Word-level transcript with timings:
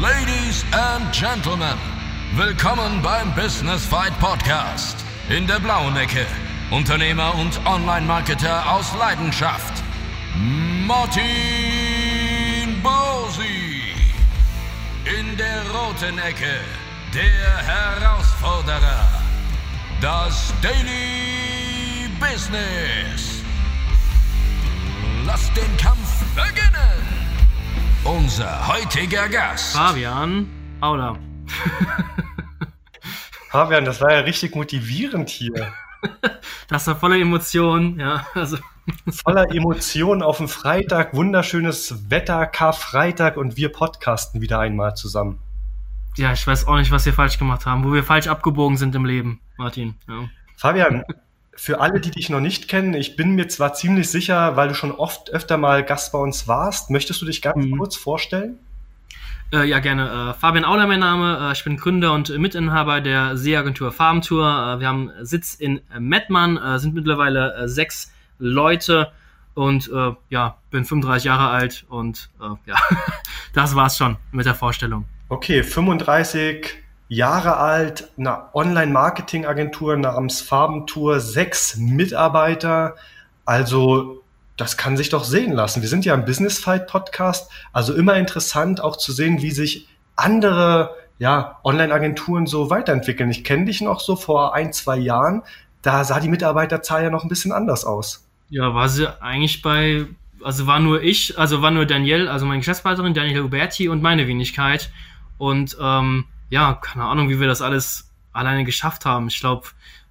Ladies 0.00 0.64
and 0.70 1.12
Gentlemen, 1.12 1.76
willkommen 2.36 3.02
beim 3.02 3.34
Business 3.34 3.84
Fight 3.84 4.16
Podcast. 4.20 4.96
In 5.28 5.44
der 5.48 5.58
blauen 5.58 5.96
Ecke, 5.96 6.24
Unternehmer 6.70 7.34
und 7.34 7.60
Online-Marketer 7.66 8.70
aus 8.70 8.94
Leidenschaft, 8.96 9.82
Martin 10.86 11.26
Bosi. 12.80 13.92
In 15.18 15.36
der 15.36 15.62
roten 15.72 16.16
Ecke, 16.20 16.60
der 17.12 17.56
Herausforderer, 17.66 19.04
das 20.00 20.54
Daily 20.62 22.08
Business. 22.20 23.42
Lasst 25.26 25.56
den 25.56 25.76
Kampf 25.76 26.22
beginnen. 26.36 27.27
Unser 28.04 28.66
heutiger 28.68 29.28
Gast. 29.28 29.76
Fabian 29.76 30.48
Aula. 30.80 31.16
Fabian, 33.50 33.84
das 33.84 34.00
war 34.00 34.12
ja 34.12 34.20
richtig 34.20 34.54
motivierend 34.54 35.28
hier. 35.28 35.72
Das 36.68 36.86
war 36.86 36.94
voller 36.96 37.16
Emotionen, 37.16 37.98
ja. 37.98 38.26
Also. 38.34 38.58
Voller 39.24 39.50
Emotionen 39.50 40.22
auf 40.22 40.36
dem 40.36 40.48
Freitag, 40.48 41.14
wunderschönes 41.14 42.10
Wetter, 42.10 42.46
Karfreitag 42.46 43.36
und 43.36 43.56
wir 43.56 43.72
podcasten 43.72 44.40
wieder 44.42 44.60
einmal 44.60 44.94
zusammen. 44.94 45.40
Ja, 46.16 46.32
ich 46.32 46.46
weiß 46.46 46.66
auch 46.68 46.76
nicht, 46.76 46.90
was 46.90 47.06
wir 47.06 47.14
falsch 47.14 47.38
gemacht 47.38 47.64
haben, 47.64 47.84
wo 47.84 47.92
wir 47.92 48.04
falsch 48.04 48.28
abgebogen 48.28 48.76
sind 48.76 48.94
im 48.94 49.06
Leben, 49.06 49.40
Martin. 49.56 49.94
Ja. 50.08 50.28
Fabian, 50.56 51.04
für 51.58 51.80
alle, 51.80 52.00
die 52.00 52.12
dich 52.12 52.30
noch 52.30 52.38
nicht 52.38 52.68
kennen, 52.68 52.94
ich 52.94 53.16
bin 53.16 53.32
mir 53.32 53.48
zwar 53.48 53.74
ziemlich 53.74 54.08
sicher, 54.08 54.54
weil 54.54 54.68
du 54.68 54.74
schon 54.74 54.92
oft 54.92 55.30
öfter 55.30 55.56
mal 55.56 55.82
Gast 55.82 56.12
bei 56.12 56.18
uns 56.18 56.46
warst, 56.46 56.88
möchtest 56.88 57.20
du 57.20 57.26
dich 57.26 57.42
ganz 57.42 57.66
mhm. 57.66 57.76
kurz 57.76 57.96
vorstellen? 57.96 58.60
Äh, 59.52 59.64
ja, 59.68 59.80
gerne. 59.80 60.30
Äh, 60.30 60.38
Fabian 60.38 60.64
Auler, 60.64 60.86
mein 60.86 61.00
Name. 61.00 61.48
Äh, 61.48 61.52
ich 61.52 61.64
bin 61.64 61.76
Gründer 61.76 62.12
und 62.12 62.28
Mitinhaber 62.38 63.00
der 63.00 63.36
Seeagentur 63.36 63.90
Farbentour. 63.90 64.46
Äh, 64.46 64.80
wir 64.80 64.86
haben 64.86 65.10
Sitz 65.22 65.54
in 65.54 65.80
Mettmann, 65.98 66.58
äh, 66.58 66.78
sind 66.78 66.94
mittlerweile 66.94 67.54
äh, 67.54 67.68
sechs 67.68 68.12
Leute 68.38 69.10
und 69.54 69.90
ja, 70.28 70.58
bin 70.70 70.84
35 70.84 71.24
Jahre 71.24 71.48
alt 71.48 71.84
und 71.88 72.30
ja, 72.64 72.76
das 73.52 73.74
war's 73.74 73.96
schon 73.96 74.16
mit 74.30 74.46
der 74.46 74.54
Vorstellung. 74.54 75.06
Okay, 75.28 75.64
35 75.64 76.76
Jahre 77.08 77.56
alt, 77.56 78.10
eine 78.18 78.54
Online-Marketing-Agentur 78.54 79.96
namens 79.96 80.42
Farbentour, 80.42 81.20
sechs 81.20 81.76
Mitarbeiter. 81.76 82.96
Also 83.44 84.22
das 84.58 84.76
kann 84.76 84.96
sich 84.96 85.08
doch 85.08 85.24
sehen 85.24 85.52
lassen. 85.52 85.80
Wir 85.80 85.88
sind 85.88 86.04
ja 86.04 86.14
im 86.14 86.24
Business 86.24 86.58
Fight 86.58 86.86
Podcast, 86.86 87.50
also 87.72 87.94
immer 87.94 88.16
interessant 88.16 88.82
auch 88.82 88.96
zu 88.96 89.12
sehen, 89.12 89.40
wie 89.40 89.52
sich 89.52 89.88
andere 90.16 90.94
ja, 91.18 91.58
Online-Agenturen 91.64 92.46
so 92.46 92.68
weiterentwickeln. 92.68 93.30
Ich 93.30 93.42
kenne 93.42 93.64
dich 93.64 93.80
noch 93.80 94.00
so 94.00 94.14
vor 94.14 94.54
ein, 94.54 94.72
zwei 94.72 94.96
Jahren. 94.96 95.42
Da 95.82 96.04
sah 96.04 96.20
die 96.20 96.28
Mitarbeiterzahl 96.28 97.04
ja 97.04 97.10
noch 97.10 97.22
ein 97.22 97.28
bisschen 97.28 97.52
anders 97.52 97.84
aus. 97.84 98.26
Ja, 98.50 98.74
war 98.74 98.88
sie 98.88 99.08
eigentlich 99.22 99.62
bei, 99.62 100.06
also 100.42 100.66
war 100.66 100.80
nur 100.80 101.02
ich, 101.02 101.38
also 101.38 101.62
war 101.62 101.70
nur 101.70 101.86
Danielle, 101.86 102.30
also 102.30 102.46
meine 102.46 102.58
Geschäftspartnerin, 102.58 103.14
Danielle 103.14 103.44
Huberti 103.44 103.88
und 103.88 104.02
meine 104.02 104.26
Wenigkeit. 104.26 104.90
Und 105.38 105.76
ähm, 105.80 106.24
ja, 106.50 106.74
keine 106.74 107.04
Ahnung, 107.04 107.28
wie 107.28 107.40
wir 107.40 107.46
das 107.46 107.62
alles 107.62 108.10
alleine 108.32 108.64
geschafft 108.64 109.04
haben. 109.04 109.28
Ich 109.28 109.40
glaube, 109.40 109.68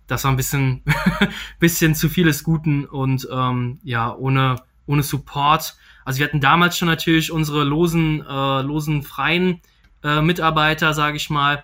das 0.08 0.24
war 0.24 0.32
ein 0.32 0.38
bisschen, 0.38 0.84
bisschen 1.60 1.96
zu 1.96 2.10
vieles 2.10 2.44
Guten 2.44 2.86
und 2.86 3.28
ähm, 3.32 3.80
ja, 3.84 4.14
ohne, 4.14 4.58
ohne 4.86 5.04
Support. 5.04 5.76
Also 6.06 6.20
wir 6.20 6.26
hatten 6.26 6.40
damals 6.40 6.78
schon 6.78 6.88
natürlich 6.88 7.32
unsere 7.32 7.64
losen, 7.64 8.26
äh, 8.26 8.62
losen 8.62 9.04
freien 9.04 9.62
äh, 10.04 10.22
Mitarbeiter, 10.22 10.94
sage 10.94 11.18
ich 11.18 11.30
mal. 11.30 11.64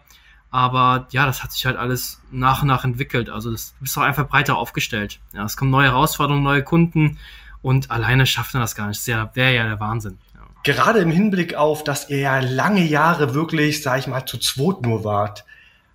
Aber 0.52 1.08
ja, 1.12 1.26
das 1.26 1.44
hat 1.44 1.52
sich 1.52 1.66
halt 1.66 1.78
alles 1.78 2.22
nach 2.30 2.62
und 2.62 2.68
nach 2.68 2.84
entwickelt. 2.84 3.30
Also 3.30 3.52
das, 3.52 3.74
du 3.74 3.82
bist 3.82 3.98
doch 3.98 4.04
einfach 4.04 4.28
breiter 4.28 4.58
aufgestellt. 4.58 5.20
Ja, 5.34 5.46
es 5.46 5.58
kommen 5.58 5.72
neue 5.72 5.88
Herausforderungen, 5.88 6.44
neue 6.44 6.64
Kunden 6.64 7.18
und 7.62 7.90
alleine 7.90 8.28
schafft 8.28 8.54
man 8.54 8.62
das 8.62 8.76
gar 8.76 8.88
nicht. 8.88 9.00
Das 9.08 9.36
wäre 9.36 9.56
ja 9.56 9.64
der 9.64 9.80
Wahnsinn 9.80 10.20
gerade 10.64 11.00
im 11.00 11.12
Hinblick 11.12 11.56
auf, 11.56 11.84
dass 11.84 12.10
ihr 12.10 12.20
ja 12.20 12.40
lange 12.40 12.84
Jahre 12.84 13.34
wirklich, 13.34 13.82
sag 13.84 14.00
ich 14.00 14.08
mal, 14.08 14.26
zu 14.26 14.38
zweit 14.38 14.82
nur 14.82 15.04
wart, 15.04 15.46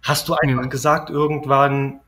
hast 0.02 0.28
du 0.28 0.34
einfach 0.34 0.64
mhm. 0.64 0.70
gesagt 0.70 1.10
irgendwann, 1.10 2.00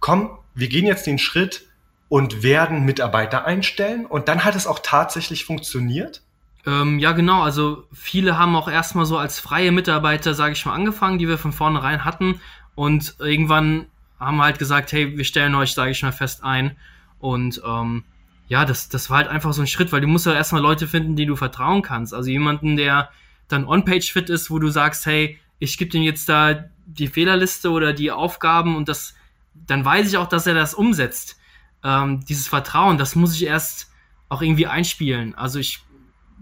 komm, 0.00 0.38
wir 0.54 0.68
gehen 0.68 0.86
jetzt 0.86 1.06
den 1.06 1.18
Schritt 1.18 1.66
und 2.08 2.42
werden 2.42 2.84
Mitarbeiter 2.84 3.44
einstellen. 3.44 4.06
Und 4.06 4.28
dann 4.28 4.44
hat 4.44 4.54
es 4.54 4.66
auch 4.66 4.78
tatsächlich 4.82 5.44
funktioniert? 5.44 6.22
Ähm, 6.66 6.98
ja, 6.98 7.12
genau. 7.12 7.42
Also 7.42 7.84
viele 7.92 8.38
haben 8.38 8.56
auch 8.56 8.68
erstmal 8.68 9.06
so 9.06 9.18
als 9.18 9.40
freie 9.40 9.72
Mitarbeiter, 9.72 10.34
sage 10.34 10.52
ich 10.52 10.64
mal, 10.64 10.74
angefangen, 10.74 11.18
die 11.18 11.28
wir 11.28 11.38
von 11.38 11.52
vornherein 11.52 12.04
hatten. 12.04 12.40
Und 12.74 13.16
irgendwann 13.18 13.86
haben 14.20 14.40
halt 14.42 14.58
gesagt, 14.58 14.92
hey, 14.92 15.16
wir 15.16 15.24
stellen 15.24 15.54
euch, 15.54 15.74
sage 15.74 15.90
ich 15.90 16.02
mal, 16.02 16.12
fest 16.12 16.44
ein. 16.44 16.76
Und 17.18 17.60
ähm, 17.66 18.04
ja, 18.46 18.64
das, 18.64 18.88
das 18.88 19.08
war 19.10 19.18
halt 19.18 19.28
einfach 19.28 19.52
so 19.52 19.62
ein 19.62 19.66
Schritt, 19.66 19.92
weil 19.92 20.00
du 20.00 20.06
musst 20.06 20.26
ja 20.26 20.34
erstmal 20.34 20.62
Leute 20.62 20.86
finden, 20.86 21.16
die 21.16 21.26
du 21.26 21.36
vertrauen 21.36 21.82
kannst. 21.82 22.12
Also 22.12 22.30
jemanden, 22.30 22.76
der 22.76 23.10
dann 23.48 23.64
on-page-fit 23.64 24.30
ist, 24.30 24.50
wo 24.50 24.58
du 24.58 24.68
sagst, 24.68 25.06
hey, 25.06 25.38
ich 25.58 25.78
gebe 25.78 25.90
dem 25.90 26.02
jetzt 26.02 26.28
da 26.28 26.64
die 26.86 27.08
Fehlerliste 27.08 27.70
oder 27.70 27.92
die 27.92 28.10
Aufgaben 28.10 28.76
und 28.76 28.88
das, 28.88 29.14
dann 29.54 29.84
weiß 29.84 30.08
ich 30.08 30.18
auch, 30.18 30.28
dass 30.28 30.46
er 30.46 30.54
das 30.54 30.74
umsetzt. 30.74 31.38
Ähm, 31.82 32.24
dieses 32.26 32.48
Vertrauen, 32.48 32.98
das 32.98 33.14
muss 33.14 33.34
ich 33.34 33.46
erst 33.46 33.90
auch 34.28 34.42
irgendwie 34.42 34.66
einspielen. 34.66 35.34
Also 35.34 35.58
ich 35.58 35.80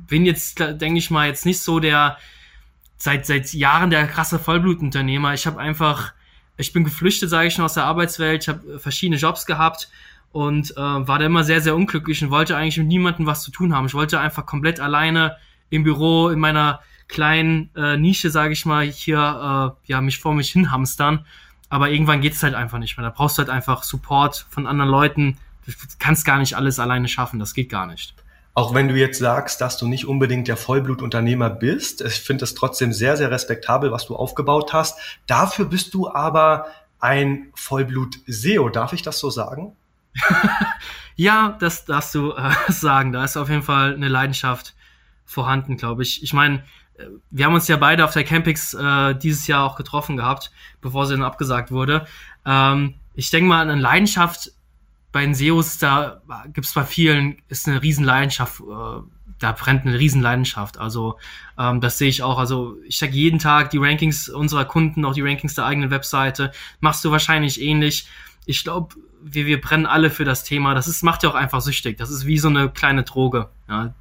bin 0.08 0.24
jetzt, 0.24 0.58
denke 0.58 0.98
ich 0.98 1.10
mal, 1.10 1.28
jetzt 1.28 1.46
nicht 1.46 1.60
so 1.60 1.78
der 1.78 2.18
seit 2.96 3.26
seit 3.26 3.52
Jahren 3.52 3.90
der 3.90 4.06
krasse 4.06 4.38
Vollblutunternehmer. 4.38 5.34
Ich 5.34 5.46
habe 5.46 5.60
einfach, 5.60 6.12
ich 6.56 6.72
bin 6.72 6.84
geflüchtet, 6.84 7.30
sage 7.30 7.48
ich 7.48 7.54
schon, 7.54 7.64
aus 7.64 7.74
der 7.74 7.84
Arbeitswelt. 7.84 8.42
Ich 8.42 8.48
habe 8.48 8.78
verschiedene 8.78 9.18
Jobs 9.18 9.46
gehabt 9.46 9.88
und 10.32 10.72
äh, 10.72 10.80
war 10.80 11.18
da 11.18 11.26
immer 11.26 11.44
sehr, 11.44 11.60
sehr 11.60 11.76
unglücklich 11.76 12.22
und 12.24 12.30
wollte 12.30 12.56
eigentlich 12.56 12.78
mit 12.78 12.88
niemandem 12.88 13.26
was 13.26 13.42
zu 13.42 13.50
tun 13.50 13.74
haben. 13.74 13.86
Ich 13.86 13.94
wollte 13.94 14.18
einfach 14.18 14.46
komplett 14.46 14.80
alleine 14.80 15.36
im 15.70 15.84
Büro, 15.84 16.28
in 16.28 16.40
meiner 16.40 16.80
kleinen 17.08 17.70
äh, 17.76 17.96
Nische, 17.96 18.30
sage 18.30 18.52
ich 18.52 18.64
mal, 18.64 18.84
hier 18.84 19.76
äh, 19.86 19.90
ja 19.90 20.00
mich 20.00 20.18
vor 20.18 20.34
mich 20.34 20.50
hin 20.50 20.70
hamstern. 20.70 21.26
Aber 21.68 21.90
irgendwann 21.90 22.20
geht 22.20 22.34
es 22.34 22.42
halt 22.42 22.54
einfach 22.54 22.78
nicht 22.78 22.96
mehr. 22.96 23.06
Da 23.06 23.14
brauchst 23.14 23.38
du 23.38 23.40
halt 23.40 23.50
einfach 23.50 23.82
Support 23.82 24.46
von 24.50 24.66
anderen 24.66 24.90
Leuten. 24.90 25.38
Du 25.66 25.72
kannst 25.98 26.24
gar 26.24 26.38
nicht 26.38 26.56
alles 26.56 26.78
alleine 26.78 27.08
schaffen. 27.08 27.38
Das 27.38 27.54
geht 27.54 27.70
gar 27.70 27.86
nicht. 27.86 28.14
Auch 28.54 28.74
wenn 28.74 28.88
du 28.88 28.94
jetzt 28.94 29.18
sagst, 29.18 29.62
dass 29.62 29.78
du 29.78 29.86
nicht 29.86 30.06
unbedingt 30.06 30.48
der 30.48 30.58
Vollblutunternehmer 30.58 31.48
bist, 31.48 32.02
ich 32.02 32.20
finde 32.20 32.44
es 32.44 32.54
trotzdem 32.54 32.92
sehr, 32.92 33.16
sehr 33.16 33.30
respektabel, 33.30 33.90
was 33.90 34.06
du 34.06 34.16
aufgebaut 34.16 34.74
hast. 34.74 34.98
Dafür 35.26 35.64
bist 35.64 35.94
du 35.94 36.10
aber 36.10 36.66
ein 37.00 37.48
Vollblut-SEO. 37.54 38.68
Darf 38.68 38.92
ich 38.92 39.00
das 39.00 39.18
so 39.18 39.30
sagen? 39.30 39.74
ja, 41.16 41.56
das 41.60 41.84
darfst 41.84 42.14
du 42.14 42.32
äh, 42.32 42.52
sagen. 42.68 43.12
Da 43.12 43.24
ist 43.24 43.36
auf 43.36 43.48
jeden 43.48 43.62
Fall 43.62 43.94
eine 43.94 44.08
Leidenschaft 44.08 44.74
vorhanden, 45.24 45.76
glaube 45.76 46.02
ich. 46.02 46.22
Ich 46.22 46.32
meine, 46.32 46.62
äh, 46.98 47.06
wir 47.30 47.46
haben 47.46 47.54
uns 47.54 47.68
ja 47.68 47.76
beide 47.76 48.04
auf 48.04 48.12
der 48.12 48.24
Campix 48.24 48.74
äh, 48.74 49.14
dieses 49.14 49.46
Jahr 49.46 49.64
auch 49.64 49.76
getroffen 49.76 50.16
gehabt, 50.16 50.52
bevor 50.80 51.06
sie 51.06 51.14
dann 51.14 51.24
abgesagt 51.24 51.70
wurde. 51.70 52.06
Ähm, 52.44 52.94
ich 53.14 53.30
denke 53.30 53.48
mal, 53.48 53.68
eine 53.68 53.80
Leidenschaft 53.80 54.52
bei 55.12 55.22
den 55.22 55.34
SEOs, 55.34 55.78
da 55.78 56.22
gibt 56.52 56.66
es 56.66 56.72
bei 56.72 56.84
vielen, 56.84 57.36
ist 57.48 57.68
eine 57.68 57.82
Riesenleidenschaft, 57.82 58.60
äh, 58.60 59.02
da 59.38 59.52
brennt 59.52 59.84
eine 59.84 59.98
Riesenleidenschaft. 59.98 60.78
Also 60.78 61.18
ähm, 61.58 61.80
das 61.80 61.98
sehe 61.98 62.08
ich 62.08 62.22
auch. 62.22 62.38
Also 62.38 62.76
ich 62.86 62.98
sage 62.98 63.12
jeden 63.12 63.38
Tag 63.38 63.70
die 63.70 63.78
Rankings 63.78 64.28
unserer 64.28 64.64
Kunden, 64.64 65.04
auch 65.04 65.14
die 65.14 65.22
Rankings 65.22 65.54
der 65.54 65.66
eigenen 65.66 65.90
Webseite. 65.90 66.52
Machst 66.80 67.04
du 67.04 67.10
wahrscheinlich 67.10 67.60
ähnlich. 67.60 68.08
Ich 68.46 68.64
glaube, 68.64 68.94
wir, 69.24 69.46
wir 69.46 69.60
brennen 69.60 69.86
alle 69.86 70.10
für 70.10 70.24
das 70.24 70.44
Thema. 70.44 70.74
Das 70.74 70.88
ist, 70.88 71.02
macht 71.02 71.22
ja 71.22 71.30
auch 71.30 71.34
einfach 71.34 71.60
süchtig. 71.60 71.96
Das 71.98 72.10
ist 72.10 72.26
wie 72.26 72.38
so 72.38 72.48
eine 72.48 72.68
kleine 72.70 73.04
Droge. 73.04 73.48
Ja, 73.68 73.94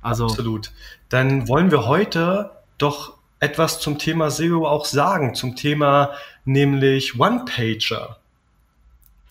also. 0.00 0.26
Absolut. 0.26 0.72
Dann 1.08 1.48
wollen 1.48 1.70
wir 1.70 1.86
heute 1.86 2.50
doch 2.78 3.14
etwas 3.40 3.80
zum 3.80 3.98
Thema 3.98 4.30
SEO 4.30 4.66
auch 4.66 4.84
sagen, 4.84 5.34
zum 5.34 5.56
Thema 5.56 6.12
nämlich 6.44 7.18
One-Pager. 7.18 8.18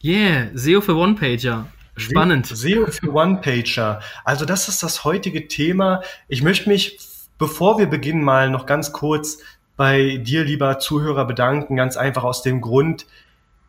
Yeah, 0.04 0.50
SEO 0.54 0.82
für 0.82 0.96
One-Pager. 0.96 1.68
Spannend. 1.98 2.46
SEO 2.46 2.88
für 2.88 3.12
One-Pager. 3.12 4.02
Also 4.24 4.46
das 4.46 4.70
ist 4.70 4.84
das 4.84 5.04
heutige 5.04 5.48
Thema. 5.48 6.02
Ich 6.28 6.44
möchte 6.44 6.70
mich, 6.70 7.00
bevor 7.38 7.80
wir 7.80 7.88
beginnen, 7.88 8.24
mal 8.24 8.50
noch 8.50 8.66
ganz 8.66 8.94
kurz 8.94 9.40
bei 9.76 10.18
dir, 10.18 10.44
lieber 10.44 10.80
Zuhörer, 10.80 11.26
bedanken. 11.26 11.76
Ganz 11.76 11.98
einfach 11.98 12.24
aus 12.24 12.44
dem 12.44 12.62
Grund, 12.62 13.08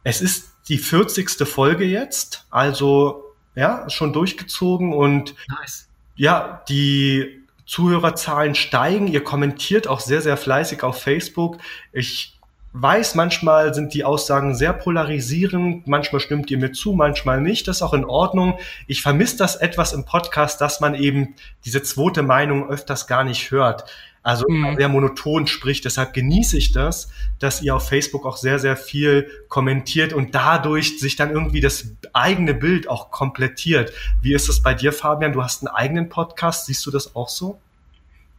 es 0.05 0.21
ist 0.21 0.53
die 0.69 0.79
40. 0.79 1.49
Folge 1.49 1.85
jetzt, 1.85 2.47
also 2.51 3.25
ja, 3.55 3.89
schon 3.91 4.13
durchgezogen 4.13 4.93
und 4.93 5.35
nice. 5.49 5.89
ja, 6.17 6.63
die 6.69 7.43
Zuhörerzahlen 7.67 8.55
steigen. 8.55 9.09
Ihr 9.09 9.23
kommentiert 9.23 9.89
auch 9.89 10.01
sehr, 10.01 10.23
sehr 10.23 10.37
fleißig 10.37 10.83
auf 10.83 11.03
Facebook. 11.03 11.59
Ich 11.93 12.39
weiß, 12.73 13.15
manchmal 13.15 13.75
sind 13.75 13.95
die 13.95 14.05
Aussagen 14.05 14.55
sehr 14.55 14.73
polarisierend, 14.73 15.87
manchmal 15.87 16.21
stimmt 16.21 16.51
ihr 16.51 16.59
mir 16.59 16.73
zu, 16.73 16.93
manchmal 16.93 17.41
nicht. 17.41 17.67
Das 17.67 17.77
ist 17.77 17.83
auch 17.83 17.95
in 17.95 18.05
Ordnung. 18.05 18.59
Ich 18.87 19.03
vermisse 19.03 19.37
das 19.39 19.57
etwas 19.57 19.93
im 19.93 20.05
Podcast, 20.05 20.61
dass 20.61 20.81
man 20.81 20.95
eben 20.95 21.35
diese 21.65 21.83
zweite 21.83 22.23
Meinung 22.23 22.71
öfters 22.71 23.07
gar 23.07 23.25
nicht 23.25 23.51
hört. 23.51 23.85
Also 24.29 24.45
mhm. 24.47 24.77
sehr 24.77 24.91
monoton 24.91 25.47
spricht. 25.47 25.87
Deshalb 25.87 26.13
genieße 26.13 26.59
ich 26.59 26.73
das, 26.73 27.09
dass 27.39 27.63
ihr 27.63 27.75
auf 27.75 27.89
Facebook 27.89 28.27
auch 28.27 28.37
sehr, 28.37 28.59
sehr 28.59 28.77
viel 28.77 29.27
kommentiert 29.49 30.13
und 30.13 30.35
dadurch 30.35 31.01
sich 31.01 31.17
dann 31.17 31.31
irgendwie 31.31 31.63
das 31.63 31.93
eigene 32.13 32.53
Bild 32.53 32.91
auch 32.91 33.11
komplettiert. 33.11 33.91
Wie 34.21 34.35
ist 34.35 34.51
es 34.51 34.63
bei 34.63 34.75
dir, 34.75 34.93
Fabian? 34.93 35.33
Du 35.33 35.43
hast 35.43 35.67
einen 35.67 35.75
eigenen 35.75 36.11
Podcast. 36.11 36.67
Siehst 36.67 36.85
du 36.85 36.91
das 36.91 37.17
auch 37.17 37.31
so? 37.31 37.59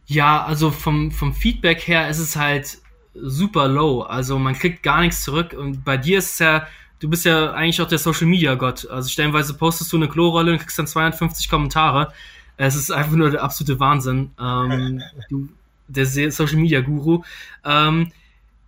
Ja, 0.06 0.44
also 0.44 0.70
vom, 0.70 1.10
vom 1.10 1.34
Feedback 1.34 1.80
her 1.88 2.08
ist 2.08 2.20
es 2.20 2.36
halt 2.36 2.78
super 3.12 3.66
low. 3.66 4.02
Also 4.02 4.38
man 4.38 4.54
kriegt 4.54 4.84
gar 4.84 5.00
nichts 5.00 5.24
zurück. 5.24 5.56
Und 5.58 5.84
bei 5.84 5.96
dir 5.96 6.18
ist 6.18 6.34
es 6.34 6.38
ja, 6.38 6.68
du 7.00 7.10
bist 7.10 7.24
ja 7.24 7.50
eigentlich 7.50 7.82
auch 7.82 7.88
der 7.88 7.98
Social 7.98 8.28
Media 8.28 8.54
Gott. 8.54 8.88
Also 8.88 9.08
stellenweise 9.08 9.54
postest 9.54 9.92
du 9.92 9.96
eine 9.96 10.08
Klorolle 10.08 10.52
und 10.52 10.58
kriegst 10.58 10.78
dann 10.78 10.86
250 10.86 11.48
Kommentare. 11.48 12.12
Es 12.56 12.76
ist 12.76 12.92
einfach 12.92 13.16
nur 13.16 13.30
der 13.30 13.42
absolute 13.42 13.80
Wahnsinn. 13.80 14.30
Ähm, 14.40 15.02
du, 15.28 15.48
der 15.90 16.06
Social 16.06 16.56
Media 16.56 16.80
Guru. 16.80 17.22
Ähm, 17.64 18.12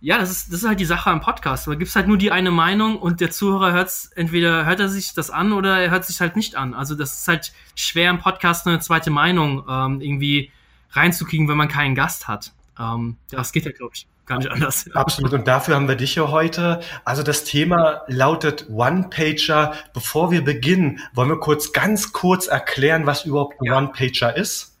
ja, 0.01 0.17
das 0.17 0.31
ist, 0.31 0.51
das 0.51 0.63
ist 0.63 0.67
halt 0.67 0.81
die 0.81 0.85
Sache 0.85 1.09
am 1.09 1.21
Podcast. 1.21 1.65
Da 1.65 1.75
gibt 1.75 1.87
es 1.87 1.95
halt 1.95 2.07
nur 2.07 2.17
die 2.17 2.31
eine 2.31 2.51
Meinung 2.51 2.97
und 2.97 3.21
der 3.21 3.31
Zuhörer 3.31 3.71
hört 3.71 3.87
es, 3.87 4.11
entweder 4.15 4.65
hört 4.65 4.81
er 4.81 4.89
sich 4.89 5.13
das 5.13 5.29
an 5.29 5.53
oder 5.53 5.79
er 5.79 5.91
hört 5.91 6.01
es 6.01 6.09
sich 6.09 6.19
halt 6.19 6.35
nicht 6.35 6.55
an. 6.55 6.73
Also 6.73 6.93
das 6.93 7.21
ist 7.21 7.27
halt 7.29 7.53
schwer 7.75 8.09
im 8.09 8.19
Podcast 8.19 8.67
eine 8.67 8.79
zweite 8.79 9.11
Meinung 9.11 9.63
ähm, 9.69 10.01
irgendwie 10.01 10.51
reinzukriegen, 10.91 11.47
wenn 11.47 11.55
man 11.55 11.69
keinen 11.69 11.95
Gast 11.95 12.27
hat. 12.27 12.51
Ähm, 12.77 13.15
das 13.31 13.53
geht 13.53 13.63
ja, 13.63 13.71
glaube 13.71 13.93
ich 13.95 14.07
gar 14.25 14.39
nicht 14.39 14.51
anders. 14.51 14.89
Absolut. 14.93 15.31
Und 15.31 15.47
dafür 15.47 15.75
haben 15.75 15.87
wir 15.87 15.95
dich 15.95 16.13
hier 16.13 16.29
heute. 16.31 16.81
Also 17.05 17.23
das 17.23 17.43
Thema 17.45 18.01
lautet 18.07 18.69
One-Pager. 18.69 19.73
Bevor 19.93 20.31
wir 20.31 20.43
beginnen, 20.43 20.99
wollen 21.13 21.29
wir 21.29 21.39
kurz 21.39 21.71
ganz 21.71 22.11
kurz 22.11 22.47
erklären, 22.47 23.05
was 23.05 23.25
überhaupt 23.25 23.59
ein 23.61 23.65
ja. 23.65 23.77
One-Pager 23.77 24.35
ist? 24.35 24.72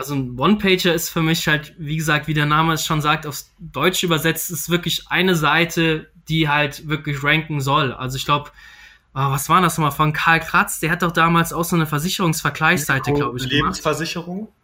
Also 0.00 0.14
ein 0.14 0.38
One-Pager 0.38 0.94
ist 0.94 1.10
für 1.10 1.20
mich 1.20 1.46
halt, 1.46 1.74
wie 1.76 1.98
gesagt, 1.98 2.26
wie 2.26 2.32
der 2.32 2.46
Name 2.46 2.72
es 2.72 2.86
schon 2.86 3.02
sagt, 3.02 3.26
aufs 3.26 3.52
Deutsch 3.58 4.02
übersetzt, 4.02 4.50
ist 4.50 4.70
wirklich 4.70 5.08
eine 5.10 5.36
Seite, 5.36 6.08
die 6.26 6.48
halt 6.48 6.88
wirklich 6.88 7.22
ranken 7.22 7.60
soll. 7.60 7.92
Also 7.92 8.16
ich 8.16 8.24
glaube, 8.24 8.50
Oh, 9.12 9.32
was 9.32 9.48
war 9.48 9.60
das 9.60 9.76
nochmal 9.76 9.90
von 9.90 10.12
Karl 10.12 10.38
Kratz? 10.38 10.78
Der 10.78 10.92
hat 10.92 11.02
doch 11.02 11.10
damals 11.10 11.52
auch 11.52 11.64
so 11.64 11.74
eine 11.74 11.86
Versicherungsvergleichsseite, 11.86 13.12
glaube 13.12 13.38
ich. 13.38 13.46
Lebensversicherung? 13.46 14.38
Gemacht. 14.38 14.54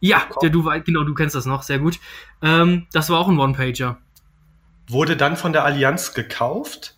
Ja, 0.00 0.22
der, 0.42 0.50
du, 0.50 0.64
genau, 0.84 1.02
du 1.02 1.14
kennst 1.14 1.34
das 1.34 1.46
noch, 1.46 1.62
sehr 1.62 1.78
gut. 1.78 1.98
Ähm, 2.42 2.86
das 2.92 3.08
war 3.08 3.18
auch 3.18 3.28
ein 3.28 3.38
One-Pager. 3.38 3.96
Wurde 4.88 5.16
dann 5.16 5.36
von 5.36 5.54
der 5.54 5.64
Allianz 5.64 6.12
gekauft. 6.12 6.95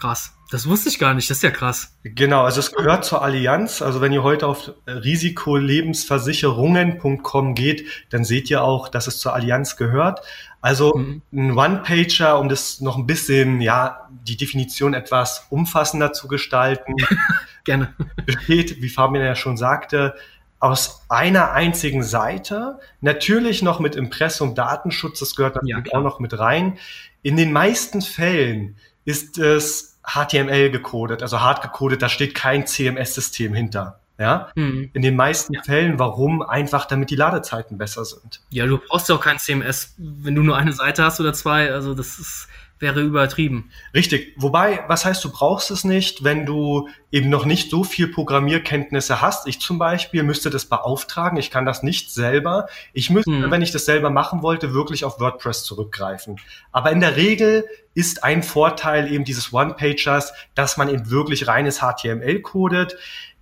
Krass. 0.00 0.32
Das 0.50 0.66
wusste 0.68 0.90
ich 0.90 1.00
gar 1.00 1.12
nicht, 1.12 1.28
das 1.28 1.38
ist 1.38 1.42
ja 1.42 1.50
krass. 1.50 1.96
Genau, 2.04 2.44
also 2.44 2.60
es 2.60 2.70
gehört 2.70 3.04
zur 3.04 3.20
Allianz. 3.22 3.82
Also 3.82 4.00
wenn 4.00 4.12
ihr 4.12 4.22
heute 4.22 4.46
auf 4.46 4.70
risikolebensversicherungen.com 4.86 7.56
geht, 7.56 8.06
dann 8.10 8.24
seht 8.24 8.48
ihr 8.48 8.62
auch, 8.62 8.88
dass 8.88 9.08
es 9.08 9.18
zur 9.18 9.34
Allianz 9.34 9.76
gehört. 9.76 10.20
Also 10.60 10.94
mhm. 10.94 11.22
ein 11.32 11.58
One-Pager, 11.58 12.38
um 12.38 12.48
das 12.48 12.80
noch 12.80 12.96
ein 12.96 13.06
bisschen, 13.06 13.60
ja, 13.60 14.08
die 14.10 14.36
Definition 14.36 14.94
etwas 14.94 15.46
umfassender 15.50 16.12
zu 16.12 16.28
gestalten. 16.28 16.94
Gerne. 17.64 17.92
Besteht, 18.24 18.80
wie 18.80 18.88
Fabian 18.88 19.24
ja 19.24 19.34
schon 19.34 19.56
sagte, 19.56 20.14
aus 20.60 21.02
einer 21.08 21.52
einzigen 21.52 22.02
Seite, 22.02 22.78
natürlich 23.00 23.62
noch 23.62 23.80
mit 23.80 23.96
Impressum 23.96 24.54
Datenschutz, 24.54 25.18
das 25.18 25.34
gehört 25.34 25.56
natürlich 25.56 25.92
ja, 25.92 25.98
auch 25.98 26.02
noch 26.02 26.20
mit 26.20 26.38
rein. 26.38 26.78
In 27.22 27.36
den 27.36 27.52
meisten 27.52 28.00
Fällen 28.00 28.76
ist 29.06 29.38
es 29.38 29.98
HTML 30.04 30.70
gecodet, 30.70 31.22
also 31.22 31.40
hart 31.40 31.62
gecodet, 31.62 32.02
da 32.02 32.10
steht 32.10 32.34
kein 32.34 32.66
CMS-System 32.66 33.54
hinter. 33.54 34.00
Ja, 34.18 34.48
mhm. 34.54 34.90
in 34.94 35.02
den 35.02 35.14
meisten 35.14 35.52
ja. 35.52 35.62
Fällen, 35.62 35.98
warum? 35.98 36.40
Einfach, 36.40 36.86
damit 36.86 37.10
die 37.10 37.16
Ladezeiten 37.16 37.76
besser 37.76 38.02
sind. 38.06 38.40
Ja, 38.48 38.64
du 38.64 38.78
brauchst 38.78 39.10
ja 39.10 39.14
auch 39.14 39.20
kein 39.20 39.38
CMS, 39.38 39.94
wenn 39.98 40.34
du 40.34 40.42
nur 40.42 40.56
eine 40.56 40.72
Seite 40.72 41.04
hast 41.04 41.20
oder 41.20 41.34
zwei. 41.34 41.70
Also 41.70 41.94
das 41.94 42.18
ist, 42.18 42.48
wäre 42.78 43.00
übertrieben. 43.00 43.70
Richtig. 43.94 44.34
Wobei, 44.36 44.84
was 44.86 45.04
heißt, 45.04 45.24
du 45.24 45.30
brauchst 45.30 45.70
es 45.70 45.84
nicht, 45.84 46.24
wenn 46.24 46.44
du 46.44 46.88
eben 47.10 47.30
noch 47.30 47.46
nicht 47.46 47.70
so 47.70 47.84
viel 47.84 48.08
Programmierkenntnisse 48.08 49.22
hast. 49.22 49.46
Ich 49.46 49.60
zum 49.60 49.78
Beispiel 49.78 50.22
müsste 50.22 50.50
das 50.50 50.66
beauftragen. 50.66 51.38
Ich 51.38 51.50
kann 51.50 51.64
das 51.64 51.82
nicht 51.82 52.12
selber. 52.12 52.66
Ich 52.92 53.08
müsste, 53.08 53.30
hm. 53.30 53.50
wenn 53.50 53.62
ich 53.62 53.72
das 53.72 53.86
selber 53.86 54.10
machen 54.10 54.42
wollte, 54.42 54.74
wirklich 54.74 55.04
auf 55.04 55.20
WordPress 55.20 55.64
zurückgreifen. 55.64 56.38
Aber 56.70 56.92
in 56.92 57.00
der 57.00 57.16
Regel 57.16 57.64
ist 57.94 58.24
ein 58.24 58.42
Vorteil 58.42 59.10
eben 59.10 59.24
dieses 59.24 59.52
One-Pagers, 59.54 60.34
dass 60.54 60.76
man 60.76 60.90
eben 60.90 61.10
wirklich 61.10 61.46
reines 61.46 61.80
HTML 61.80 62.40
codet. 62.42 62.96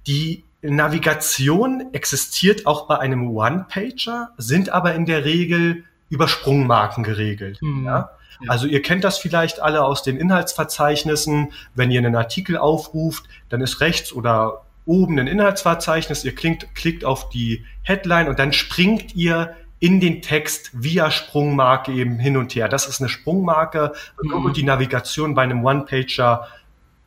Die 0.06 0.44
Navigation 0.62 1.92
existiert 1.92 2.66
auch 2.66 2.86
bei 2.86 2.98
einem 2.98 3.31
One-Pager, 3.31 4.31
sind 4.38 4.70
aber 4.70 4.94
in 4.94 5.06
der 5.06 5.25
Regel 5.25 5.84
über 6.08 6.28
Sprungmarken 6.28 7.02
geregelt. 7.02 7.60
Hm. 7.60 7.84
Ja? 7.84 8.10
Also 8.48 8.66
ihr 8.66 8.82
kennt 8.82 9.04
das 9.04 9.19
vielleicht 9.19 9.60
alle 9.60 9.84
aus 9.84 10.02
den 10.02 10.16
Inhaltsverzeichnissen. 10.16 11.52
Wenn 11.75 11.90
ihr 11.90 11.98
einen 11.98 12.16
Artikel 12.16 12.56
aufruft, 12.56 13.25
dann 13.48 13.60
ist 13.60 13.81
rechts 13.81 14.12
oder 14.12 14.64
oben 14.86 15.19
ein 15.19 15.26
Inhaltsverzeichnis. 15.26 16.25
Ihr 16.25 16.34
klickt, 16.34 16.75
klickt 16.75 17.04
auf 17.04 17.31
die 17.31 17.64
Headline 17.82 18.28
und 18.28 18.38
dann 18.38 18.52
springt 18.52 19.14
ihr 19.14 19.54
in 19.81 20.00
den 20.00 20.22
Text 20.22 20.70
via 20.72 21.10
Sprungmarke 21.10 21.92
eben 21.92 22.19
hin 22.19 22.36
und 22.36 22.54
her. 22.54 22.69
Das 22.69 22.86
ist 22.86 23.00
eine 23.00 23.08
Sprungmarke. 23.08 23.92
Mhm. 24.22 24.32
Und 24.44 24.56
die 24.56 24.62
Navigation 24.62 25.34
bei 25.34 25.42
einem 25.42 25.64
One-Pager 25.64 26.48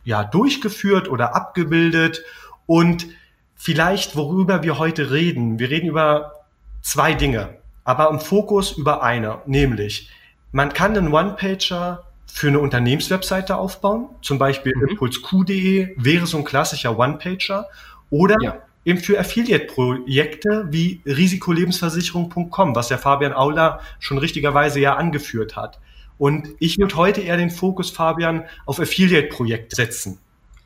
ja 0.03 0.23
durchgeführt 0.23 1.09
oder 1.09 1.35
abgebildet. 1.35 2.23
Und 2.65 3.07
vielleicht, 3.55 4.15
worüber 4.15 4.63
wir 4.63 4.77
heute 4.77 5.11
reden. 5.11 5.59
Wir 5.59 5.69
reden 5.69 5.87
über 5.87 6.45
zwei 6.81 7.13
Dinge, 7.13 7.57
aber 7.83 8.09
im 8.09 8.19
Fokus 8.19 8.71
über 8.71 9.03
eine, 9.03 9.41
nämlich 9.45 10.09
man 10.57 10.73
kann 10.73 10.97
einen 10.97 11.13
One-Pager 11.13 12.03
für 12.25 12.47
eine 12.47 12.59
Unternehmenswebseite 12.59 13.57
aufbauen, 13.57 14.09
zum 14.23 14.39
Beispiel 14.39 14.73
mhm. 14.75 14.87
impulsq.de 14.87 15.93
wäre 15.97 16.25
so 16.25 16.39
ein 16.39 16.45
klassischer 16.45 16.97
One-Pager 16.97 17.67
oder 18.09 18.37
ja. 18.41 18.57
eben 18.83 18.97
für 18.97 19.19
Affiliate-Projekte 19.19 20.65
wie 20.71 21.01
risikolebensversicherung.com, 21.05 22.75
was 22.75 22.87
der 22.87 22.97
Fabian 22.97 23.33
Auler 23.33 23.81
schon 23.99 24.17
richtigerweise 24.17 24.79
ja 24.79 24.95
angeführt 24.95 25.55
hat. 25.55 25.79
Und 26.17 26.49
ich 26.57 26.79
würde 26.79 26.95
heute 26.95 27.21
eher 27.21 27.37
den 27.37 27.51
Fokus, 27.51 27.91
Fabian, 27.91 28.45
auf 28.65 28.79
Affiliate-Projekte 28.79 29.75
setzen. 29.75 30.17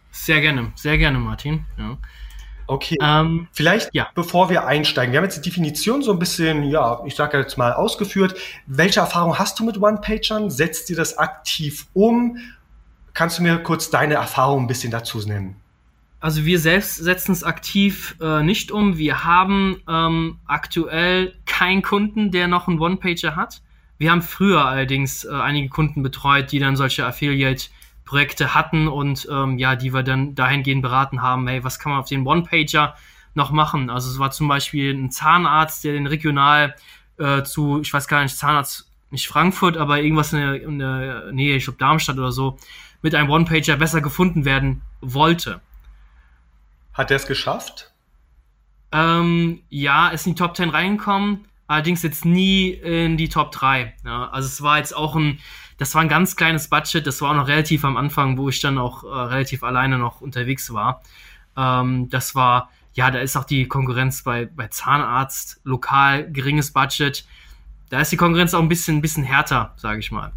Sehr 0.10 0.40
gerne, 0.40 0.72
sehr 0.76 0.98
gerne, 0.98 1.20
Martin. 1.20 1.66
Ja. 1.78 1.98
Okay. 2.72 2.96
Ähm, 3.02 3.50
Vielleicht, 3.52 3.94
ja. 3.94 4.08
bevor 4.16 4.50
wir 4.50 4.66
einsteigen, 4.66 5.12
wir 5.12 5.18
haben 5.18 5.26
jetzt 5.26 5.44
die 5.44 5.50
Definition 5.50 6.02
so 6.02 6.14
ein 6.14 6.20
bisschen, 6.20 6.64
ja, 6.64 7.02
ich 7.06 7.16
sage 7.16 7.38
jetzt 7.38 7.58
mal 7.58 7.74
ausgeführt. 7.74 8.40
Welche 8.66 9.02
Erfahrung 9.02 9.38
hast 9.38 9.60
du 9.60 9.66
mit 9.66 9.82
One-Pagern? 9.82 10.50
Setzt 10.50 10.88
dir 10.88 10.96
das 10.96 11.18
aktiv 11.18 11.88
um? 11.92 12.38
Kannst 13.14 13.40
du 13.40 13.44
mir 13.44 13.58
kurz 13.58 13.90
deine 13.90 14.14
Erfahrung 14.14 14.64
ein 14.64 14.68
bisschen 14.68 14.90
dazu 14.90 15.20
nennen? 15.20 15.58
Also 16.22 16.46
wir 16.46 16.60
selbst 16.60 16.96
setzen 16.96 17.34
es 17.34 17.44
aktiv 17.44 18.16
äh, 18.22 18.42
nicht 18.42 18.72
um. 18.72 18.98
Wir 18.98 19.26
haben 19.26 19.82
ähm, 19.90 20.40
aktuell 20.46 21.34
keinen 21.46 21.82
Kunden, 21.82 22.32
der 22.32 22.48
noch 22.48 22.70
einen 22.70 22.80
One-Pager 22.80 23.36
hat. 23.36 23.62
Wir 23.98 24.12
haben 24.12 24.22
früher 24.22 24.64
allerdings 24.64 25.26
äh, 25.26 25.34
einige 25.34 25.68
Kunden 25.68 26.04
betreut, 26.04 26.54
die 26.54 26.60
dann 26.60 26.78
solche 26.78 27.06
Affiliate- 27.06 27.68
Projekte 28.12 28.54
hatten 28.54 28.90
und 28.90 29.26
ähm, 29.32 29.58
ja, 29.58 29.78
die 29.78 29.94
wir 29.94 30.04
dann 30.04 30.36
dahingehend 30.36 30.82
beraten 30.82 31.22
haben, 31.22 31.48
hey, 31.48 31.64
was 31.64 31.80
kann 31.80 31.94
man 31.94 32.02
auf 32.02 32.10
den 32.10 32.28
One-Pager 32.28 32.94
noch 33.36 33.52
machen? 33.52 33.90
Also 33.90 34.12
es 34.12 34.20
war 34.20 34.32
zum 34.32 34.50
Beispiel 34.50 34.94
ein 34.94 35.12
Zahnarzt, 35.12 35.86
der 35.86 35.94
den 35.94 36.08
regional 36.08 36.76
äh, 37.18 37.44
zu, 37.44 37.80
ich 37.80 37.94
weiß 37.94 38.10
gar 38.10 38.22
nicht, 38.22 38.36
Zahnarzt, 38.36 38.92
nicht 39.12 39.30
Frankfurt, 39.30 39.78
aber 39.78 40.02
irgendwas 40.02 40.34
in 40.34 40.40
der, 40.40 40.62
in 40.62 40.80
der 40.80 41.32
Nähe, 41.32 41.56
ich 41.56 41.64
glaube 41.64 41.80
Darmstadt 41.80 42.18
oder 42.18 42.34
so, 42.34 42.58
mit 43.02 43.16
einem 43.16 43.30
One-Pager 43.30 43.78
besser 43.78 44.02
gefunden 44.02 44.44
werden 44.44 44.82
wollte. 45.00 45.62
Hat 46.92 47.12
er 47.12 47.16
es 47.16 47.28
geschafft? 47.28 47.94
Ähm, 48.92 49.62
ja, 49.70 50.10
ist 50.10 50.28
in 50.28 50.34
die 50.34 50.38
Top 50.38 50.58
10 50.58 50.70
reingekommen, 50.70 51.46
allerdings 51.68 52.04
jetzt 52.04 52.26
nie 52.26 52.72
in 52.72 53.16
die 53.16 53.30
Top 53.30 53.54
3. 53.54 53.96
Ja, 54.04 54.30
also 54.32 54.48
es 54.48 54.62
war 54.62 54.80
jetzt 54.80 54.94
auch 54.94 55.16
ein 55.16 55.40
das 55.82 55.96
war 55.96 56.04
ein 56.04 56.10
ganz 56.10 56.36
kleines 56.36 56.68
Budget, 56.68 57.08
das 57.08 57.22
war 57.22 57.32
auch 57.32 57.36
noch 57.36 57.48
relativ 57.48 57.84
am 57.86 57.98
Anfang, 57.98 58.38
wo 58.38 58.50
ich 58.50 58.62
dann 58.62 58.78
auch 58.78 59.04
äh, 59.04 59.08
relativ 59.08 59.64
alleine 59.64 59.98
noch 59.98 60.22
unterwegs 60.22 60.72
war. 60.72 61.02
Ähm, 61.58 62.08
das 62.12 62.36
war, 62.36 62.70
ja, 62.94 63.10
da 63.10 63.18
ist 63.18 63.36
auch 63.36 63.46
die 63.46 63.68
Konkurrenz 63.68 64.22
bei, 64.22 64.46
bei 64.46 64.68
Zahnarzt, 64.68 65.60
lokal, 65.64 66.32
geringes 66.32 66.72
Budget. 66.72 67.26
Da 67.90 68.00
ist 68.00 68.12
die 68.12 68.18
Konkurrenz 68.18 68.54
auch 68.54 68.62
ein 68.62 68.70
bisschen, 68.70 68.98
ein 68.98 69.02
bisschen 69.02 69.24
härter, 69.24 69.74
sage 69.76 70.02
ich 70.02 70.12
mal. 70.12 70.32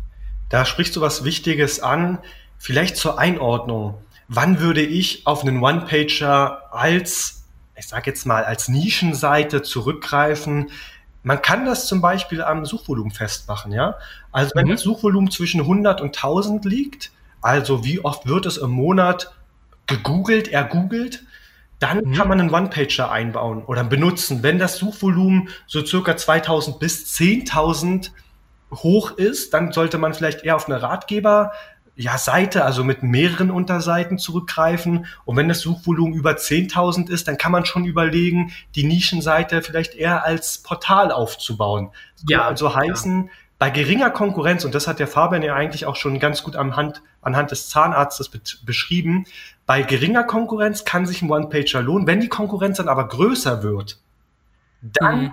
Da 0.49 0.65
sprichst 0.65 0.97
du 0.97 1.03
was 1.03 1.25
Wichtiges 1.25 1.79
an. 1.79 2.21
Vielleicht 2.57 2.97
zur 2.97 3.19
Einordnung. 3.19 3.99
Wann 4.29 4.61
würde 4.61 4.81
ich 4.81 5.27
auf 5.27 5.43
einen 5.43 5.63
One-Pager 5.63 6.73
als, 6.73 7.45
ich 7.77 7.87
sage 7.87 8.09
jetzt 8.11 8.25
mal, 8.25 8.45
als 8.45 8.69
Nischenseite 8.69 9.61
zurückgreifen? 9.61 10.71
Man 11.25 11.41
kann 11.41 11.65
das 11.65 11.87
zum 11.87 12.01
Beispiel 12.01 12.43
am 12.43 12.67
Suchvolumen 12.67 13.11
festmachen, 13.11 13.73
ja. 13.73 13.97
Also 14.31 14.53
wenn 14.55 14.67
mhm. 14.67 14.73
das 14.73 14.83
Suchvolumen 14.83 15.31
zwischen 15.31 15.63
100 15.63 16.01
und 16.03 16.09
1000 16.09 16.65
liegt, 16.67 17.11
also 17.41 17.83
wie 17.83 18.05
oft 18.05 18.27
wird 18.27 18.47
es 18.47 18.59
im 18.59 18.71
Monat 18.71 19.35
gegoogelt, 19.87 20.49
ergoogelt, 20.49 21.25
dann 21.79 21.99
mhm. 22.05 22.13
kann 22.13 22.29
man 22.29 22.41
einen 22.41 22.51
One-Pager 22.51 23.11
einbauen 23.11 23.65
oder 23.65 23.85
benutzen. 23.85 24.43
Wenn 24.43 24.59
das 24.59 24.77
Suchvolumen 24.77 25.49
so 25.67 25.85
circa 25.85 26.17
2000 26.17 26.79
bis 26.79 27.07
10.000 27.15 28.11
hoch 28.73 29.13
ist, 29.13 29.55
dann 29.55 29.73
sollte 29.73 29.97
man 29.97 30.13
vielleicht 30.13 30.45
eher 30.45 30.57
auf 30.57 30.67
eine 30.67 30.83
Ratgeber 30.83 31.53
ja, 31.97 32.19
Seite, 32.19 32.65
also 32.65 32.83
mit 32.83 33.03
mehreren 33.03 33.51
Unterseiten 33.51 34.19
zurückgreifen. 34.19 35.07
Und 35.25 35.37
wenn 35.37 35.49
das 35.49 35.61
Suchvolumen 35.61 36.15
über 36.15 36.33
10.000 36.33 37.09
ist, 37.09 37.29
dann 37.29 37.39
kann 37.39 37.53
man 37.53 37.67
schon 37.67 37.85
überlegen, 37.85 38.53
die 38.75 38.85
Nischenseite 38.85 39.63
vielleicht 39.63 39.95
eher 39.95 40.25
als 40.25 40.59
Portal 40.59 41.13
aufzubauen. 41.13 41.91
Ja, 42.29 42.47
also 42.47 42.75
heißen, 42.75 43.25
ja. 43.25 43.31
bei 43.59 43.71
geringer 43.71 44.11
Konkurrenz, 44.11 44.65
und 44.65 44.75
das 44.75 44.89
hat 44.89 44.99
der 44.99 45.07
Fabian 45.07 45.43
ja 45.43 45.55
eigentlich 45.55 45.87
auch 45.87 45.95
schon 45.95 46.19
ganz 46.19 46.43
gut 46.43 46.57
anhand, 46.57 47.01
anhand 47.23 47.53
des 47.53 47.69
Zahnarztes 47.69 48.29
beschrieben, 48.65 49.27
bei 49.67 49.83
geringer 49.83 50.25
Konkurrenz 50.25 50.85
kann 50.85 51.07
sich 51.07 51.23
ein 51.23 51.31
One-Pager 51.31 51.81
lohnen. 51.81 52.07
Wenn 52.07 52.21
die 52.21 52.29
Konkurrenz 52.29 52.79
dann 52.79 52.89
aber 52.89 53.07
größer 53.07 53.63
wird, 53.63 53.99
dann 54.83 55.21
mhm. 55.23 55.33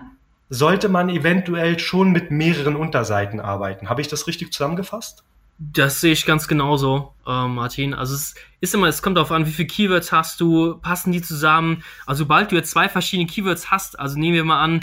sollte 0.50 0.90
man 0.90 1.10
eventuell 1.10 1.80
schon 1.80 2.12
mit 2.12 2.30
mehreren 2.30 2.76
Unterseiten 2.76 3.40
arbeiten. 3.40 3.90
Habe 3.90 4.02
ich 4.02 4.08
das 4.08 4.28
richtig 4.28 4.54
zusammengefasst? 4.54 5.24
Das 5.64 6.02
sehe 6.02 6.14
ich 6.14 6.26
ganz 6.26 6.48
genauso, 6.48 7.14
äh, 7.28 7.48
Martin. 7.48 7.94
Also 7.94 8.16
es 8.16 8.34
ist 8.62 8.74
immer, 8.74 8.88
es 8.88 9.04
kommt 9.04 9.18
darauf 9.18 9.32
an, 9.32 9.46
wie 9.46 9.52
viele 9.52 9.68
Keywords 9.68 10.12
hast 10.12 10.42
du, 10.42 10.78
passen 10.78 11.12
die 11.12 11.22
zusammen. 11.22 11.84
Also 12.08 12.24
sobald 12.24 12.52
du 12.52 12.56
jetzt 12.56 12.72
zwei 12.72 12.90
verschiedene 12.90 13.28
Keywords 13.28 13.70
hast, 13.70 14.00
also 14.00 14.18
nehmen 14.18 14.34
wir 14.34 14.44
mal 14.44 14.60
an, 14.60 14.80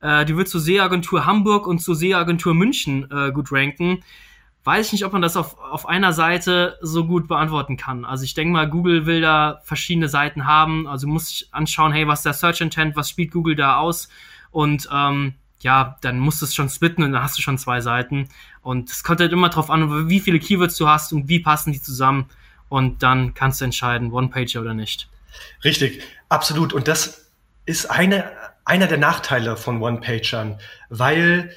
äh, 0.00 0.24
du 0.24 0.38
willst 0.38 0.52
zur 0.52 0.62
Seeagentur 0.62 1.26
Hamburg 1.26 1.66
und 1.66 1.80
zur 1.80 1.94
Seeagentur 1.94 2.54
München 2.54 3.06
äh, 3.10 3.32
gut 3.32 3.52
ranken, 3.52 4.02
weiß 4.64 4.86
ich 4.86 4.92
nicht, 4.94 5.04
ob 5.04 5.12
man 5.12 5.20
das 5.20 5.36
auf, 5.36 5.58
auf 5.58 5.86
einer 5.86 6.14
Seite 6.14 6.78
so 6.80 7.06
gut 7.06 7.28
beantworten 7.28 7.76
kann. 7.76 8.06
Also 8.06 8.24
ich 8.24 8.32
denke 8.32 8.54
mal, 8.54 8.66
Google 8.66 9.04
will 9.04 9.20
da 9.20 9.60
verschiedene 9.64 10.08
Seiten 10.08 10.46
haben. 10.46 10.86
Also 10.86 11.06
muss 11.06 11.30
ich 11.30 11.48
anschauen, 11.52 11.92
hey, 11.92 12.08
was 12.08 12.20
ist 12.20 12.24
der 12.24 12.32
Search 12.32 12.62
Intent, 12.62 12.96
was 12.96 13.10
spielt 13.10 13.30
Google 13.30 13.56
da 13.56 13.76
aus? 13.76 14.08
Und 14.50 14.88
ähm, 14.90 15.34
ja, 15.60 15.96
dann 16.00 16.18
musst 16.18 16.40
du 16.40 16.46
es 16.46 16.54
schon 16.54 16.70
splitten 16.70 17.04
und 17.04 17.12
dann 17.12 17.22
hast 17.22 17.36
du 17.36 17.42
schon 17.42 17.58
zwei 17.58 17.80
Seiten. 17.80 18.28
Und 18.64 18.90
es 18.90 19.04
kommt 19.04 19.20
halt 19.20 19.30
immer 19.30 19.50
drauf 19.50 19.70
an, 19.70 20.08
wie 20.08 20.20
viele 20.20 20.40
Keywords 20.40 20.76
du 20.76 20.88
hast 20.88 21.12
und 21.12 21.28
wie 21.28 21.38
passen 21.38 21.72
die 21.72 21.82
zusammen. 21.82 22.30
Und 22.70 23.02
dann 23.02 23.34
kannst 23.34 23.60
du 23.60 23.66
entscheiden, 23.66 24.10
One-Pager 24.10 24.60
oder 24.60 24.74
nicht. 24.74 25.08
Richtig, 25.62 26.02
absolut. 26.30 26.72
Und 26.72 26.88
das 26.88 27.30
ist 27.66 27.90
eine, 27.90 28.24
einer 28.64 28.86
der 28.86 28.98
Nachteile 28.98 29.56
von 29.56 29.82
One-Pagern, 29.82 30.58
weil, 30.88 31.50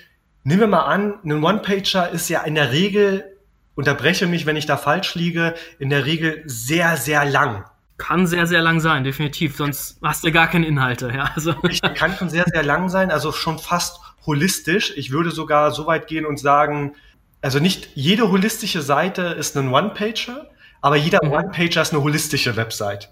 nehmen 0.44 0.60
wir 0.60 0.68
mal 0.68 0.84
an, 0.84 1.16
ein 1.24 1.44
One-Pager 1.44 2.10
ist 2.10 2.28
ja 2.30 2.42
in 2.42 2.56
der 2.56 2.72
Regel, 2.74 3.38
unterbreche 3.76 4.28
mich, 4.28 4.46
wenn 4.46 4.58
ich 4.58 4.66
da 4.66 4.76
falsch 4.76 5.16
liege, 5.16 5.56
in 5.80 5.90
der 5.90 6.06
Regel 6.06 6.44
sehr, 6.46 6.98
sehr 6.98 7.24
lang. 7.24 7.64
Kann 7.98 8.28
sehr, 8.28 8.46
sehr 8.46 8.62
lang 8.62 8.80
sein, 8.80 9.04
definitiv. 9.04 9.58
Sonst 9.58 10.00
hast 10.04 10.24
du 10.24 10.32
gar 10.32 10.48
keine 10.48 10.68
Inhalte. 10.68 11.12
Ja, 11.14 11.32
also. 11.36 11.52
Richtig, 11.52 11.96
kann 11.96 12.16
schon 12.16 12.30
sehr, 12.30 12.46
sehr 12.52 12.64
lang 12.64 12.90
sein, 12.90 13.12
also 13.12 13.32
schon 13.32 13.58
fast 13.58 14.00
holistisch. 14.26 14.94
Ich 14.96 15.12
würde 15.12 15.32
sogar 15.32 15.72
so 15.72 15.88
weit 15.88 16.08
gehen 16.08 16.26
und 16.26 16.40
sagen, 16.40 16.96
also 17.42 17.60
nicht 17.60 17.90
jede 17.96 18.30
holistische 18.30 18.82
Seite 18.82 19.24
ist 19.24 19.58
ein 19.58 19.70
One-Pager, 19.70 20.50
aber 20.82 20.96
jeder 20.96 21.24
mhm. 21.24 21.32
One-Pager 21.32 21.82
ist 21.82 21.94
eine 21.94 22.04
holistische 22.04 22.56
Website. 22.56 23.10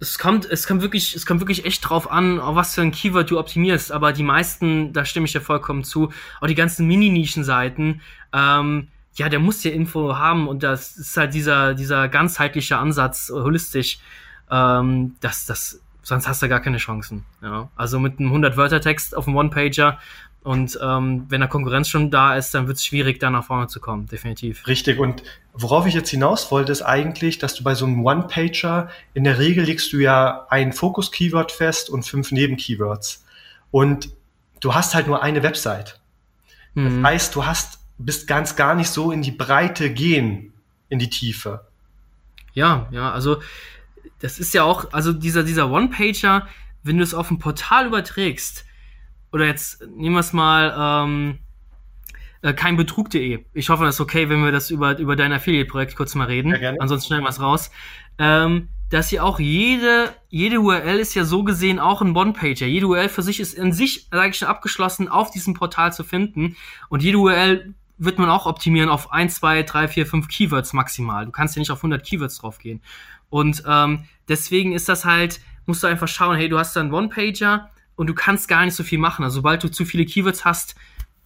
Es 0.00 0.18
kommt, 0.18 0.44
es 0.48 0.68
kommt 0.68 0.82
wirklich, 0.82 1.16
es 1.16 1.26
kommt 1.26 1.40
wirklich 1.40 1.64
echt 1.64 1.88
drauf 1.88 2.08
an, 2.08 2.38
auf 2.38 2.54
was 2.54 2.74
für 2.74 2.82
ein 2.82 2.92
Keyword 2.92 3.30
du 3.30 3.38
optimierst. 3.40 3.90
Aber 3.90 4.12
die 4.12 4.22
meisten, 4.22 4.92
da 4.92 5.04
stimme 5.04 5.26
ich 5.26 5.32
dir 5.32 5.40
vollkommen 5.40 5.82
zu, 5.82 6.12
auch 6.40 6.46
die 6.46 6.54
ganzen 6.54 6.86
Mini-Nischen-Seiten, 6.86 8.00
ähm, 8.32 8.88
ja, 9.14 9.28
der 9.28 9.40
muss 9.40 9.64
ja 9.64 9.72
Info 9.72 10.16
haben 10.16 10.46
und 10.46 10.62
das 10.62 10.96
ist 10.96 11.16
halt 11.16 11.34
dieser, 11.34 11.74
dieser 11.74 12.08
ganzheitliche 12.08 12.76
Ansatz, 12.76 13.30
holistisch 13.34 13.98
ähm, 14.50 15.16
das, 15.20 15.46
das, 15.46 15.80
sonst 16.02 16.28
hast 16.28 16.42
du 16.42 16.48
gar 16.48 16.60
keine 16.60 16.78
Chancen. 16.78 17.24
Ja? 17.42 17.68
Also 17.76 17.98
mit 17.98 18.18
einem 18.18 18.32
100-Wörter-Text 18.32 19.16
auf 19.16 19.26
einem 19.26 19.36
One-Pager 19.36 19.98
und 20.42 20.78
ähm, 20.80 21.26
wenn 21.28 21.40
der 21.40 21.48
Konkurrenz 21.48 21.88
schon 21.88 22.10
da 22.10 22.36
ist, 22.36 22.54
dann 22.54 22.68
wird 22.68 22.78
es 22.78 22.84
schwierig, 22.86 23.18
da 23.18 23.28
nach 23.28 23.44
vorne 23.44 23.66
zu 23.66 23.80
kommen, 23.80 24.06
definitiv. 24.06 24.66
Richtig. 24.66 24.98
Und 24.98 25.22
worauf 25.52 25.86
ich 25.86 25.94
jetzt 25.94 26.10
hinaus 26.10 26.50
wollte, 26.50 26.72
ist 26.72 26.82
eigentlich, 26.82 27.38
dass 27.38 27.54
du 27.54 27.64
bei 27.64 27.74
so 27.74 27.84
einem 27.84 28.04
One-Pager, 28.04 28.88
in 29.14 29.24
der 29.24 29.38
Regel 29.38 29.64
legst 29.64 29.92
du 29.92 29.98
ja 29.98 30.46
ein 30.48 30.72
Fokus-Keyword 30.72 31.52
fest 31.52 31.90
und 31.90 32.04
fünf 32.04 32.30
Neben-Keywords. 32.30 33.26
Und 33.70 34.10
du 34.60 34.74
hast 34.74 34.94
halt 34.94 35.06
nur 35.06 35.22
eine 35.22 35.42
Website. 35.42 36.00
Mhm. 36.74 37.02
Das 37.02 37.12
heißt, 37.12 37.34
du 37.34 37.44
hast, 37.44 37.80
bist 37.98 38.26
ganz 38.28 38.56
gar 38.56 38.74
nicht 38.74 38.88
so 38.88 39.10
in 39.10 39.22
die 39.22 39.32
Breite 39.32 39.90
gehen, 39.90 40.52
in 40.88 40.98
die 40.98 41.10
Tiefe. 41.10 41.66
Ja, 42.54 42.88
ja, 42.90 43.12
also 43.12 43.42
das 44.20 44.38
ist 44.38 44.54
ja 44.54 44.64
auch, 44.64 44.92
also 44.92 45.12
dieser, 45.12 45.44
dieser 45.44 45.70
One-Pager, 45.70 46.46
wenn 46.82 46.98
du 46.98 47.02
es 47.02 47.14
auf 47.14 47.30
ein 47.30 47.38
Portal 47.38 47.86
überträgst, 47.86 48.64
oder 49.32 49.46
jetzt 49.46 49.86
nehmen 49.96 50.14
wir 50.14 50.20
es 50.20 50.32
mal, 50.32 51.04
ähm, 51.06 51.38
äh, 52.42 52.52
keinbetrug.de. 52.52 53.44
Ich 53.52 53.68
hoffe, 53.68 53.84
das 53.84 53.96
ist 53.96 54.00
okay, 54.00 54.28
wenn 54.28 54.42
wir 54.44 54.52
das 54.52 54.70
über, 54.70 54.98
über 54.98 55.16
dein 55.16 55.32
Affiliate-Projekt 55.32 55.96
kurz 55.96 56.14
mal 56.14 56.26
reden. 56.26 56.56
Ja, 56.60 56.72
Ansonsten 56.78 57.08
schneiden 57.08 57.24
wir 57.24 57.30
es 57.30 57.40
raus. 57.40 57.70
Ähm, 58.18 58.68
dass 58.90 59.10
ja 59.10 59.22
auch 59.22 59.38
jede, 59.38 60.14
jede 60.28 60.60
URL 60.60 60.98
ist 60.98 61.14
ja 61.14 61.24
so 61.24 61.44
gesehen 61.44 61.78
auch 61.78 62.00
ein 62.00 62.16
One-Pager. 62.16 62.66
Jede 62.66 62.86
URL 62.86 63.08
für 63.08 63.22
sich 63.22 63.38
ist 63.38 63.54
in 63.54 63.72
sich, 63.72 64.08
sage 64.10 64.30
ich 64.30 64.38
schon, 64.38 64.48
abgeschlossen 64.48 65.08
auf 65.08 65.30
diesem 65.30 65.54
Portal 65.54 65.92
zu 65.92 66.04
finden. 66.04 66.56
Und 66.88 67.02
jede 67.02 67.18
URL 67.18 67.74
wird 67.98 68.18
man 68.18 68.30
auch 68.30 68.46
optimieren 68.46 68.88
auf 68.88 69.12
1, 69.12 69.34
2, 69.34 69.64
3, 69.64 69.88
4, 69.88 70.06
5 70.06 70.28
Keywords 70.28 70.72
maximal. 70.72 71.26
Du 71.26 71.32
kannst 71.32 71.56
ja 71.56 71.60
nicht 71.60 71.70
auf 71.70 71.80
100 71.80 72.04
Keywords 72.04 72.38
draufgehen. 72.38 72.80
Und 73.30 73.62
ähm, 73.66 74.04
deswegen 74.28 74.72
ist 74.72 74.88
das 74.88 75.04
halt, 75.04 75.40
musst 75.66 75.82
du 75.82 75.86
einfach 75.86 76.08
schauen, 76.08 76.36
hey, 76.36 76.48
du 76.48 76.58
hast 76.58 76.74
da 76.74 76.80
einen 76.80 76.92
One-Pager 76.92 77.70
und 77.96 78.06
du 78.06 78.14
kannst 78.14 78.48
gar 78.48 78.64
nicht 78.64 78.74
so 78.74 78.84
viel 78.84 78.98
machen. 78.98 79.24
Also 79.24 79.36
sobald 79.36 79.62
du 79.62 79.68
zu 79.68 79.84
viele 79.84 80.04
Keywords 80.04 80.44
hast, 80.44 80.74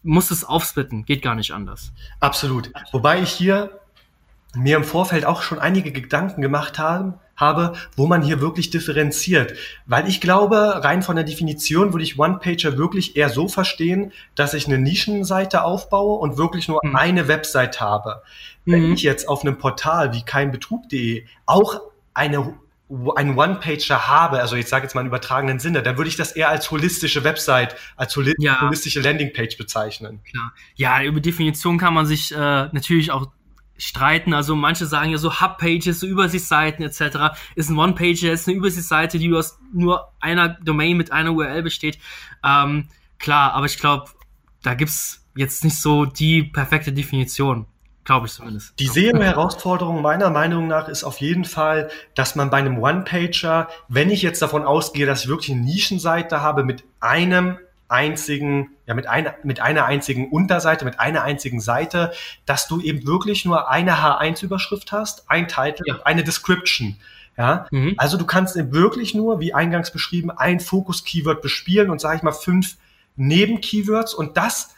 musst 0.03 0.31
du 0.31 0.35
es 0.35 0.45
aufsplitten. 0.45 1.05
Geht 1.05 1.23
gar 1.23 1.35
nicht 1.35 1.53
anders. 1.53 1.93
Absolut. 2.21 2.73
Wobei 2.93 3.23
ich 3.23 3.31
hier 3.31 3.79
mir 4.55 4.77
im 4.77 4.85
Vorfeld 4.85 5.25
auch 5.25 5.43
schon 5.43 5.59
einige 5.59 5.93
Gedanken 5.93 6.43
gemacht 6.43 6.79
habe, 6.79 7.19
habe, 7.37 7.73
wo 7.97 8.07
man 8.07 8.23
hier 8.23 8.41
wirklich 8.41 8.71
differenziert. 8.71 9.55
Weil 9.87 10.09
ich 10.09 10.21
glaube, 10.21 10.85
rein 10.85 11.03
von 11.03 11.17
der 11.17 11.25
Definition 11.25 11.93
würde 11.93 12.05
ich 12.05 12.19
One-Pager 12.19 12.77
wirklich 12.77 13.17
eher 13.17 13.31
so 13.31 13.49
verstehen, 13.49 14.13
dass 14.35 14.55
ich 14.55 14.67
eine 14.67 14.79
Nischenseite 14.79 15.65
aufbaue 15.65 16.19
und 16.19 16.37
wirklich 16.37 16.69
nur 16.69 16.81
mhm. 16.83 16.97
eine 16.97 17.29
Website 17.29 17.81
habe. 17.81 18.23
Wenn 18.65 18.89
mhm. 18.89 18.95
ich 18.95 19.03
jetzt 19.03 19.29
auf 19.29 19.43
einem 19.43 19.59
Portal 19.59 20.13
wie 20.13 20.23
keinbetrug.de 20.23 21.25
auch 21.47 21.81
eine 22.15 22.59
einen 23.17 23.39
One-Pager 23.39 24.07
habe, 24.07 24.41
also 24.41 24.55
ich 24.55 24.67
sage 24.67 24.85
jetzt 24.85 24.95
mal 24.95 25.01
im 25.01 25.07
übertragenen 25.07 25.59
Sinne, 25.59 25.83
dann 25.83 25.97
würde 25.97 26.09
ich 26.09 26.17
das 26.17 26.33
eher 26.33 26.51
als 26.51 26.71
holistische 26.71 27.25
Website, 27.25 27.75
als 27.97 28.15
holi 28.17 28.35
ja. 28.39 28.61
holistische 28.61 29.01
Landingpage 29.01 29.57
bezeichnen. 29.57 30.23
Klar. 30.25 30.53
Ja, 30.75 31.03
über 31.03 31.21
Definition 31.21 31.79
kann 31.79 31.95
man 31.95 32.05
sich 32.05 32.33
äh, 32.33 32.37
natürlich 32.37 33.11
auch 33.11 33.29
streiten. 33.79 34.35
Also 34.35 34.55
manche 34.55 34.87
sagen 34.87 35.11
ja 35.11 35.19
so 35.19 35.41
Hub-Pages, 35.41 36.01
so 36.01 36.07
Übersichtsseiten 36.07 36.85
etc. 36.85 37.35
Ist 37.55 37.71
ein 37.71 37.79
One-Pager, 37.79 38.33
ist 38.33 38.47
eine 38.47 38.57
Übersichtsseite, 38.57 39.19
die 39.19 39.33
aus 39.33 39.59
nur 39.73 40.13
einer 40.21 40.51
Domain 40.51 40.97
mit 40.97 41.13
einer 41.13 41.33
URL 41.33 41.63
besteht. 41.63 41.99
Ähm, 42.45 42.89
klar, 43.19 43.55
aber 43.55 43.67
ich 43.67 43.79
glaube, 43.79 44.11
da 44.63 44.75
gibt's 44.75 45.27
jetzt 45.35 45.65
nicht 45.65 45.81
so 45.81 46.05
die 46.05 46.43
perfekte 46.43 46.93
Definition. 46.93 47.67
Glaube 48.05 48.27
ich 48.27 48.33
zumindest. 48.33 48.79
Die 48.81 48.89
SEO-Herausforderung 48.89 50.03
meiner 50.03 50.31
Meinung 50.31 50.67
nach 50.67 50.89
ist 50.89 51.05
auf 51.05 51.19
jeden 51.19 51.45
Fall, 51.45 51.89
dass 52.15 52.35
man 52.35 52.51
bei 52.51 52.59
einem 52.59 52.79
One-Pager, 52.79 53.69
wenn 53.89 54.11
ich 54.11 54.23
jetzt 54.23 54.43
davon 54.43 54.65
ausgehe, 54.65 55.07
dass 55.07 55.23
ich 55.23 55.29
wirklich 55.29 55.53
eine 55.53 55.61
Nischenseite 55.61 56.41
habe 56.41 56.65
mit 56.65 56.85
einem 56.99 57.59
einzigen, 57.89 58.71
ja, 58.87 58.95
mit 58.95 59.07
einer, 59.07 59.35
mit 59.45 59.61
einer 59.61 59.85
einzigen 59.85 60.31
Unterseite, 60.31 60.85
mit 60.85 60.99
einer 60.99 61.23
einzigen 61.23 61.61
Seite, 61.61 62.13
dass 62.47 62.67
du 62.67 62.81
eben 62.81 63.07
wirklich 63.07 63.45
nur 63.45 63.71
eine 63.71 63.97
H1-Überschrift 63.97 64.91
hast, 64.91 65.31
ein 65.31 65.47
Titel, 65.47 65.85
ja. 65.87 66.01
eine 66.05 66.25
Description. 66.25 66.97
Ja, 67.37 67.67
mhm. 67.71 67.95
also 67.97 68.19
du 68.19 68.27
kannst 68.27 68.57
eben 68.57 68.73
wirklich 68.73 69.15
nur, 69.15 69.41
wie 69.41 69.55
eingangs 69.55 69.91
beschrieben, 69.91 70.31
ein 70.31 70.61
Fokus-Keyword 70.61 71.41
bespielen 71.41 71.89
und 71.89 72.01
sage 72.01 72.17
ich 72.17 72.23
mal 72.23 72.33
fünf 72.33 72.77
Neben-Keywords 73.17 74.15
und 74.15 74.37
das 74.37 74.75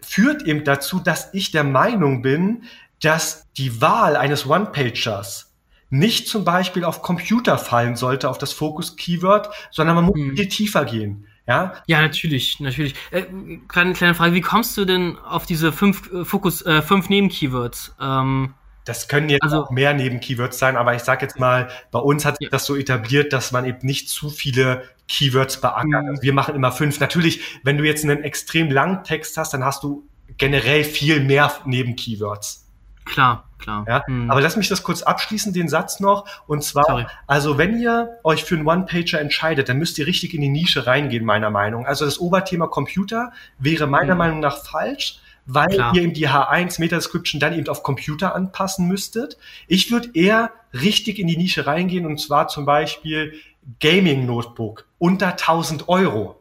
führt 0.00 0.42
eben 0.42 0.64
dazu, 0.64 1.00
dass 1.00 1.32
ich 1.34 1.50
der 1.50 1.64
Meinung 1.64 2.22
bin, 2.22 2.64
dass 3.00 3.46
die 3.56 3.80
Wahl 3.80 4.16
eines 4.16 4.46
One-Pagers 4.46 5.54
nicht 5.90 6.28
zum 6.28 6.44
Beispiel 6.44 6.84
auf 6.84 7.02
Computer 7.02 7.58
fallen 7.58 7.96
sollte, 7.96 8.28
auf 8.28 8.38
das 8.38 8.52
Fokus-Keyword, 8.52 9.50
sondern 9.70 9.96
man 9.96 10.04
muss 10.04 10.16
hm. 10.18 10.36
viel 10.36 10.48
tiefer 10.48 10.84
gehen. 10.84 11.26
Ja, 11.46 11.74
ja 11.86 12.02
natürlich, 12.02 12.58
natürlich. 12.58 12.94
Äh, 13.12 13.24
kleine, 13.68 13.92
kleine 13.92 14.14
Frage, 14.14 14.34
wie 14.34 14.40
kommst 14.40 14.76
du 14.76 14.84
denn 14.84 15.16
auf 15.18 15.46
diese 15.46 15.72
fünf 15.72 16.12
äh, 16.12 16.24
Fokus, 16.24 16.62
äh, 16.62 16.82
fünf 16.82 17.08
Neben-Keywords? 17.08 17.94
Ähm, 18.00 18.54
das 18.86 19.08
können 19.08 19.28
jetzt 19.28 19.42
also, 19.42 19.64
auch 19.64 19.70
mehr 19.70 19.92
Neben-Keywords 19.92 20.58
sein, 20.58 20.76
aber 20.76 20.94
ich 20.94 21.02
sag 21.02 21.20
jetzt 21.20 21.38
mal, 21.38 21.68
bei 21.90 21.98
uns 21.98 22.24
hat 22.24 22.38
sich 22.38 22.48
das 22.48 22.64
so 22.64 22.76
etabliert, 22.76 23.32
dass 23.32 23.50
man 23.50 23.66
eben 23.66 23.80
nicht 23.82 24.08
zu 24.08 24.30
viele 24.30 24.84
Keywords 25.08 25.60
beackert. 25.60 26.04
Mhm. 26.04 26.08
Also 26.08 26.22
wir 26.22 26.32
machen 26.32 26.54
immer 26.54 26.70
fünf. 26.70 27.00
Natürlich, 27.00 27.40
wenn 27.64 27.76
du 27.78 27.84
jetzt 27.84 28.04
einen 28.04 28.22
extrem 28.22 28.70
langen 28.70 29.02
Text 29.02 29.36
hast, 29.36 29.52
dann 29.52 29.64
hast 29.64 29.82
du 29.82 30.06
generell 30.38 30.84
viel 30.84 31.20
mehr 31.20 31.52
Neben-Keywords. 31.64 32.64
Klar, 33.04 33.48
klar. 33.58 33.84
Ja? 33.88 34.04
Hm. 34.06 34.30
Aber 34.30 34.40
lass 34.40 34.56
mich 34.56 34.68
das 34.68 34.82
kurz 34.82 35.02
abschließen, 35.02 35.52
den 35.52 35.68
Satz 35.68 36.00
noch. 36.00 36.24
Und 36.46 36.62
zwar, 36.62 36.84
Sorry. 36.84 37.06
also 37.26 37.56
wenn 37.56 37.78
ihr 37.80 38.18
euch 38.24 38.44
für 38.44 38.56
einen 38.56 38.66
One-Pager 38.66 39.20
entscheidet, 39.20 39.68
dann 39.68 39.78
müsst 39.78 39.98
ihr 39.98 40.06
richtig 40.06 40.34
in 40.34 40.40
die 40.40 40.48
Nische 40.48 40.86
reingehen, 40.86 41.24
meiner 41.24 41.50
Meinung. 41.50 41.86
Also 41.86 42.04
das 42.04 42.18
Oberthema 42.20 42.66
Computer 42.66 43.32
wäre 43.58 43.86
meiner 43.86 44.12
Hm. 44.12 44.18
Meinung 44.18 44.40
nach 44.40 44.64
falsch, 44.64 45.20
weil 45.46 45.68
Klar. 45.68 45.94
ihr 45.94 46.02
eben 46.02 46.12
die 46.12 46.28
H1 46.28 46.80
Meta-Description 46.80 47.40
dann 47.40 47.54
eben 47.54 47.68
auf 47.68 47.82
Computer 47.82 48.34
anpassen 48.34 48.86
müsstet. 48.88 49.38
Ich 49.68 49.90
würde 49.90 50.10
eher 50.14 50.52
richtig 50.72 51.18
in 51.18 51.26
die 51.26 51.36
Nische 51.36 51.66
reingehen 51.66 52.04
und 52.04 52.20
zwar 52.20 52.48
zum 52.48 52.66
Beispiel 52.66 53.34
Gaming-Notebook 53.80 54.86
unter 54.98 55.28
1000 55.28 55.88
Euro. 55.88 56.40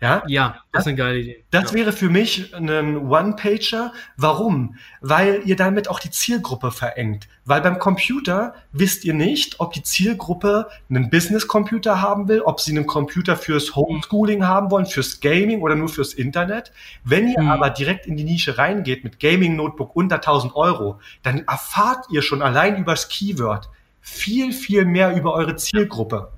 Ja, 0.00 0.22
Ja, 0.28 0.58
das 0.70 0.82
ist 0.82 0.86
eine 0.88 0.96
geile 0.96 1.18
Idee. 1.18 1.44
das 1.50 1.72
ja. 1.72 1.78
wäre 1.78 1.92
für 1.92 2.08
mich 2.08 2.54
ein 2.54 3.08
One-Pager. 3.08 3.92
Warum? 4.16 4.76
Weil 5.00 5.42
ihr 5.44 5.56
damit 5.56 5.88
auch 5.88 5.98
die 5.98 6.10
Zielgruppe 6.10 6.70
verengt. 6.70 7.26
Weil 7.44 7.62
beim 7.62 7.80
Computer 7.80 8.54
wisst 8.72 9.04
ihr 9.04 9.14
nicht, 9.14 9.58
ob 9.58 9.72
die 9.72 9.82
Zielgruppe 9.82 10.68
einen 10.88 11.10
Business-Computer 11.10 12.00
haben 12.00 12.28
will, 12.28 12.42
ob 12.42 12.60
sie 12.60 12.70
einen 12.76 12.86
Computer 12.86 13.36
fürs 13.36 13.74
Homeschooling 13.74 14.46
haben 14.46 14.70
wollen, 14.70 14.86
fürs 14.86 15.18
Gaming 15.20 15.62
oder 15.62 15.74
nur 15.74 15.88
fürs 15.88 16.14
Internet. 16.14 16.70
Wenn 17.02 17.28
ihr 17.28 17.42
Mhm. 17.42 17.50
aber 17.50 17.70
direkt 17.70 18.06
in 18.06 18.16
die 18.16 18.24
Nische 18.24 18.56
reingeht 18.56 19.02
mit 19.02 19.18
Gaming-Notebook 19.18 19.96
unter 19.96 20.20
1000 20.20 20.54
Euro, 20.54 21.00
dann 21.24 21.40
erfahrt 21.48 22.06
ihr 22.10 22.22
schon 22.22 22.40
allein 22.40 22.76
übers 22.76 23.08
Keyword 23.08 23.68
viel, 24.00 24.52
viel 24.52 24.84
mehr 24.84 25.16
über 25.16 25.34
eure 25.34 25.56
Zielgruppe. 25.56 26.30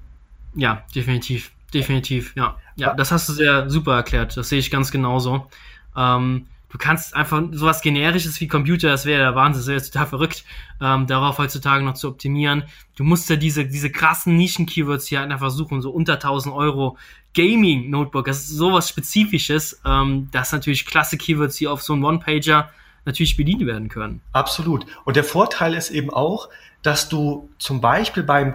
Ja, 0.55 0.83
definitiv. 0.95 1.53
Definitiv, 1.73 2.35
ja. 2.37 2.59
Ja, 2.77 2.95
das 2.95 3.13
hast 3.13 3.29
du 3.29 3.33
sehr 3.33 3.69
super 3.71 3.95
erklärt. 3.95 4.37
Das 4.37 4.49
sehe 4.49 4.59
ich 4.59 4.71
ganz 4.71 4.91
genauso. 4.91 5.47
Ähm, 5.97 6.47
du 6.71 6.79
kannst 6.79 7.15
einfach 7.15 7.43
sowas 7.53 7.83
Generisches 7.83 8.41
wie 8.41 8.49
Computer, 8.49 8.89
das 8.89 9.05
wäre 9.05 9.21
der 9.21 9.35
Wahnsinn, 9.35 9.61
das 9.61 9.69
wäre 9.69 9.83
total 9.83 10.07
verrückt, 10.07 10.45
ähm, 10.81 11.07
darauf 11.07 11.39
heutzutage 11.39 11.85
noch 11.85 11.95
zu 11.95 12.09
optimieren. 12.09 12.65
Du 12.97 13.05
musst 13.05 13.29
ja 13.29 13.37
diese, 13.37 13.67
diese 13.67 13.91
krassen 13.91 14.37
Nischen-Keywords 14.37 15.07
hier 15.07 15.21
halt 15.21 15.31
einfach 15.31 15.51
suchen, 15.51 15.83
so 15.83 15.91
unter 15.91 16.15
1000 16.15 16.55
Euro. 16.55 16.97
Gaming-Notebook, 17.35 18.25
das 18.25 18.39
ist 18.39 18.49
sowas 18.49 18.89
Spezifisches, 18.89 19.81
ähm, 19.85 20.29
dass 20.33 20.53
natürlich 20.53 20.87
klasse 20.87 21.17
Keywords 21.17 21.57
hier 21.57 21.73
auf 21.73 21.83
so 21.83 21.93
einem 21.93 22.05
One-Pager 22.05 22.71
natürlich 23.05 23.37
bedient 23.37 23.65
werden 23.67 23.89
können. 23.89 24.21
Absolut. 24.33 24.85
Und 25.05 25.17
der 25.17 25.25
Vorteil 25.25 25.75
ist 25.75 25.91
eben 25.91 26.11
auch, 26.11 26.49
dass 26.83 27.09
du 27.09 27.49
zum 27.59 27.81
Beispiel 27.81 28.23
beim 28.23 28.55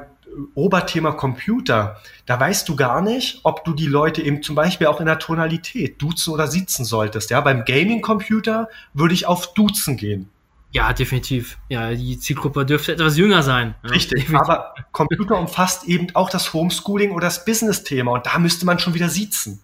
Oberthema 0.54 1.12
Computer, 1.12 1.98
da 2.26 2.40
weißt 2.40 2.68
du 2.68 2.76
gar 2.76 3.02
nicht, 3.02 3.40
ob 3.44 3.64
du 3.66 3.74
die 3.74 3.88
Leute 3.88 4.22
eben 4.22 4.42
zum 4.42 4.56
Beispiel 4.56 4.88
auch 4.88 5.00
in 5.00 5.06
der 5.06 5.20
Tonalität 5.20 6.02
duzen 6.02 6.34
oder 6.34 6.48
sitzen 6.48 6.86
solltest. 6.86 7.30
Ja, 7.30 7.42
beim 7.42 7.66
Gaming-Computer 7.66 8.70
würde 8.94 9.14
ich 9.14 9.26
auf 9.26 9.54
duzen 9.54 9.98
gehen. 9.98 10.30
Ja, 10.72 10.92
definitiv. 10.92 11.58
Ja, 11.70 11.94
die 11.94 12.20
Zielgruppe 12.20 12.66
dürfte 12.66 12.92
etwas 12.92 13.16
jünger 13.18 13.44
sein. 13.44 13.76
Ja, 13.84 13.92
Richtig. 13.92 14.24
definitiv. 14.24 14.50
Aber 14.50 14.76
Computer 14.92 15.40
umfasst 15.40 15.86
eben 15.86 16.08
auch 16.16 16.30
das 16.30 16.54
Homeschooling 16.54 17.12
oder 17.12 17.28
das 17.28 17.46
Business-Thema 17.46 18.12
und 18.12 18.26
da 18.26 18.38
müsste 18.40 18.66
man 18.66 18.78
schon 18.78 18.94
wieder 18.94 19.08
sitzen. 19.08 19.62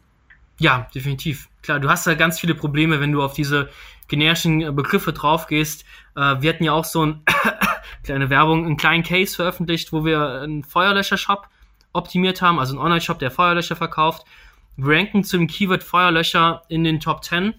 Ja, 0.58 0.88
definitiv. 0.96 1.50
Klar, 1.64 1.80
du 1.80 1.90
hast 1.90 2.08
da 2.08 2.14
ganz 2.14 2.40
viele 2.40 2.56
Probleme, 2.56 3.02
wenn 3.02 3.12
du 3.12 3.22
auf 3.22 3.34
diese 3.34 3.70
generischen 4.08 4.62
äh, 4.62 4.72
Begriffe 4.72 5.12
draufgehst. 5.12 5.84
Äh, 6.16 6.36
wir 6.40 6.50
hatten 6.54 6.64
ja 6.64 6.72
auch 6.72 6.86
so 6.86 7.06
ein 7.06 7.24
kleine 8.04 8.30
Werbung, 8.30 8.66
einen 8.66 8.78
kleinen 8.78 9.04
Case 9.04 9.36
veröffentlicht, 9.36 9.94
wo 9.94 10.06
wir 10.06 10.42
einen 10.42 10.64
Feuerlöscher-Shop 10.64 11.48
optimiert 11.94 12.42
haben, 12.42 12.60
also 12.60 12.74
einen 12.74 12.82
Online-Shop, 12.84 13.20
der 13.20 13.32
Feuerlöscher 13.32 13.76
verkauft. 13.76 14.26
Wir 14.78 14.96
ranken 14.96 15.24
zum 15.24 15.48
Keyword 15.48 15.84
Feuerlöscher 15.84 16.64
in 16.70 16.84
den 16.84 17.00
Top 17.00 17.24
10 17.24 17.54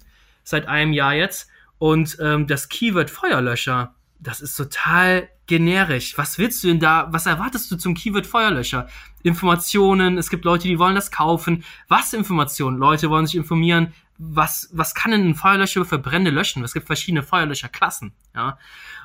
seit 0.44 0.66
einem 0.66 0.92
Jahr 0.92 1.14
jetzt. 1.14 1.48
Und 1.78 2.16
ähm, 2.20 2.46
das 2.46 2.68
Keyword 2.68 3.10
Feuerlöscher, 3.10 3.94
das 4.22 4.40
ist 4.40 4.56
total 4.56 5.28
generisch. 5.46 6.16
Was 6.16 6.38
willst 6.38 6.62
du 6.62 6.68
denn 6.68 6.80
da? 6.80 7.08
Was 7.10 7.26
erwartest 7.26 7.70
du 7.70 7.76
zum 7.76 7.94
Keyword 7.94 8.26
Feuerlöscher? 8.26 8.88
Informationen, 9.22 10.16
es 10.16 10.30
gibt 10.30 10.44
Leute, 10.44 10.68
die 10.68 10.78
wollen 10.78 10.94
das 10.94 11.10
kaufen. 11.10 11.64
Was 11.88 12.12
Informationen? 12.12 12.78
Leute 12.78 13.10
wollen 13.10 13.26
sich 13.26 13.36
informieren, 13.36 13.92
was, 14.18 14.70
was 14.72 14.94
kann 14.94 15.10
denn 15.10 15.28
ein 15.28 15.34
Feuerlöscher 15.34 15.84
für 15.84 15.98
Brände 15.98 16.30
löschen? 16.30 16.62
Es 16.62 16.72
gibt 16.72 16.86
verschiedene 16.86 17.24
Feuerlöscherklassen. 17.24 18.12
Ja? 18.34 18.58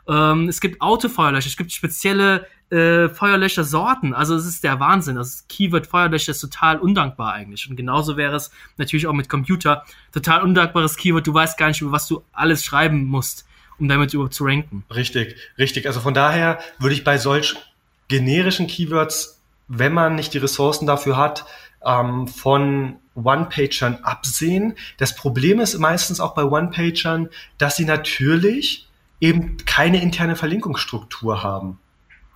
Ähm, 0.08 0.48
es 0.48 0.62
gibt 0.62 0.82
Autofeuerlöscher, 0.82 1.48
es 1.48 1.58
gibt 1.58 1.72
spezielle 1.72 2.46
äh, 2.70 3.10
Feuerlöschersorten. 3.10 4.14
Also 4.14 4.36
es 4.36 4.46
ist 4.46 4.64
der 4.64 4.80
Wahnsinn. 4.80 5.16
Das 5.16 5.48
Keyword 5.48 5.88
Feuerlöscher 5.88 6.32
ist 6.32 6.42
total 6.42 6.77
undankbar 6.77 7.34
eigentlich. 7.34 7.68
Und 7.68 7.75
genauso 7.75 8.18
wäre 8.18 8.36
es 8.36 8.51
natürlich 8.77 9.08
auch 9.08 9.14
mit 9.14 9.30
Computer. 9.30 9.84
Total 10.12 10.44
undankbares 10.44 10.98
Keyword. 10.98 11.25
Du 11.25 11.34
weißt 11.34 11.58
gar 11.58 11.70
nicht, 11.70 11.82
über 11.82 11.92
was 11.92 12.08
du 12.08 12.24
alles 12.32 12.64
schreiben 12.64 13.06
musst, 13.06 13.48
um 13.79 13.87
damit 13.87 14.13
überhaupt 14.13 14.33
zu 14.33 14.46
ranken. 14.46 14.83
Richtig, 14.94 15.35
richtig. 15.57 15.87
Also 15.87 16.00
von 16.00 16.13
daher 16.13 16.59
würde 16.79 16.96
ich 16.96 17.03
bei 17.03 17.18
solch 17.18 17.55
generischen 18.07 18.68
Keywords, 18.68 19.42
wenn 19.68 19.94
man 19.94 20.16
nicht 20.16 20.33
die 20.33 20.40
Ressourcen 20.40 20.85
dafür 20.85 21.18
hat, 21.18 21.46
ähm, 21.85 22.27
von 22.27 22.98
One-Pagern 23.16 24.00
absehen. 24.03 24.75
Das 24.98 25.16
Problem 25.16 25.59
ist 25.59 25.77
meistens 25.77 26.20
auch 26.20 26.33
bei 26.33 26.44
One-Pagern, 26.44 27.29
dass 27.57 27.75
sie 27.75 27.85
natürlich 27.85 28.87
eben 29.20 29.57
keine 29.66 30.01
interne 30.01 30.35
Verlinkungsstruktur 30.35 31.44
haben. 31.44 31.79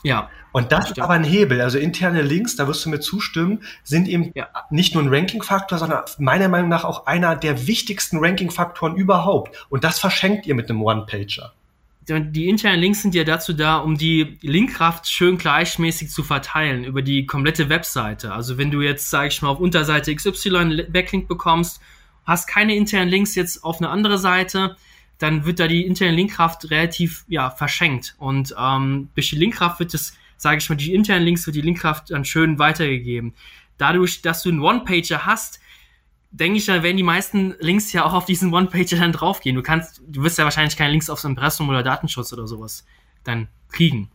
Ja, 0.03 0.29
Und 0.51 0.71
das 0.71 0.85
ist 0.85 0.91
Stimmt. 0.91 1.05
aber 1.05 1.13
ein 1.13 1.23
Hebel. 1.23 1.61
Also 1.61 1.77
interne 1.77 2.21
Links, 2.21 2.55
da 2.55 2.67
wirst 2.67 2.85
du 2.85 2.89
mir 2.89 2.99
zustimmen, 2.99 3.63
sind 3.83 4.07
eben 4.07 4.31
Ja. 4.35 4.47
nicht 4.69 4.93
nur 4.93 5.03
ein 5.03 5.13
Ranking-Faktor, 5.13 5.77
sondern 5.77 6.03
meiner 6.17 6.49
Meinung 6.49 6.69
nach 6.69 6.83
auch 6.83 7.05
einer 7.05 7.35
der 7.35 7.67
wichtigsten 7.67 8.17
Ranking-Faktoren 8.17 8.95
überhaupt. 8.95 9.65
Und 9.69 9.83
das 9.83 9.99
verschenkt 9.99 10.45
ihr 10.47 10.55
mit 10.55 10.69
einem 10.69 10.81
One-Pager. 10.81 11.53
die 12.07 12.49
internen 12.49 12.81
Links 12.81 13.01
sind 13.01 13.15
ja 13.15 13.23
dazu 13.23 13.53
da, 13.53 13.77
um 13.77 13.97
die 13.97 14.37
Linkkraft 14.41 15.07
schön 15.07 15.37
gleichmäßig 15.37 16.09
zu 16.09 16.23
verteilen 16.23 16.83
über 16.83 17.01
die 17.01 17.25
komplette 17.25 17.69
Webseite. 17.69 18.33
Also 18.33 18.57
wenn 18.57 18.71
du 18.71 18.81
jetzt, 18.81 19.09
sage 19.09 19.29
ich 19.29 19.41
mal, 19.41 19.49
auf 19.49 19.59
Unterseite 19.59 20.13
XY 20.13 20.57
einen 20.57 20.91
Backlink 20.91 21.29
bekommst, 21.29 21.79
hast 22.25 22.47
keine 22.47 22.75
internen 22.75 23.09
Links 23.09 23.35
jetzt 23.35 23.63
auf 23.63 23.77
eine 23.77 23.89
andere 23.89 24.17
Seite, 24.17 24.75
dann 25.19 25.45
wird 25.45 25.59
da 25.59 25.67
die 25.67 25.85
interne 25.85 26.15
Linkkraft 26.15 26.69
relativ 26.71 27.23
ja 27.27 27.49
verschenkt. 27.51 28.15
Und 28.17 28.55
ähm, 28.59 29.09
durch 29.13 29.29
die 29.29 29.35
Linkkraft 29.37 29.79
wird 29.79 29.93
es, 29.93 30.17
sage 30.41 30.57
ich 30.57 30.69
mal, 30.69 30.75
die 30.75 30.93
internen 30.93 31.23
Links 31.23 31.45
wird 31.45 31.55
die 31.55 31.61
Linkkraft 31.61 32.09
dann 32.09 32.25
schön 32.25 32.57
weitergegeben. 32.57 33.35
Dadurch, 33.77 34.21
dass 34.23 34.41
du 34.41 34.49
einen 34.49 34.61
One-Pager 34.61 35.25
hast, 35.25 35.59
denke 36.31 36.57
ich, 36.57 36.65
da 36.65 36.81
werden 36.81 36.97
die 36.97 37.03
meisten 37.03 37.55
Links 37.59 37.93
ja 37.93 38.05
auch 38.05 38.13
auf 38.13 38.25
diesen 38.25 38.51
One-Pager 38.53 38.97
dann 38.97 39.11
draufgehen. 39.11 39.55
Du 39.55 39.61
kannst, 39.61 40.01
du 40.07 40.23
wirst 40.23 40.39
ja 40.39 40.43
wahrscheinlich 40.43 40.77
keine 40.77 40.91
Links 40.91 41.09
aufs 41.09 41.25
Impressum 41.25 41.69
oder 41.69 41.83
Datenschutz 41.83 42.33
oder 42.33 42.47
sowas 42.47 42.85
dann 43.23 43.49
kriegen. 43.71 44.09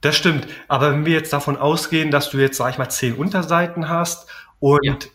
Das 0.00 0.16
stimmt. 0.16 0.46
Aber 0.68 0.92
wenn 0.92 1.04
wir 1.04 1.14
jetzt 1.14 1.32
davon 1.32 1.56
ausgehen, 1.56 2.10
dass 2.12 2.30
du 2.30 2.38
jetzt, 2.38 2.58
sag 2.58 2.70
ich 2.70 2.78
mal, 2.78 2.88
zehn 2.88 3.14
Unterseiten 3.14 3.88
hast 3.88 4.28
und 4.60 5.10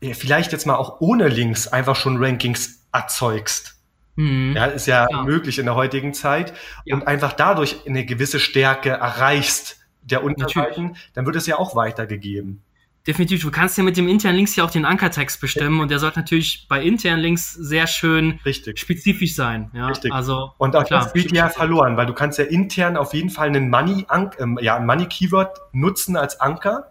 Ja. 0.00 0.14
vielleicht 0.14 0.52
jetzt 0.52 0.66
mal 0.66 0.76
auch 0.76 1.00
ohne 1.00 1.26
Links 1.28 1.66
einfach 1.66 1.96
schon 1.96 2.22
Rankings 2.22 2.86
erzeugst. 2.92 3.75
Mhm. 4.16 4.54
Ja, 4.56 4.66
ist 4.66 4.86
ja 4.86 5.06
Klar. 5.06 5.24
möglich 5.24 5.58
in 5.58 5.66
der 5.66 5.74
heutigen 5.74 6.14
Zeit. 6.14 6.52
Ja. 6.84 6.94
Und 6.96 7.06
einfach 7.06 7.32
dadurch 7.32 7.86
eine 7.86 8.04
gewisse 8.04 8.40
Stärke 8.40 8.90
erreichst 8.90 9.78
der 10.02 10.24
Unterseiten, 10.24 10.96
dann 11.14 11.26
wird 11.26 11.36
es 11.36 11.46
ja 11.46 11.58
auch 11.58 11.74
weitergegeben. 11.74 12.62
Definitiv. 13.06 13.42
Du 13.42 13.52
kannst 13.52 13.78
ja 13.78 13.84
mit 13.84 13.96
dem 13.96 14.08
internen 14.08 14.36
Links 14.36 14.56
ja 14.56 14.64
auch 14.64 14.70
den 14.70 14.84
Ankertext 14.84 15.40
bestimmen 15.40 15.80
und 15.80 15.92
der 15.92 16.00
sollte 16.00 16.18
natürlich 16.18 16.66
bei 16.68 16.82
internen 16.82 17.20
Links 17.20 17.52
sehr 17.52 17.86
schön 17.86 18.40
Richtig. 18.44 18.80
spezifisch 18.80 19.36
sein. 19.36 19.70
Ja, 19.74 19.86
Richtig. 19.86 20.12
also 20.12 20.52
Und 20.58 20.74
auch 20.74 20.84
klar, 20.84 21.04
das 21.04 21.12
geht 21.12 21.30
ja 21.30 21.48
verloren, 21.48 21.96
weil 21.96 22.06
du 22.06 22.14
kannst 22.14 22.38
ja 22.38 22.44
intern 22.44 22.96
auf 22.96 23.14
jeden 23.14 23.30
Fall 23.30 23.46
einen 23.46 23.70
Money, 23.70 24.06
ähm, 24.40 24.58
ja, 24.60 24.76
ein 24.76 24.86
Money 24.86 25.06
Keyword 25.06 25.56
nutzen 25.72 26.16
als 26.16 26.40
Anker. 26.40 26.90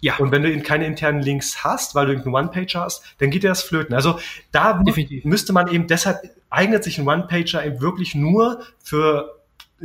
Ja. 0.00 0.16
Und 0.16 0.32
wenn 0.32 0.42
du 0.42 0.50
eben 0.50 0.62
keine 0.62 0.86
internen 0.86 1.20
Links 1.20 1.62
hast, 1.62 1.94
weil 1.94 2.06
du 2.06 2.12
irgendeinen 2.12 2.46
One-Pager 2.46 2.80
hast, 2.80 3.04
dann 3.18 3.28
geht 3.28 3.42
dir 3.42 3.48
das 3.48 3.62
flöten. 3.62 3.94
Also 3.94 4.18
da 4.52 4.82
Definitiv. 4.82 5.26
müsste 5.26 5.52
man 5.52 5.68
eben, 5.68 5.86
deshalb 5.86 6.20
eignet 6.50 6.84
sich 6.84 6.98
ein 6.98 7.08
One-Pager 7.08 7.64
eben 7.64 7.80
wirklich 7.80 8.14
nur 8.14 8.60
für 8.82 9.36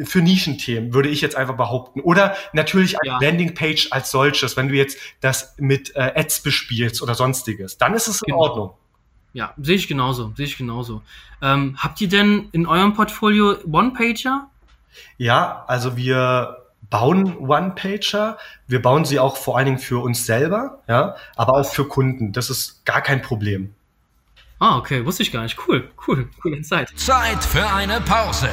für 0.03 0.21
Nischenthemen, 0.21 0.93
würde 0.93 1.07
ich 1.07 1.21
jetzt 1.21 1.37
einfach 1.37 1.55
behaupten. 1.55 2.01
Oder 2.01 2.35
natürlich 2.51 2.97
eine 3.01 3.11
Ja. 3.13 3.19
Landingpage 3.21 3.87
als 3.91 4.11
solches, 4.11 4.57
wenn 4.57 4.67
du 4.67 4.73
jetzt 4.75 4.97
das 5.21 5.55
mit 5.57 5.95
äh, 5.95 6.11
Ads 6.15 6.41
bespielst 6.43 7.01
oder 7.01 7.15
sonstiges, 7.15 7.77
dann 7.77 7.93
ist 7.93 8.07
es 8.09 8.21
in 8.21 8.33
Genau. 8.33 8.39
Ordnung. 8.39 8.71
Ja, 9.31 9.53
sehe 9.57 9.75
ich 9.75 9.87
genauso, 9.87 10.33
sehe 10.35 10.47
ich 10.47 10.57
genauso. 10.57 11.01
Ähm, 11.41 11.77
habt 11.77 12.01
ihr 12.01 12.09
denn 12.09 12.49
in 12.51 12.67
eurem 12.67 12.93
Portfolio 12.93 13.55
One-Pager? 13.71 14.49
Ja, 15.17 15.63
also 15.67 15.95
wir 15.95 16.57
bauen 16.89 17.37
One-Pager. 17.37 18.37
Wir 18.67 18.81
bauen 18.81 19.05
sie 19.05 19.19
auch 19.19 19.37
vor 19.37 19.57
allen 19.57 19.65
Dingen 19.65 19.79
für 19.79 20.01
uns 20.03 20.25
selber, 20.25 20.79
ja, 20.89 21.15
aber 21.37 21.53
auch 21.53 21.65
für 21.69 21.85
Kunden. 21.87 22.33
Das 22.33 22.49
ist 22.49 22.85
gar 22.85 23.01
kein 23.01 23.21
Problem. 23.21 23.73
Ah, 24.67 24.79
okay, 24.79 25.05
wusste 25.05 25.21
ich 25.21 25.31
gar 25.31 25.43
nicht. 25.43 25.59
Cool, 25.67 25.91
cool, 26.07 26.27
coole 26.41 26.59
Zeit. 26.63 26.91
Zeit 26.95 27.43
für 27.43 27.69
eine 27.69 28.01
Pause. 28.01 28.49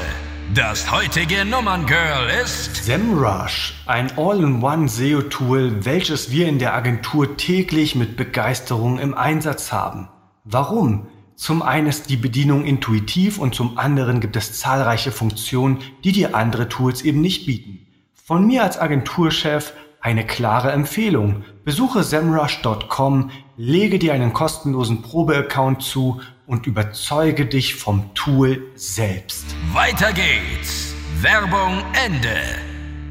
Das 0.52 0.92
heutige 0.92 1.46
Nummerngirl 1.46 2.28
ist 2.44 2.84
SEMrush, 2.84 3.82
ein 3.86 4.12
All-in-One-SEO-Tool, 4.18 5.86
welches 5.86 6.30
wir 6.30 6.48
in 6.48 6.58
der 6.58 6.74
Agentur 6.74 7.38
täglich 7.38 7.94
mit 7.94 8.18
Begeisterung 8.18 8.98
im 8.98 9.14
Einsatz 9.14 9.72
haben. 9.72 10.10
Warum? 10.44 11.06
Zum 11.34 11.62
einen 11.62 11.86
ist 11.86 12.10
die 12.10 12.18
Bedienung 12.18 12.66
intuitiv 12.66 13.38
und 13.38 13.54
zum 13.54 13.78
anderen 13.78 14.20
gibt 14.20 14.36
es 14.36 14.60
zahlreiche 14.60 15.12
Funktionen, 15.12 15.78
die 16.04 16.12
dir 16.12 16.34
andere 16.34 16.68
Tools 16.68 17.00
eben 17.00 17.22
nicht 17.22 17.46
bieten. 17.46 17.86
Von 18.12 18.46
mir 18.46 18.64
als 18.64 18.78
Agenturchef 18.78 19.72
eine 20.02 20.26
klare 20.26 20.72
Empfehlung. 20.72 21.44
Besuche 21.64 22.02
semrush.com, 22.02 23.30
lege 23.56 24.00
dir 24.00 24.12
einen 24.12 24.32
kostenlosen 24.32 25.00
Probeaccount 25.00 25.80
zu 25.80 26.20
und 26.46 26.66
überzeuge 26.66 27.46
dich 27.46 27.76
vom 27.76 28.12
Tool 28.14 28.62
selbst. 28.74 29.46
Weiter 29.72 30.12
geht's. 30.12 30.92
Werbung 31.20 31.84
Ende. 32.04 32.36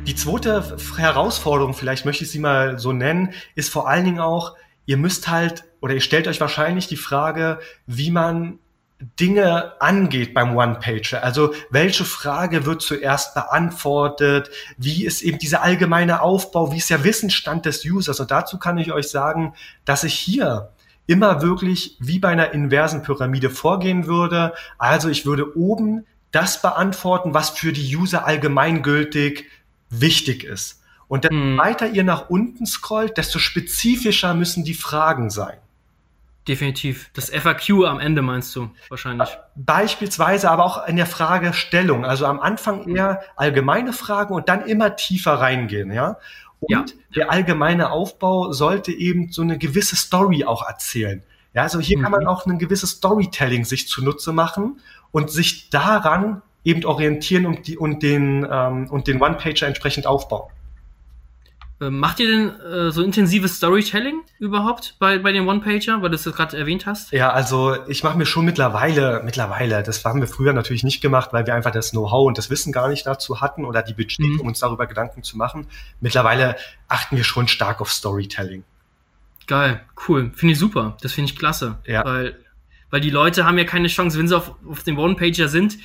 Die 0.05 0.15
zweite 0.15 0.77
Herausforderung, 0.97 1.73
vielleicht 1.73 2.05
möchte 2.05 2.25
ich 2.25 2.31
sie 2.31 2.39
mal 2.39 2.77
so 2.77 2.91
nennen, 2.91 3.29
ist 3.55 3.69
vor 3.69 3.87
allen 3.87 4.03
Dingen 4.03 4.19
auch, 4.19 4.55
ihr 4.85 4.97
müsst 4.97 5.29
halt 5.29 5.63
oder 5.79 5.93
ihr 5.93 6.01
stellt 6.01 6.27
euch 6.27 6.41
wahrscheinlich 6.41 6.87
die 6.87 6.97
Frage, 6.97 7.59
wie 7.87 8.11
man 8.11 8.59
Dinge 9.19 9.81
angeht 9.81 10.33
beim 10.33 10.55
One-Pager. 10.55 11.23
Also 11.23 11.53
welche 11.69 12.05
Frage 12.05 12.65
wird 12.65 12.81
zuerst 12.81 13.33
beantwortet? 13.33 14.49
Wie 14.77 15.05
ist 15.05 15.21
eben 15.21 15.39
dieser 15.39 15.63
allgemeine 15.63 16.21
Aufbau? 16.21 16.71
Wie 16.71 16.77
ist 16.77 16.89
der 16.89 17.03
Wissensstand 17.03 17.65
des 17.65 17.83
Users? 17.85 18.19
Und 18.19 18.31
dazu 18.31 18.59
kann 18.59 18.77
ich 18.77 18.91
euch 18.91 19.09
sagen, 19.09 19.53
dass 19.85 20.03
ich 20.03 20.13
hier 20.13 20.71
immer 21.07 21.41
wirklich 21.41 21.97
wie 21.99 22.19
bei 22.19 22.29
einer 22.29 22.53
inversen 22.53 23.01
Pyramide 23.01 23.49
vorgehen 23.49 24.05
würde. 24.05 24.53
Also 24.77 25.09
ich 25.09 25.25
würde 25.25 25.57
oben 25.57 26.05
das 26.31 26.61
beantworten, 26.61 27.33
was 27.33 27.49
für 27.49 27.73
die 27.73 27.95
User 27.95 28.25
allgemeingültig 28.25 29.45
wichtig 29.89 30.43
ist. 30.43 30.81
Und 31.07 31.25
desto 31.25 31.35
hm. 31.35 31.57
weiter 31.57 31.89
ihr 31.89 32.05
nach 32.05 32.29
unten 32.29 32.65
scrollt, 32.65 33.17
desto 33.17 33.39
spezifischer 33.39 34.33
müssen 34.33 34.63
die 34.63 34.73
Fragen 34.73 35.29
sein. 35.29 35.57
Definitiv. 36.47 37.11
Das 37.13 37.29
FAQ 37.29 37.85
am 37.85 37.99
Ende 37.99 38.21
meinst 38.23 38.55
du 38.55 38.71
wahrscheinlich. 38.89 39.37
Beispielsweise, 39.55 40.49
aber 40.49 40.65
auch 40.65 40.87
in 40.87 40.95
der 40.95 41.05
Fragestellung. 41.05 42.03
Also 42.03 42.25
am 42.25 42.39
Anfang 42.39 42.87
eher 42.87 43.21
allgemeine 43.35 43.93
Fragen 43.93 44.33
und 44.33 44.49
dann 44.49 44.65
immer 44.65 44.95
tiefer 44.95 45.33
reingehen, 45.33 45.91
ja. 45.91 46.17
Und 46.59 46.71
ja. 46.71 46.85
der 47.15 47.31
allgemeine 47.31 47.91
Aufbau 47.91 48.51
sollte 48.53 48.91
eben 48.91 49.31
so 49.31 49.41
eine 49.41 49.57
gewisse 49.57 49.95
Story 49.95 50.45
auch 50.45 50.67
erzählen. 50.67 51.23
Ja, 51.53 51.63
also 51.63 51.79
hier 51.79 51.97
mhm. 51.97 52.03
kann 52.03 52.11
man 52.11 52.27
auch 52.27 52.45
ein 52.45 52.59
gewisses 52.59 52.91
Storytelling 52.91 53.65
sich 53.65 53.87
zunutze 53.87 54.31
machen 54.31 54.79
und 55.11 55.31
sich 55.31 55.69
daran 55.69 56.41
eben 56.63 56.85
orientieren 56.85 57.45
und, 57.45 57.67
die, 57.67 57.77
und 57.77 58.03
den, 58.03 58.47
ähm, 58.49 58.87
und 58.89 59.07
den 59.07 59.21
One-Pager 59.21 59.67
entsprechend 59.67 60.07
aufbauen. 60.07 60.51
Ähm, 61.81 61.97
macht 61.97 62.19
ihr 62.19 62.27
denn 62.27 62.59
äh, 62.59 62.91
so 62.91 63.01
intensives 63.01 63.57
Storytelling 63.57 64.21
überhaupt 64.37 64.95
bei, 64.99 65.17
bei 65.17 65.31
dem 65.31 65.47
One-Pager, 65.47 66.03
weil 66.03 66.11
du 66.11 66.15
es 66.15 66.25
gerade 66.25 66.55
erwähnt 66.55 66.85
hast? 66.85 67.11
Ja, 67.11 67.31
also 67.31 67.75
ich 67.87 68.03
mache 68.03 68.15
mir 68.19 68.27
schon 68.27 68.45
mittlerweile, 68.45 69.23
mittlerweile, 69.25 69.81
das 69.81 70.05
haben 70.05 70.21
wir 70.21 70.27
früher 70.27 70.53
natürlich 70.53 70.83
nicht 70.83 71.01
gemacht, 71.01 71.33
weil 71.33 71.47
wir 71.47 71.55
einfach 71.55 71.71
das 71.71 71.89
Know-how 71.89 72.27
und 72.27 72.37
das 72.37 72.51
Wissen 72.51 72.71
gar 72.71 72.87
nicht 72.87 73.07
dazu 73.07 73.41
hatten 73.41 73.65
oder 73.65 73.81
die 73.81 73.95
Budget, 73.95 74.19
mhm. 74.19 74.41
um 74.41 74.47
uns 74.47 74.59
darüber 74.59 74.85
Gedanken 74.85 75.23
zu 75.23 75.37
machen. 75.37 75.65
Mittlerweile 76.01 76.55
achten 76.87 77.17
wir 77.17 77.23
schon 77.23 77.47
stark 77.47 77.81
auf 77.81 77.91
Storytelling. 77.91 78.63
Geil, 79.47 79.81
cool. 80.07 80.31
Finde 80.35 80.53
ich 80.53 80.59
super. 80.59 80.97
Das 81.01 81.13
finde 81.13 81.31
ich 81.31 81.37
klasse. 81.37 81.79
Ja. 81.87 82.05
Weil, 82.05 82.37
weil 82.91 83.01
die 83.01 83.09
Leute 83.09 83.45
haben 83.45 83.57
ja 83.57 83.63
keine 83.63 83.87
Chance, 83.87 84.19
wenn 84.19 84.27
sie 84.27 84.37
auf, 84.37 84.53
auf 84.69 84.83
dem 84.83 84.99
One-Pager 84.99 85.47
sind, 85.47 85.79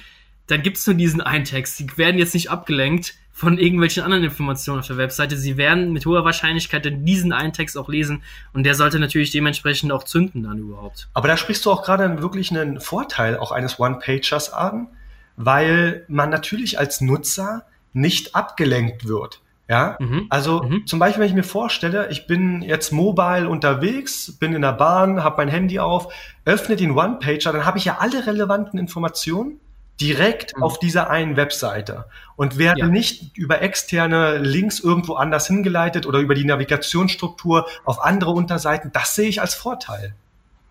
dann 0.46 0.62
gibt's 0.62 0.86
nur 0.86 0.94
diesen 0.94 1.20
einen 1.20 1.44
Text. 1.44 1.78
Die 1.78 1.98
werden 1.98 2.18
jetzt 2.18 2.34
nicht 2.34 2.50
abgelenkt 2.50 3.14
von 3.32 3.58
irgendwelchen 3.58 4.02
anderen 4.02 4.24
Informationen 4.24 4.80
auf 4.80 4.86
der 4.86 4.96
Webseite. 4.96 5.36
Sie 5.36 5.58
werden 5.58 5.92
mit 5.92 6.06
hoher 6.06 6.24
Wahrscheinlichkeit 6.24 6.90
diesen 7.06 7.32
einen 7.34 7.52
Text 7.52 7.76
auch 7.76 7.88
lesen 7.88 8.22
und 8.54 8.64
der 8.64 8.74
sollte 8.74 8.98
natürlich 8.98 9.30
dementsprechend 9.30 9.92
auch 9.92 10.04
zünden 10.04 10.44
dann 10.44 10.58
überhaupt. 10.58 11.08
Aber 11.12 11.28
da 11.28 11.36
sprichst 11.36 11.66
du 11.66 11.70
auch 11.70 11.82
gerade 11.82 12.22
wirklich 12.22 12.50
einen 12.50 12.80
Vorteil 12.80 13.36
auch 13.36 13.52
eines 13.52 13.78
One-Pagers 13.78 14.54
an, 14.54 14.88
weil 15.36 16.04
man 16.08 16.30
natürlich 16.30 16.78
als 16.78 17.02
Nutzer 17.02 17.66
nicht 17.92 18.34
abgelenkt 18.34 19.06
wird. 19.06 19.42
Ja, 19.68 19.96
mhm. 19.98 20.26
also 20.30 20.62
mhm. 20.62 20.86
zum 20.86 21.00
Beispiel, 21.00 21.22
wenn 21.22 21.28
ich 21.28 21.34
mir 21.34 21.42
vorstelle, 21.42 22.08
ich 22.10 22.28
bin 22.28 22.62
jetzt 22.62 22.92
mobile 22.92 23.48
unterwegs, 23.48 24.38
bin 24.38 24.54
in 24.54 24.62
der 24.62 24.72
Bahn, 24.72 25.24
habe 25.24 25.38
mein 25.38 25.48
Handy 25.48 25.80
auf, 25.80 26.10
öffne 26.44 26.76
den 26.76 26.92
One-Pager, 26.92 27.52
dann 27.52 27.66
habe 27.66 27.76
ich 27.76 27.84
ja 27.84 27.98
alle 27.98 28.26
relevanten 28.26 28.78
Informationen 28.78 29.60
direkt 30.00 30.56
mhm. 30.56 30.62
auf 30.62 30.78
dieser 30.78 31.10
einen 31.10 31.36
Webseite 31.36 32.06
und 32.36 32.58
werde 32.58 32.80
ja. 32.80 32.88
nicht 32.88 33.36
über 33.36 33.62
externe 33.62 34.38
Links 34.38 34.80
irgendwo 34.80 35.14
anders 35.14 35.46
hingeleitet 35.46 36.06
oder 36.06 36.18
über 36.18 36.34
die 36.34 36.44
Navigationsstruktur 36.44 37.66
auf 37.84 38.02
andere 38.02 38.30
Unterseiten. 38.30 38.90
Das 38.92 39.14
sehe 39.14 39.28
ich 39.28 39.40
als 39.40 39.54
Vorteil. 39.54 40.14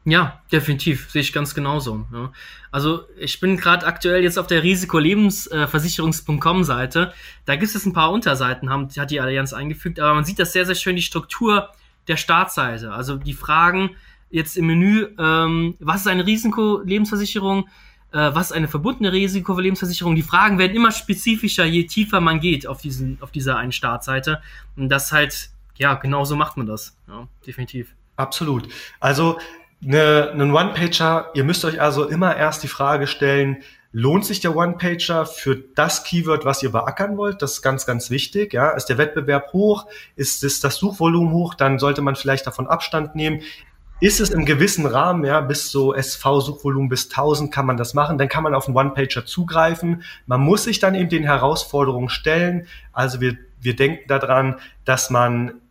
Ja, 0.07 0.39
definitiv, 0.51 1.09
sehe 1.09 1.23
ich 1.23 1.33
ganz 1.33 1.55
genauso. 1.55 2.05
Ja. 2.13 2.31
Also 2.71 3.05
ich 3.17 3.39
bin 3.39 3.57
gerade 3.57 3.87
aktuell 3.87 4.21
jetzt 4.21 4.37
auf 4.37 4.45
der 4.45 4.61
Risikolebensversicherungs.com 4.61 6.63
Seite. 6.63 7.11
Da 7.45 7.55
gibt 7.55 7.73
es 7.73 7.85
ein 7.85 7.93
paar 7.93 8.11
Unterseiten, 8.11 8.69
haben, 8.69 8.87
hat 8.95 9.09
die 9.09 9.19
Allianz 9.19 9.53
eingefügt, 9.53 9.99
aber 9.99 10.13
man 10.13 10.23
sieht 10.23 10.37
das 10.37 10.53
sehr, 10.53 10.67
sehr 10.67 10.75
schön, 10.75 10.95
die 10.95 11.01
Struktur 11.01 11.71
der 12.07 12.17
Startseite. 12.17 12.91
Also 12.91 13.15
die 13.15 13.33
Fragen 13.33 13.95
jetzt 14.29 14.57
im 14.57 14.67
Menü, 14.67 15.07
ähm, 15.17 15.75
was 15.79 16.01
ist 16.01 16.07
eine 16.07 16.27
Risikolebensversicherung? 16.27 17.63
äh, 17.63 17.67
was 18.11 18.51
eine 18.51 18.67
verbundene 18.67 19.11
Risikolebensversicherung. 19.11 20.15
Die 20.15 20.21
Fragen 20.21 20.57
werden 20.57 20.75
immer 20.75 20.91
spezifischer, 20.91 21.65
je 21.65 21.85
tiefer 21.85 22.21
man 22.21 22.39
geht 22.39 22.65
auf, 22.65 22.81
diesen, 22.81 23.17
auf 23.21 23.31
dieser 23.31 23.57
einen 23.57 23.71
Startseite. 23.71 24.41
Und 24.77 24.89
das 24.89 25.11
halt, 25.11 25.49
ja, 25.75 25.95
genau 25.95 26.23
so 26.23 26.35
macht 26.35 26.55
man 26.57 26.65
das. 26.65 26.95
Ja, 27.07 27.27
definitiv. 27.45 27.93
Absolut. 28.15 28.69
Also 28.99 29.37
eine, 29.83 30.31
einen 30.31 30.53
One-Pager, 30.53 31.31
ihr 31.33 31.43
müsst 31.43 31.65
euch 31.65 31.81
also 31.81 32.07
immer 32.07 32.35
erst 32.35 32.63
die 32.63 32.69
Frage 32.69 33.07
stellen, 33.07 33.57
lohnt 33.91 34.25
sich 34.25 34.39
der 34.39 34.55
One-Pager 34.55 35.25
für 35.25 35.55
das 35.55 36.03
Keyword, 36.03 36.45
was 36.45 36.63
ihr 36.63 36.71
beackern 36.71 37.17
wollt? 37.17 37.41
Das 37.41 37.53
ist 37.53 37.61
ganz, 37.61 37.85
ganz 37.85 38.09
wichtig. 38.09 38.53
Ja, 38.53 38.71
ist 38.71 38.87
der 38.87 38.97
Wettbewerb 38.97 39.53
hoch? 39.53 39.87
Ist, 40.15 40.43
ist 40.43 40.63
das 40.63 40.75
Suchvolumen 40.75 41.33
hoch? 41.33 41.53
Dann 41.53 41.79
sollte 41.79 42.01
man 42.01 42.15
vielleicht 42.15 42.47
davon 42.47 42.67
Abstand 42.67 43.15
nehmen 43.15 43.41
ist 43.99 44.19
es 44.19 44.29
im 44.29 44.45
gewissen 44.45 44.85
Rahmen, 44.85 45.23
ja, 45.23 45.39
bis 45.41 45.71
so 45.71 45.93
SV-Suchvolumen 45.93 46.89
bis 46.89 47.09
1000 47.09 47.51
kann 47.51 47.65
man 47.65 47.77
das 47.77 47.93
machen, 47.93 48.17
dann 48.17 48.27
kann 48.27 48.43
man 48.43 48.53
auf 48.53 48.67
einen 48.67 48.75
One-Pager 48.75 49.25
zugreifen. 49.25 50.03
Man 50.25 50.41
muss 50.41 50.63
sich 50.63 50.79
dann 50.79 50.95
eben 50.95 51.09
den 51.09 51.23
Herausforderungen 51.23 52.09
stellen. 52.09 52.67
Also 52.91 53.21
wir, 53.21 53.37
wir 53.61 53.75
denken 53.75 54.07
daran, 54.07 54.55
dass 54.83 55.09
man 55.09 55.61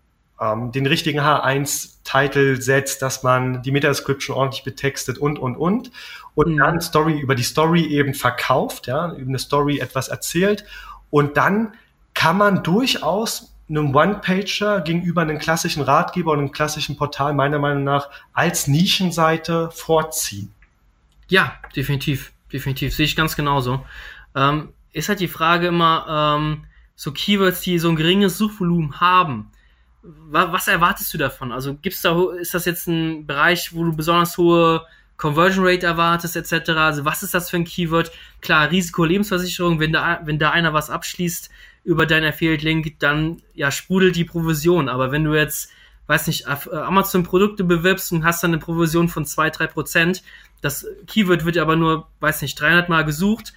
ähm, 0.41 0.73
den 0.73 0.87
richtigen 0.87 1.21
H1-Titel 1.21 2.61
setzt, 2.61 3.03
dass 3.03 3.23
man 3.23 3.63
die 3.63 3.71
Meta-Description 3.71 4.37
ordentlich 4.37 4.65
betextet 4.65 5.19
und, 5.19 5.39
und, 5.39 5.57
und. 5.57 5.91
Und 6.35 6.55
mhm. 6.55 6.59
dann 6.59 6.81
Story 6.81 7.21
über 7.21 7.35
die 7.35 7.43
Story 7.43 7.85
eben 7.85 8.15
verkauft, 8.15 8.87
ja, 8.87 9.13
über 9.13 9.29
eine 9.29 9.39
Story 9.39 9.79
etwas 9.79 10.09
erzählt. 10.09 10.65
Und 11.11 11.37
dann 11.37 11.75
kann 12.15 12.39
man 12.39 12.63
durchaus 12.63 13.54
einem 13.69 13.95
One-Pager 13.95 14.81
gegenüber 14.83 15.23
einem 15.23 15.39
klassischen 15.39 15.83
Ratgeber 15.83 16.33
und 16.33 16.39
einem 16.39 16.53
klassischen 16.53 16.97
Portal 16.97 17.33
meiner 17.33 17.59
Meinung 17.59 17.85
nach 17.85 18.11
als 18.33 18.67
Nischenseite 18.67 19.71
vorziehen. 19.71 20.53
Ja, 21.29 21.55
definitiv, 21.75 22.33
definitiv, 22.53 22.95
sehe 22.95 23.07
ich 23.07 23.17
ganz 23.17 23.37
genauso. 23.37 23.85
Ähm, 24.35 24.73
ist 24.93 25.09
halt 25.09 25.21
die 25.21 25.29
Frage 25.29 25.69
immer, 25.69 26.37
ähm, 26.39 26.65
so 26.97 27.13
Keywords, 27.13 27.63
die 27.63 27.79
so 27.79 27.89
ein 27.89 27.97
geringes 27.97 28.39
Suchvolumen 28.39 29.01
haben, 29.01 29.51
wa 30.03 30.53
was 30.53 30.69
erwartest 30.69 31.13
du 31.15 31.19
davon? 31.19 31.51
Also 31.51 31.75
gibt's 31.75 32.03
da, 32.03 32.17
ist 32.39 32.55
das 32.55 32.67
jetzt 32.67 32.87
ein 32.87 33.27
Bereich, 33.27 33.75
wo 33.75 33.85
du 33.85 33.97
besonders 33.97 34.37
hohe 34.37 34.87
Conversion 35.17 35.67
Rate 35.67 35.87
erwartest, 35.87 36.37
etc. 36.37 36.71
Also 36.71 37.05
was 37.05 37.23
ist 37.23 37.35
das 37.35 37.51
für 37.51 37.57
ein 37.57 37.65
Keyword? 37.65 38.13
Klar, 38.41 38.71
Risiko 38.71 39.05
Lebensversicherung, 39.05 39.81
wenn 39.81 39.93
da, 39.93 40.21
wenn 40.25 40.39
da 40.39 40.51
einer 40.51 40.73
was 40.73 40.91
abschließt, 40.91 41.51
über 41.85 42.07
deinen 42.07 42.27
Affiliate-Link, 42.27 42.99
dann 42.99 43.43
ja 43.55 43.71
sprudelt 43.71 44.17
die 44.17 44.25
Provision. 44.25 44.89
Aber 44.89 45.13
wenn 45.13 45.25
du 45.25 45.35
jetzt, 45.35 45.71
weiß 46.07 46.27
nicht, 46.27 46.47
äh, 46.47 46.77
Amazon-Produkte 46.77 47.65
bewirbst 47.65 48.13
und 48.13 48.25
hast 48.25 48.43
dann 48.43 48.53
eine 48.53 48.59
Provision 48.59 49.09
von 49.09 49.25
zwei 49.27 49.51
drei 49.51 49.67
Prozent, 49.67 50.23
das 50.61 50.87
Keyword 51.07 51.45
wird 51.45 51.59
aber 51.59 51.77
nur, 51.77 52.09
weiß 52.21 52.43
nicht, 52.43 52.59
300 52.59 52.89
Mal 52.89 53.05
gesucht, 53.05 53.53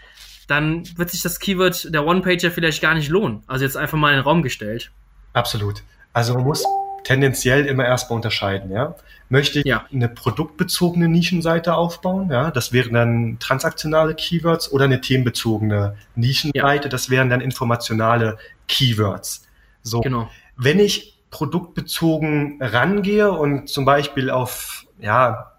dann 0.48 0.84
wird 0.98 1.10
sich 1.10 1.22
das 1.22 1.40
Keyword 1.40 1.94
der 1.94 2.06
One-Pager 2.06 2.52
vielleicht 2.52 2.82
gar 2.82 2.96
nicht 2.96 3.10
lohnen. 3.10 3.44
Also 3.48 3.64
jetzt 3.64 3.78
einfach 3.78 3.98
mal 3.98 4.10
in 4.10 4.18
den 4.18 4.24
Raum 4.24 4.44
gestellt. 4.44 4.92
Absolut. 5.34 5.84
Also 6.14 6.34
man 6.34 6.44
muss 6.44 6.66
tendenziell 7.08 7.66
immer 7.66 7.86
erstmal 7.86 8.18
unterscheiden, 8.18 8.70
ja. 8.70 8.94
Möchte 9.30 9.60
ich 9.60 9.66
ja. 9.66 9.86
eine 9.94 10.10
produktbezogene 10.10 11.08
Nischenseite 11.08 11.74
aufbauen, 11.74 12.30
ja, 12.30 12.52
das 12.52 12.74
wären 12.74 12.94
dann 12.94 13.38
transaktionale 13.40 14.14
Keywords 14.14 14.74
oder 14.74 14.86
eine 14.86 15.00
themenbezogene 15.00 15.96
Nischenseite, 16.16 16.86
ja. 16.86 16.90
das 16.90 17.10
wären 17.10 17.30
dann 17.30 17.40
informationale 17.40 18.38
Keywords. 18.68 19.48
So. 19.84 20.02
Genau. 20.02 20.30
Wenn 20.58 20.80
ich 20.80 21.18
produktbezogen 21.32 22.58
rangehe 22.60 23.32
und 23.32 23.70
zum 23.70 23.86
Beispiel 23.86 24.30
auf, 24.30 24.86
ja, 25.00 25.54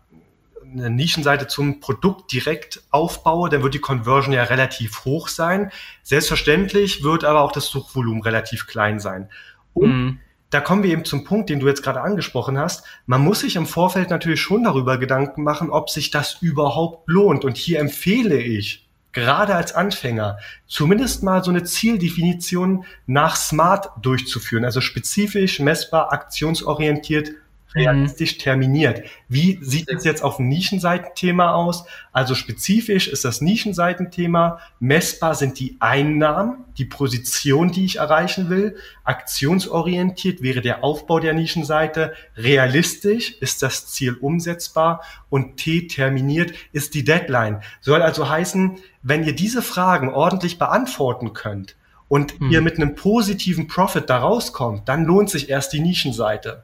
eine 0.71 0.91
Nischenseite 0.91 1.47
zum 1.47 1.81
Produkt 1.81 2.31
direkt 2.31 2.83
aufbaue, 2.91 3.49
dann 3.49 3.63
wird 3.63 3.73
die 3.73 3.79
Conversion 3.79 4.35
ja 4.35 4.43
relativ 4.43 5.07
hoch 5.07 5.29
sein. 5.29 5.71
Selbstverständlich 6.03 7.03
wird 7.03 7.25
aber 7.25 7.41
auch 7.41 7.53
das 7.53 7.69
Suchvolumen 7.69 8.21
relativ 8.21 8.67
klein 8.67 9.01
sein. 9.01 9.31
Und 9.73 9.89
mhm 9.91 10.21
da 10.51 10.61
kommen 10.61 10.83
wir 10.83 10.91
eben 10.91 11.05
zum 11.05 11.25
Punkt, 11.25 11.51
den 11.51 11.61
du 11.61 11.67
jetzt 11.67 11.83
gerade 11.83 12.01
angesprochen 12.01 12.59
hast. 12.59 12.85
Man 13.07 13.21
muss 13.21 13.41
sich 13.41 13.57
im 13.57 13.67
Vorfeld 13.67 14.11
natürlich 14.11 14.41
schon 14.41 14.65
darüber 14.65 14.99
Gedanken 14.99 15.43
machen, 15.43 15.71
ob 15.71 15.91
sich 15.91 16.11
das 16.11 16.39
überhaupt 16.41 17.09
lohnt. 17.09 17.45
Und 17.45 17.57
hier 17.57 17.81
empfehle 17.81 18.41
ich, 18.41 18.87
gerade 19.13 19.55
als 19.55 19.75
Anfänger, 19.75 20.39
zumindest 20.67 21.23
mal 21.23 21.45
so 21.45 21.51
eine 21.51 21.65
Zieldefinition 21.65 22.85
nach 23.07 23.37
Smart 23.37 23.91
durchzuführen, 24.01 24.65
also 24.65 24.81
spezifisch, 24.81 25.61
messbar, 25.61 26.13
aktionsorientiert, 26.13 27.31
realistisch 27.75 28.39
terminiert. 28.39 29.03
Wie 29.29 29.59
sieht 29.61 29.89
es 29.89 30.05
jetzt 30.05 30.23
auf 30.23 30.37
dem 30.37 30.49
Nischenseitenthema 30.49 31.53
aus? 31.53 31.85
Also 32.13 32.35
spezifisch 32.35 33.09
ist 33.09 33.25
das 33.25 33.41
Nischenseitenthema, 33.41 34.61
messbar 34.81 35.35
sind 35.35 35.59
die 35.59 35.77
Einnahmen, 35.81 36.65
die 36.79 36.87
Position, 36.87 37.71
die 37.71 37.85
ich 37.85 37.97
erreichen 37.97 38.49
will, 38.49 38.77
aktionsorientiert 39.05 40.43
wäre 40.43 40.61
der 40.61 40.83
Aufbau 40.85 41.21
der 41.21 41.35
Nischenseite, 41.35 42.15
realistisch 42.37 43.33
ist 43.41 43.63
das 43.63 43.89
Ziel 43.89 44.15
umsetzbar 44.15 45.03
und 45.29 45.57
T 45.57 45.89
terminiert 45.89 46.53
ist 46.73 46.95
die 46.95 47.05
Deadline. 47.05 47.61
Soll 47.81 48.03
also 48.03 48.29
heißen, 48.29 48.79
wenn 49.03 49.25
ihr 49.25 49.35
diese 49.35 49.63
Fragen 49.63 50.09
ordentlich 50.09 50.59
beantworten 50.59 51.33
könnt, 51.33 51.77
und 52.09 52.39
hm. 52.39 52.51
ihr 52.51 52.63
mit 52.63 52.77
einem 52.77 52.95
positiven 52.95 53.69
Profit 53.69 54.09
da 54.09 54.19
rauskommt, 54.19 54.89
dann 54.89 55.05
lohnt 55.05 55.31
sich 55.31 55.51
erst 55.51 55.73
die 55.73 55.81
Nischenseite. 55.81 56.63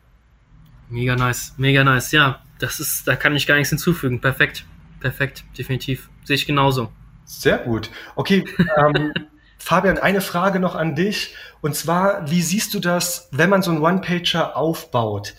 Mega 0.94 1.16
nice, 1.16 1.54
mega 1.56 1.82
nice. 1.82 2.12
Ja, 2.12 2.40
das 2.60 2.78
ist, 2.78 3.08
da 3.08 3.16
kann 3.16 3.34
ich 3.34 3.48
gar 3.48 3.56
nichts 3.56 3.70
hinzufügen. 3.70 4.20
Perfekt, 4.20 4.64
perfekt, 5.00 5.42
definitiv. 5.58 6.08
Sehe 6.22 6.36
ich 6.36 6.46
genauso. 6.46 6.92
Sehr 7.24 7.58
gut. 7.58 7.90
Okay, 8.14 8.44
ähm, 8.76 9.12
Fabian, 9.58 9.98
eine 9.98 10.20
Frage 10.20 10.60
noch 10.60 10.76
an 10.76 10.94
dich. 10.94 11.34
Und 11.60 11.74
zwar, 11.74 12.30
wie 12.30 12.42
siehst 12.42 12.74
du 12.74 12.78
das, 12.78 13.28
wenn 13.32 13.50
man 13.50 13.62
so 13.62 13.72
einen 13.72 13.82
One-Pager 13.82 14.56
aufbaut? 14.56 15.34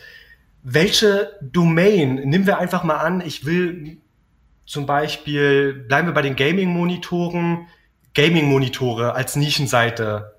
Welche 0.61 1.39
Domain, 1.41 2.15
nehmen 2.15 2.47
wir 2.47 2.57
einfach 2.57 2.83
mal 2.83 2.97
an, 2.97 3.21
ich 3.21 3.45
will 3.45 3.99
zum 4.65 4.85
Beispiel, 4.85 5.85
bleiben 5.87 6.09
wir 6.09 6.13
bei 6.13 6.21
den 6.21 6.35
Gaming-Monitoren, 6.35 7.67
Gaming-Monitore 8.13 9.13
als 9.15 9.37
Nischenseite 9.37 10.35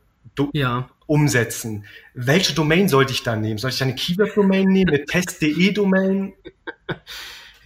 ja 0.53 0.89
umsetzen. 1.07 1.85
Welche 2.15 2.55
Domain 2.55 2.89
sollte 2.89 3.13
ich 3.13 3.23
da 3.23 3.37
nehmen? 3.37 3.59
Soll 3.59 3.71
ich 3.71 3.83
eine 3.83 3.95
Keyword-Domain 3.95 4.69
nehmen, 4.69 4.91
eine 4.91 5.05
test.de-Domain? 5.05 6.35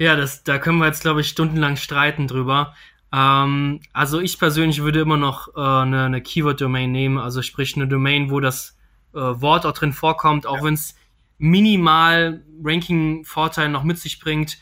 Ja, 0.00 0.16
das, 0.16 0.44
da 0.44 0.56
können 0.56 0.78
wir 0.78 0.86
jetzt, 0.86 1.02
glaube 1.02 1.20
ich, 1.20 1.28
stundenlang 1.28 1.76
streiten 1.76 2.26
drüber. 2.26 2.74
Ähm, 3.12 3.80
also 3.92 4.18
ich 4.18 4.38
persönlich 4.38 4.82
würde 4.82 5.00
immer 5.00 5.18
noch 5.18 5.48
äh, 5.54 5.60
eine, 5.60 6.04
eine 6.04 6.22
Keyword-Domain 6.22 6.90
nehmen, 6.90 7.18
also 7.18 7.42
sprich 7.42 7.76
eine 7.76 7.86
Domain, 7.86 8.30
wo 8.30 8.40
das 8.40 8.78
äh, 9.12 9.18
Wort 9.18 9.66
auch 9.66 9.72
drin 9.72 9.92
vorkommt, 9.92 10.46
auch 10.46 10.56
ja. 10.56 10.64
wenn 10.64 10.72
es 10.72 10.94
minimal 11.36 12.42
Ranking-Vorteil 12.64 13.68
noch 13.68 13.84
mit 13.84 13.98
sich 13.98 14.20
bringt. 14.20 14.56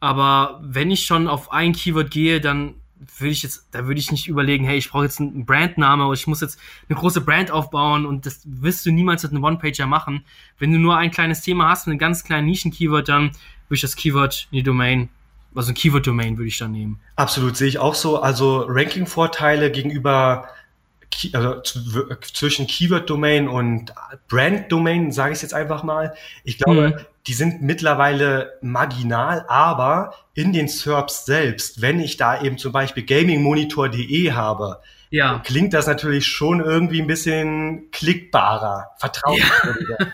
Aber 0.00 0.60
wenn 0.64 0.90
ich 0.90 1.06
schon 1.06 1.28
auf 1.28 1.52
ein 1.52 1.72
Keyword 1.72 2.10
gehe, 2.10 2.40
dann 2.40 2.74
würde 3.18 3.32
ich 3.32 3.42
jetzt, 3.42 3.66
da 3.70 3.86
würde 3.86 4.00
ich 4.00 4.10
nicht 4.10 4.28
überlegen, 4.28 4.64
hey, 4.64 4.76
ich 4.76 4.90
brauche 4.90 5.04
jetzt 5.04 5.20
einen 5.20 5.46
Brandname 5.46 6.04
oder 6.04 6.14
ich 6.14 6.26
muss 6.26 6.40
jetzt 6.40 6.58
eine 6.88 6.98
große 6.98 7.22
Brand 7.22 7.50
aufbauen 7.50 8.04
und 8.04 8.26
das 8.26 8.42
wirst 8.44 8.84
du 8.84 8.90
niemals 8.90 9.22
mit 9.22 9.32
einem 9.32 9.44
One-Pager 9.44 9.86
machen. 9.86 10.24
Wenn 10.58 10.72
du 10.72 10.78
nur 10.78 10.96
ein 10.96 11.10
kleines 11.10 11.40
Thema 11.40 11.68
hast, 11.70 11.86
mit 11.86 11.92
einem 11.92 11.98
ganz 11.98 12.24
kleinen 12.24 12.46
Nischen-Keyword, 12.46 13.08
dann 13.08 13.30
würde 13.68 13.76
ich 13.76 13.80
das 13.80 13.96
Keyword 13.96 14.48
in 14.50 14.56
die 14.56 14.62
Domain, 14.62 15.08
also 15.54 15.72
ein 15.72 15.74
Keyword-Domain 15.74 16.36
würde 16.36 16.48
ich 16.48 16.58
dann 16.58 16.72
nehmen. 16.72 17.00
Absolut, 17.16 17.56
sehe 17.56 17.68
ich 17.68 17.78
auch 17.78 17.94
so. 17.94 18.20
Also 18.20 18.66
Ranking-Vorteile 18.68 19.70
gegenüber 19.70 20.48
also 21.32 21.60
zwischen 21.60 22.66
Keyword-Domain 22.66 23.48
und 23.48 23.92
Brand-Domain, 24.28 25.12
sage 25.12 25.32
ich 25.34 25.42
jetzt 25.42 25.54
einfach 25.54 25.82
mal. 25.82 26.14
Ich 26.44 26.58
glaube, 26.58 26.88
mhm. 26.88 26.94
die 27.26 27.34
sind 27.34 27.62
mittlerweile 27.62 28.58
marginal, 28.62 29.44
aber 29.48 30.14
in 30.34 30.52
den 30.52 30.68
SERPs 30.68 31.26
selbst, 31.26 31.82
wenn 31.82 32.00
ich 32.00 32.16
da 32.16 32.40
eben 32.42 32.58
zum 32.58 32.72
Beispiel 32.72 33.04
gamingmonitor.de 33.04 34.32
habe, 34.32 34.80
ja. 35.10 35.40
klingt 35.44 35.74
das 35.74 35.86
natürlich 35.86 36.26
schon 36.26 36.60
irgendwie 36.60 37.00
ein 37.00 37.06
bisschen 37.06 37.90
klickbarer, 37.90 38.90
vertrauenswürdiger. 38.98 39.96
Ja. 40.00 40.06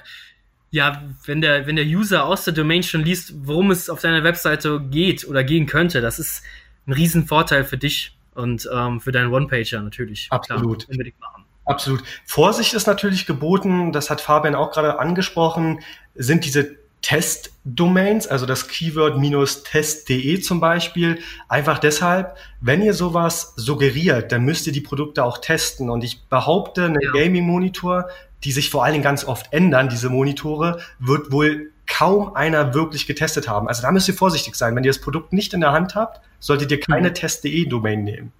ja, 0.70 1.02
wenn 1.26 1.40
der, 1.40 1.66
wenn 1.66 1.76
der 1.76 1.84
User 1.84 2.24
aus 2.24 2.44
der 2.44 2.54
Domain 2.54 2.82
schon 2.82 3.04
liest, 3.04 3.32
worum 3.46 3.70
es 3.70 3.90
auf 3.90 4.00
deiner 4.00 4.24
Webseite 4.24 4.80
geht 4.80 5.26
oder 5.28 5.44
gehen 5.44 5.66
könnte, 5.66 6.00
das 6.00 6.18
ist 6.18 6.42
ein 6.86 6.92
Riesenvorteil 6.92 7.64
für 7.64 7.78
dich 7.78 8.15
und 8.36 8.68
ähm, 8.72 9.00
für 9.00 9.12
deinen 9.12 9.32
One-Pager 9.32 9.82
natürlich. 9.82 10.28
Absolut. 10.30 10.84
Klar, 10.84 10.90
unbedingt 10.90 11.20
machen. 11.20 11.44
Absolut. 11.64 12.02
Vorsicht 12.24 12.74
ist 12.74 12.86
natürlich 12.86 13.26
geboten, 13.26 13.92
das 13.92 14.08
hat 14.08 14.20
Fabian 14.20 14.54
auch 14.54 14.70
gerade 14.70 15.00
angesprochen, 15.00 15.80
sind 16.14 16.44
diese 16.44 16.76
Test-Domains, 17.02 18.26
also 18.26 18.46
das 18.46 18.68
Keyword-test.de 18.68 20.40
zum 20.40 20.60
Beispiel, 20.60 21.20
einfach 21.48 21.78
deshalb, 21.78 22.36
wenn 22.60 22.82
ihr 22.82 22.94
sowas 22.94 23.52
suggeriert, 23.56 24.32
dann 24.32 24.44
müsst 24.44 24.66
ihr 24.66 24.72
die 24.72 24.80
Produkte 24.80 25.24
auch 25.24 25.38
testen. 25.38 25.90
Und 25.90 26.02
ich 26.02 26.24
behaupte, 26.24 26.86
ein 26.86 26.96
ja. 27.00 27.12
Gaming-Monitor, 27.12 28.08
die 28.44 28.52
sich 28.52 28.70
vor 28.70 28.84
allen 28.84 28.94
Dingen 28.94 29.04
ganz 29.04 29.24
oft 29.24 29.52
ändern, 29.52 29.88
diese 29.88 30.08
Monitore, 30.08 30.80
wird 30.98 31.30
wohl 31.30 31.72
kaum 31.86 32.34
einer 32.34 32.74
wirklich 32.74 33.06
getestet 33.06 33.48
haben. 33.48 33.68
Also 33.68 33.82
da 33.82 33.92
müsst 33.92 34.08
ihr 34.08 34.14
vorsichtig 34.14 34.54
sein. 34.54 34.74
Wenn 34.76 34.84
ihr 34.84 34.90
das 34.90 35.00
Produkt 35.00 35.32
nicht 35.32 35.54
in 35.54 35.60
der 35.60 35.72
Hand 35.72 35.94
habt, 35.94 36.20
solltet 36.40 36.70
ihr 36.70 36.80
keine 36.80 37.10
mhm. 37.10 37.14
test.de-Domain 37.14 38.04
nehmen. 38.04 38.32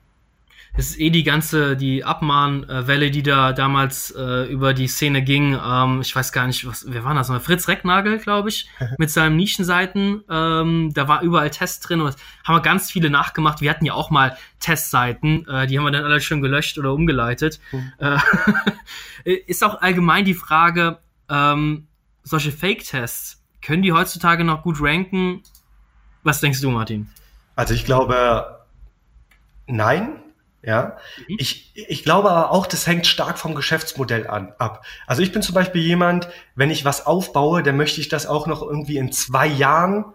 Es 0.79 0.91
ist 0.91 1.01
eh 1.01 1.09
die 1.09 1.23
ganze, 1.23 1.75
die 1.75 2.05
Abmahnwelle, 2.05 3.11
die 3.11 3.23
da 3.23 3.55
damals 3.55 4.11
äh, 4.11 4.45
über 4.45 4.75
die 4.75 4.89
Szene 4.89 5.23
ging. 5.23 5.59
Ähm, 5.65 6.01
ich 6.03 6.15
weiß 6.15 6.33
gar 6.33 6.47
nicht, 6.47 6.67
was, 6.67 6.85
wer 6.87 7.03
war 7.03 7.15
das? 7.15 7.31
Fritz 7.43 7.67
Recknagel, 7.67 8.19
glaube 8.19 8.51
ich, 8.51 8.69
mit 8.99 9.11
seinen 9.11 9.37
Nischenseiten. 9.37 10.23
Ähm, 10.29 10.93
da 10.93 11.09
war 11.09 11.23
überall 11.23 11.49
Tests 11.49 11.81
drin 11.81 12.03
und 12.03 12.15
haben 12.45 12.57
wir 12.57 12.61
ganz 12.61 12.91
viele 12.91 13.09
nachgemacht. 13.09 13.63
Wir 13.63 13.71
hatten 13.71 13.87
ja 13.87 13.95
auch 13.95 14.11
mal 14.11 14.37
Testseiten, 14.61 15.49
äh, 15.49 15.67
die 15.67 15.79
haben 15.79 15.87
wir 15.87 15.93
dann 15.93 16.05
alle 16.05 16.21
schon 16.21 16.43
gelöscht 16.43 16.79
oder 16.79 16.93
umgeleitet. 16.93 17.59
Mhm. 17.73 17.93
Äh, 17.99 18.19
ist 19.47 19.65
auch 19.65 19.81
allgemein 19.81 20.27
die 20.27 20.35
Frage, 20.35 20.99
ähm, 21.31 21.87
solche 22.27 22.53
Fake-Tests, 22.53 23.43
können 23.63 23.83
die 23.83 23.93
heutzutage 23.93 24.45
noch 24.45 24.63
gut 24.63 24.79
ranken? 24.81 25.43
Was 26.25 26.41
denkst 26.41 26.61
du, 26.61 26.71
Martin? 26.71 27.09
Also 27.55 27.73
ich 27.73 27.85
glaube, 27.85 28.65
nein. 29.67 30.21
Ja, 30.63 30.97
mhm. 31.29 31.37
ich, 31.39 31.73
ich 31.77 32.03
glaube 32.03 32.29
aber 32.29 32.51
auch, 32.51 32.67
das 32.67 32.89
hängt 32.89 33.07
stark 33.07 33.39
vom 33.39 33.55
Geschäftsmodell 33.55 34.27
an, 34.27 34.53
ab. 34.59 34.85
Also 35.07 35.23
ich 35.23 35.31
bin 35.31 35.41
zum 35.41 35.55
Beispiel 35.55 35.81
jemand, 35.81 36.29
wenn 36.57 36.71
ich 36.71 36.85
was 36.85 37.07
aufbaue, 37.07 37.63
dann 37.63 37.77
möchte 37.77 38.01
ich 38.01 38.09
das 38.09 38.27
auch 38.27 38.49
noch 38.49 38.63
irgendwie 38.63 38.97
in 38.97 39.13
zwei 39.13 39.47
Jahren 39.47 40.07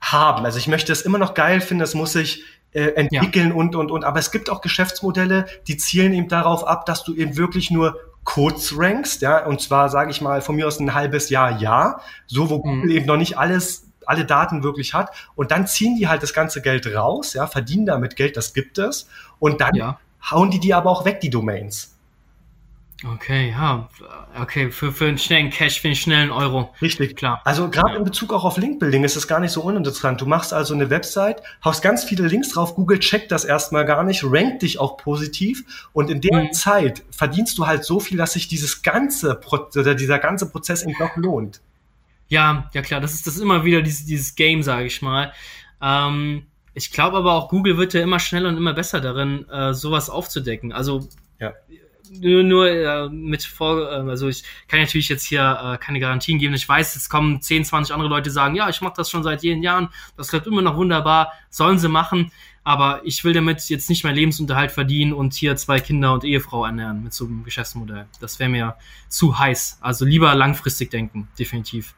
haben. 0.00 0.46
Also 0.46 0.56
ich 0.56 0.66
möchte 0.66 0.92
es 0.92 1.02
immer 1.02 1.18
noch 1.18 1.34
geil 1.34 1.60
finden, 1.60 1.80
das 1.80 1.94
muss 1.94 2.14
ich 2.14 2.44
äh, 2.72 2.88
entwickeln 2.90 3.48
ja. 3.48 3.54
und, 3.54 3.74
und, 3.74 3.90
und. 3.90 4.04
Aber 4.04 4.18
es 4.18 4.30
gibt 4.30 4.50
auch 4.50 4.60
Geschäftsmodelle, 4.60 5.46
die 5.66 5.76
zielen 5.76 6.12
eben 6.12 6.28
darauf 6.28 6.66
ab, 6.66 6.86
dass 6.86 7.04
du 7.04 7.14
eben 7.14 7.36
wirklich 7.36 7.70
nur 7.70 7.98
kurz 8.24 8.74
rankst, 8.76 9.22
ja, 9.22 9.46
und 9.46 9.60
zwar 9.62 9.88
sage 9.88 10.10
ich 10.10 10.20
mal 10.20 10.42
von 10.42 10.54
mir 10.56 10.66
aus 10.66 10.80
ein 10.80 10.92
halbes 10.92 11.30
Jahr, 11.30 11.60
ja, 11.62 12.00
so 12.26 12.50
wo 12.50 12.58
mhm. 12.58 12.62
Google 12.62 12.90
eben 12.92 13.06
noch 13.06 13.16
nicht 13.16 13.38
alles 13.38 13.84
alle 14.04 14.24
Daten 14.24 14.62
wirklich 14.62 14.94
hat 14.94 15.10
und 15.34 15.50
dann 15.50 15.66
ziehen 15.66 15.96
die 15.96 16.08
halt 16.08 16.22
das 16.22 16.34
ganze 16.34 16.60
Geld 16.60 16.86
raus, 16.94 17.32
ja, 17.32 17.46
verdienen 17.46 17.86
damit 17.86 18.16
Geld, 18.16 18.36
das 18.36 18.52
gibt 18.52 18.76
es 18.78 19.08
und 19.38 19.62
dann 19.62 19.74
ja. 19.74 19.98
hauen 20.30 20.50
die 20.50 20.60
die 20.60 20.74
aber 20.74 20.90
auch 20.90 21.06
weg 21.06 21.20
die 21.20 21.30
Domains. 21.30 21.97
Okay, 23.04 23.50
ja, 23.50 23.88
okay, 24.40 24.72
für, 24.72 24.90
für 24.90 25.06
einen 25.06 25.18
schnellen 25.18 25.50
Cash, 25.50 25.80
für 25.80 25.86
einen 25.86 25.94
schnellen 25.94 26.32
Euro. 26.32 26.74
Richtig, 26.82 27.14
klar. 27.14 27.40
Also 27.44 27.70
gerade 27.70 27.92
ja. 27.92 27.98
in 27.98 28.04
Bezug 28.04 28.32
auch 28.32 28.44
auf 28.44 28.56
Linkbuilding 28.56 29.04
ist 29.04 29.14
es 29.14 29.28
gar 29.28 29.38
nicht 29.38 29.52
so 29.52 29.62
uninteressant. 29.62 30.20
Du 30.20 30.26
machst 30.26 30.52
also 30.52 30.74
eine 30.74 30.90
Website, 30.90 31.40
haust 31.64 31.80
ganz 31.80 32.02
viele 32.02 32.26
Links 32.26 32.48
drauf, 32.48 32.74
Google 32.74 32.98
checkt 32.98 33.30
das 33.30 33.44
erstmal 33.44 33.84
gar 33.84 34.02
nicht, 34.02 34.24
rankt 34.24 34.62
dich 34.62 34.80
auch 34.80 34.96
positiv 34.96 35.88
und 35.92 36.10
in 36.10 36.20
der 36.20 36.42
mhm. 36.42 36.52
Zeit 36.52 37.04
verdienst 37.12 37.56
du 37.58 37.68
halt 37.68 37.84
so 37.84 38.00
viel, 38.00 38.16
dass 38.16 38.32
sich 38.32 38.48
dieses 38.48 38.82
ganze 38.82 39.36
Pro 39.36 39.68
oder 39.76 39.94
dieser 39.94 40.18
ganze 40.18 40.50
Prozess 40.50 40.82
eben 40.82 40.96
doch 40.98 41.16
lohnt. 41.16 41.60
Ja, 42.26 42.68
ja 42.74 42.82
klar, 42.82 43.00
das 43.00 43.14
ist 43.14 43.28
das 43.28 43.36
ist 43.36 43.40
immer 43.40 43.64
wieder 43.64 43.80
dieses, 43.80 44.06
dieses 44.06 44.34
Game, 44.34 44.64
sage 44.64 44.86
ich 44.86 45.02
mal. 45.02 45.32
Ähm, 45.80 46.46
ich 46.74 46.90
glaube 46.90 47.18
aber 47.18 47.34
auch, 47.34 47.48
Google 47.48 47.78
wird 47.78 47.94
ja 47.94 48.02
immer 48.02 48.18
schneller 48.18 48.48
und 48.48 48.56
immer 48.56 48.74
besser 48.74 49.00
darin, 49.00 49.48
äh, 49.48 49.72
sowas 49.72 50.10
aufzudecken. 50.10 50.72
Also 50.72 51.08
ja 51.38 51.54
nur, 52.10 52.42
nur 52.42 52.68
äh, 52.68 53.08
mit 53.08 53.42
vor, 53.42 53.90
äh, 53.90 54.08
also 54.08 54.28
ich 54.28 54.42
kann 54.66 54.80
natürlich 54.80 55.08
jetzt 55.08 55.24
hier 55.24 55.58
äh, 55.62 55.78
keine 55.78 56.00
Garantien 56.00 56.38
geben. 56.38 56.54
Ich 56.54 56.68
weiß, 56.68 56.96
es 56.96 57.08
kommen 57.08 57.40
10, 57.40 57.64
20 57.64 57.94
andere 57.94 58.08
Leute, 58.08 58.30
sagen, 58.30 58.54
ja, 58.54 58.68
ich 58.68 58.80
mache 58.80 58.94
das 58.96 59.10
schon 59.10 59.22
seit 59.22 59.42
jenen 59.42 59.62
Jahren, 59.62 59.88
das 60.16 60.28
klappt 60.28 60.46
immer 60.46 60.62
noch 60.62 60.76
wunderbar, 60.76 61.32
sollen 61.50 61.78
sie 61.78 61.88
machen, 61.88 62.32
aber 62.64 63.00
ich 63.04 63.24
will 63.24 63.32
damit 63.32 63.68
jetzt 63.68 63.88
nicht 63.88 64.04
meinen 64.04 64.16
Lebensunterhalt 64.16 64.70
verdienen 64.70 65.12
und 65.12 65.34
hier 65.34 65.56
zwei 65.56 65.80
Kinder 65.80 66.12
und 66.12 66.24
Ehefrau 66.24 66.64
ernähren 66.64 67.02
mit 67.02 67.14
so 67.14 67.24
einem 67.24 67.44
Geschäftsmodell. 67.44 68.06
Das 68.20 68.38
wäre 68.38 68.50
mir 68.50 68.76
zu 69.08 69.38
heiß. 69.38 69.78
Also 69.80 70.04
lieber 70.04 70.34
langfristig 70.34 70.90
denken, 70.90 71.28
definitiv. 71.38 71.94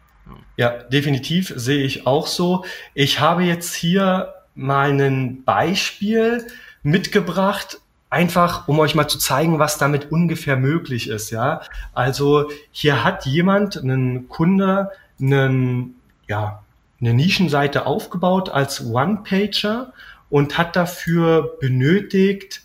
Ja, 0.57 0.85
definitiv 0.85 1.53
sehe 1.57 1.83
ich 1.83 2.07
auch 2.07 2.27
so. 2.27 2.65
Ich 2.95 3.19
habe 3.19 3.43
jetzt 3.43 3.75
hier 3.75 4.33
mal 4.55 4.93
ein 4.93 5.43
Beispiel 5.45 6.47
mitgebracht 6.83 7.81
einfach, 8.11 8.69
um 8.69 8.79
euch 8.81 8.95
mal 8.95 9.09
zu 9.09 9.19
zeigen, 9.19 9.59
was 9.59 9.79
damit 9.79 10.11
ungefähr 10.11 10.57
möglich 10.57 11.09
ist, 11.09 11.31
ja. 11.31 11.63
Also 11.95 12.51
hier 12.73 13.05
hat 13.05 13.25
jemand, 13.25 13.79
einen 13.79 14.29
Kunde, 14.29 14.91
einen, 15.21 15.95
ja, 16.29 16.63
eine 17.01 17.15
Nischenseite 17.15 17.87
aufgebaut 17.87 18.51
als 18.51 18.85
One-Pager 18.85 19.93
und 20.29 20.59
hat 20.59 20.77
dafür 20.77 21.57
benötigt, 21.61 22.63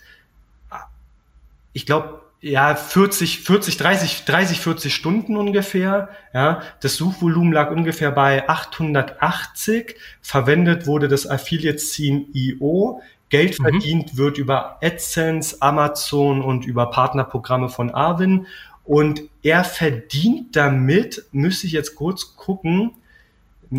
ich 1.74 1.86
glaube, 1.86 2.22
ja, 2.42 2.76
40, 2.76 3.40
40, 3.40 3.78
30, 3.78 4.26
30, 4.26 4.60
40 4.60 4.94
Stunden 4.94 5.36
ungefähr. 5.36 6.10
Ja, 6.32 6.62
das 6.80 6.96
Suchvolumen 6.96 7.52
lag 7.52 7.72
ungefähr 7.72 8.12
bei 8.12 8.48
880. 8.48 9.96
Verwendet 10.22 10.86
wurde 10.86 11.08
das 11.08 11.28
Affiliate 11.28 11.80
Scene 11.80 12.26
IO. 12.34 13.02
Geld 13.30 13.60
mhm. 13.60 13.64
verdient 13.64 14.18
wird 14.18 14.38
über 14.38 14.80
AdSense, 14.82 15.58
Amazon 15.62 16.42
und 16.42 16.66
über 16.66 16.90
Partnerprogramme 16.90 17.70
von 17.70 17.92
Arvin. 17.92 18.48
Und 18.84 19.24
er 19.42 19.64
verdient 19.64 20.56
damit, 20.56 21.26
müsste 21.32 21.68
ich 21.68 21.74
jetzt 21.74 21.96
kurz 21.96 22.36
gucken, 22.36 22.92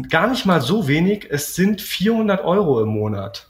gar 0.09 0.29
nicht 0.29 0.47
mal 0.47 0.61
so 0.61 0.89
wenig. 0.89 1.27
Es 1.31 1.55
sind 1.55 1.81
400 1.81 2.45
Euro 2.45 2.83
im 2.83 2.89
Monat. 2.89 3.49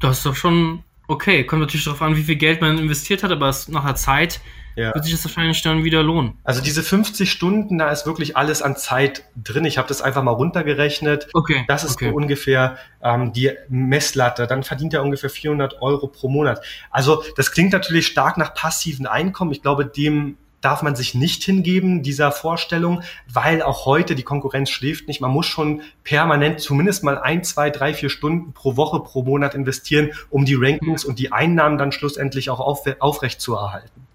Das 0.00 0.18
ist 0.18 0.26
doch 0.26 0.34
schon 0.34 0.82
okay. 1.06 1.44
Kommt 1.44 1.62
natürlich 1.62 1.84
darauf 1.84 2.02
an, 2.02 2.16
wie 2.16 2.24
viel 2.24 2.36
Geld 2.36 2.60
man 2.60 2.78
investiert 2.78 3.22
hat, 3.22 3.30
aber 3.30 3.54
nach 3.68 3.84
der 3.84 3.94
Zeit 3.94 4.40
ja. 4.78 4.94
wird 4.94 5.04
sich 5.04 5.12
das 5.12 5.24
wahrscheinlich 5.24 5.60
dann 5.62 5.84
wieder 5.84 6.02
lohnen. 6.02 6.38
Also 6.44 6.62
diese 6.62 6.82
50 6.82 7.30
Stunden, 7.30 7.78
da 7.78 7.90
ist 7.90 8.06
wirklich 8.06 8.36
alles 8.36 8.62
an 8.62 8.76
Zeit 8.76 9.24
drin. 9.36 9.64
Ich 9.64 9.76
habe 9.76 9.88
das 9.88 10.00
einfach 10.00 10.22
mal 10.22 10.32
runtergerechnet. 10.32 11.28
Okay. 11.34 11.64
Das 11.68 11.84
ist 11.84 11.94
okay. 11.94 12.10
so 12.10 12.14
ungefähr 12.14 12.78
ähm, 13.02 13.32
die 13.32 13.50
Messlatte. 13.68 14.46
Dann 14.46 14.62
verdient 14.62 14.94
er 14.94 15.02
ungefähr 15.02 15.30
400 15.30 15.82
Euro 15.82 16.06
pro 16.06 16.28
Monat. 16.28 16.64
Also 16.90 17.24
das 17.36 17.52
klingt 17.52 17.72
natürlich 17.72 18.06
stark 18.06 18.38
nach 18.38 18.54
passiven 18.54 19.06
Einkommen. 19.06 19.50
Ich 19.52 19.62
glaube, 19.62 19.84
dem 19.84 20.36
darf 20.60 20.82
man 20.82 20.96
sich 20.96 21.14
nicht 21.14 21.44
hingeben, 21.44 22.02
dieser 22.02 22.32
Vorstellung, 22.32 23.02
weil 23.32 23.62
auch 23.62 23.86
heute 23.86 24.14
die 24.14 24.22
Konkurrenz 24.22 24.70
schläft 24.70 25.06
nicht. 25.06 25.20
Man 25.20 25.30
muss 25.30 25.46
schon 25.46 25.82
permanent 26.02 26.60
zumindest 26.60 27.04
mal 27.04 27.18
ein, 27.18 27.44
zwei, 27.44 27.70
drei, 27.70 27.94
vier 27.94 28.10
Stunden 28.10 28.52
pro 28.52 28.76
Woche, 28.76 29.00
pro 29.00 29.22
Monat 29.22 29.54
investieren, 29.54 30.10
um 30.30 30.44
die 30.44 30.56
Rankings 30.56 31.04
und 31.04 31.18
die 31.18 31.32
Einnahmen 31.32 31.78
dann 31.78 31.92
schlussendlich 31.92 32.50
auch 32.50 32.60
auf, 32.60 32.82
aufrecht 32.98 33.40
zu 33.40 33.54
erhalten. 33.54 34.07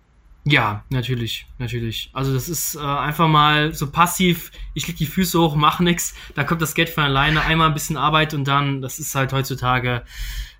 Ja, 0.46 0.84
natürlich, 0.90 1.48
natürlich. 1.58 2.10
Also 2.12 2.34
das 2.34 2.50
ist 2.50 2.76
äh, 2.76 2.80
einfach 2.80 3.30
mal 3.30 3.74
so 3.74 3.90
passiv, 3.90 4.52
ich 4.74 4.86
leg 4.88 4.98
die 4.98 5.06
Füße 5.06 5.40
hoch, 5.40 5.56
mach 5.56 5.80
nix, 5.80 6.16
da 6.36 6.44
kommt 6.44 6.62
das 6.62 6.76
Geld 6.76 6.90
von 6.90 7.06
alleine, 7.06 7.44
einmal 7.44 7.68
ein 7.68 7.74
bisschen 7.74 7.96
Arbeit 7.96 8.34
und 8.34 8.46
dann, 8.46 8.82
das 8.82 9.00
ist 9.00 9.16
halt 9.16 9.32
heutzutage, 9.32 10.04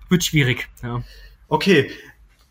wird 0.08 0.24
schwierig. 0.24 0.68
Ja. 0.82 1.02
Okay, 1.48 1.90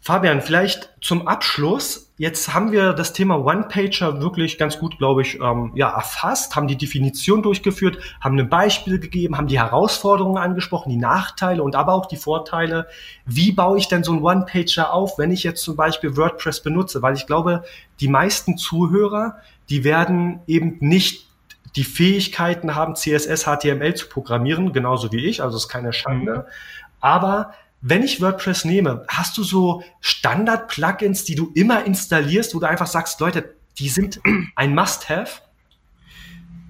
Fabian, 0.06 0.42
vielleicht 0.42 0.90
zum 1.00 1.30
Abschluss. 1.30 2.12
Jetzt 2.18 2.54
haben 2.54 2.74
wir 2.74 2.92
das 2.92 3.14
Thema 3.14 3.38
One-Pager 3.38 4.20
wirklich 4.20 4.58
ganz 4.58 4.78
gut, 4.78 4.98
glaube 4.98 5.22
ich, 5.22 5.40
ähm, 5.40 5.72
ja, 5.76 5.96
erfasst, 5.96 6.58
haben 6.58 6.68
die 6.68 6.76
Definition 6.76 7.42
durchgeführt, 7.42 8.00
haben 8.20 8.38
ein 8.38 8.50
Beispiel 8.50 9.00
gegeben, 9.00 9.38
haben 9.38 9.48
die 9.48 9.60
Herausforderungen 9.60 10.38
angesprochen, 10.38 10.90
die 10.90 10.98
Nachteile 10.98 11.64
und 11.64 11.78
aber 11.78 11.94
auch 11.94 12.08
die 12.08 12.18
Vorteile. 12.18 12.88
Wie 13.26 13.54
baue 13.54 13.78
ich 13.78 13.88
denn 13.88 14.04
so 14.04 14.12
ein 14.12 14.22
One-Pager 14.22 14.92
auf, 14.92 15.18
wenn 15.18 15.32
ich 15.32 15.44
jetzt 15.44 15.64
zum 15.64 15.78
Beispiel 15.78 16.18
WordPress 16.18 16.62
benutze? 16.62 17.02
Weil 17.02 17.16
ich 17.16 17.26
glaube, 17.26 17.64
die 18.02 18.10
meisten 18.10 18.58
Zuhörer, 18.58 19.38
die 19.70 19.86
werden 19.86 20.42
eben 20.48 20.80
nicht 20.82 21.30
die 21.78 21.86
Fähigkeiten 21.86 22.76
haben, 22.76 22.96
CSS, 22.96 23.46
HTML 23.46 23.94
zu 23.94 24.10
programmieren, 24.10 24.74
genauso 24.74 25.14
wie 25.14 25.26
ich, 25.26 25.42
also 25.42 25.56
ist 25.56 25.70
keine 25.70 25.94
Schande. 25.94 26.40
Mhm. 26.40 26.44
Aber 27.00 27.54
wenn 27.86 28.02
ich 28.02 28.22
WordPress 28.22 28.64
nehme, 28.64 29.06
hast 29.10 29.38
du 29.38 29.44
so 29.44 29.84
Standard-Plugins, 30.00 31.26
die 31.26 31.36
du 31.36 31.52
immer 31.54 31.84
installierst, 31.84 32.56
wo 32.56 32.60
du 32.60 32.68
einfach 32.68 32.88
sagst, 32.88 33.20
Leute, 33.20 33.56
die 33.78 33.90
sind 33.90 34.22
ein 34.56 34.74
Must-Have? 34.74 35.42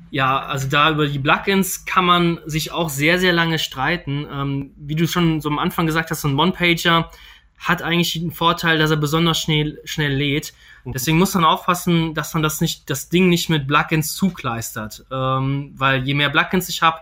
Ja, 0.10 0.44
also 0.44 0.68
da 0.68 0.90
über 0.90 1.08
die 1.08 1.20
Plugins 1.20 1.86
kann 1.86 2.06
man 2.06 2.40
sich 2.48 2.72
auch 2.72 2.90
sehr, 2.90 3.20
sehr 3.20 3.32
lange 3.32 3.60
streiten. 3.60 4.28
Ähm, 4.32 4.72
wie 4.76 4.96
du 4.96 5.08
schon 5.08 5.40
so 5.40 5.50
am 5.50 5.60
Anfang 5.60 5.86
gesagt 5.86 6.10
hast, 6.10 6.22
so 6.22 6.28
ein 6.28 6.38
One-Pager 6.38 7.12
hat 7.60 7.84
eigentlich 7.84 8.14
den 8.14 8.32
Vorteil, 8.32 8.80
dass 8.80 8.90
er 8.90 8.98
besonders 8.98 9.40
schnell, 9.40 9.80
schnell 9.86 10.14
lädt. 10.14 10.54
Mhm. 10.84 10.94
Deswegen 10.94 11.20
muss 11.20 11.36
man 11.36 11.46
aufpassen, 11.46 12.16
dass 12.16 12.34
man 12.34 12.42
das 12.42 12.60
nicht, 12.60 12.90
das 12.90 13.10
Ding 13.10 13.30
nicht 13.30 13.50
mit 13.50 13.68
Plugins 13.68 14.16
zukleistert. 14.16 15.06
Ähm, 15.12 15.74
weil 15.76 16.04
je 16.04 16.16
mehr 16.16 16.30
Plugins 16.30 16.70
ich 16.70 16.82
habe, 16.82 17.02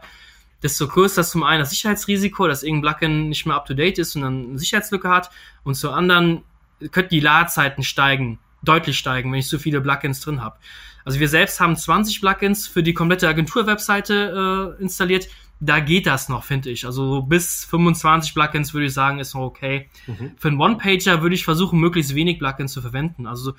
desto 0.64 0.88
größer 0.88 1.22
ist 1.22 1.32
zum 1.32 1.44
einen 1.44 1.60
das 1.60 1.72
Sicherheitsrisiko, 1.72 2.48
dass 2.48 2.64
irgendein 2.64 2.96
Plugin 2.96 3.30
nicht 3.30 3.46
mehr 3.46 3.56
up-to-date 3.56 4.00
ist 4.00 4.16
und 4.16 4.22
dann 4.22 4.50
eine 4.50 4.60
Sicherheitslücke 4.60 5.10
hat. 5.10 5.30
Und 5.64 5.76
zum 5.76 5.94
anderen 5.94 6.44
könnten 6.92 7.10
die 7.10 7.20
Ladezeiten 7.20 7.84
steigen, 7.84 8.40
deutlich 8.62 8.98
steigen, 8.98 9.32
wenn 9.32 9.40
ich 9.40 9.50
so 9.50 9.60
viele 9.60 9.82
Plugins 9.82 10.22
drin 10.22 10.42
habe. 10.42 10.58
Also 11.04 11.20
wir 11.20 11.30
selbst 11.30 11.60
haben 11.60 11.76
20 11.76 12.22
Plugins 12.22 12.68
für 12.68 12.84
die 12.84 12.94
komplette 12.94 13.28
Agentur-Webseite 13.28 14.76
äh, 14.80 14.82
installiert. 14.82 15.28
Da 15.60 15.80
geht 15.80 16.08
das 16.08 16.30
noch, 16.30 16.44
finde 16.44 16.70
ich. 16.70 16.86
Also 16.86 17.22
bis 17.24 17.66
25 17.66 18.34
Plugins 18.34 18.74
würde 18.74 18.88
ich 18.88 18.94
sagen, 18.94 19.20
ist 19.20 19.34
noch 19.34 19.42
okay. 19.42 19.90
Mhm. 20.08 20.32
Für 20.38 20.48
einen 20.48 20.60
One-Pager 20.60 21.22
würde 21.22 21.36
ich 21.36 21.44
versuchen, 21.44 21.80
möglichst 21.80 22.16
wenig 22.16 22.40
Plugins 22.40 22.74
zu 22.74 22.82
verwenden. 22.82 23.28
Also 23.28 23.54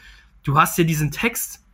du 0.45 0.57
hast 0.57 0.77
hier 0.77 0.85
diesen 0.85 1.11
Text 1.11 1.65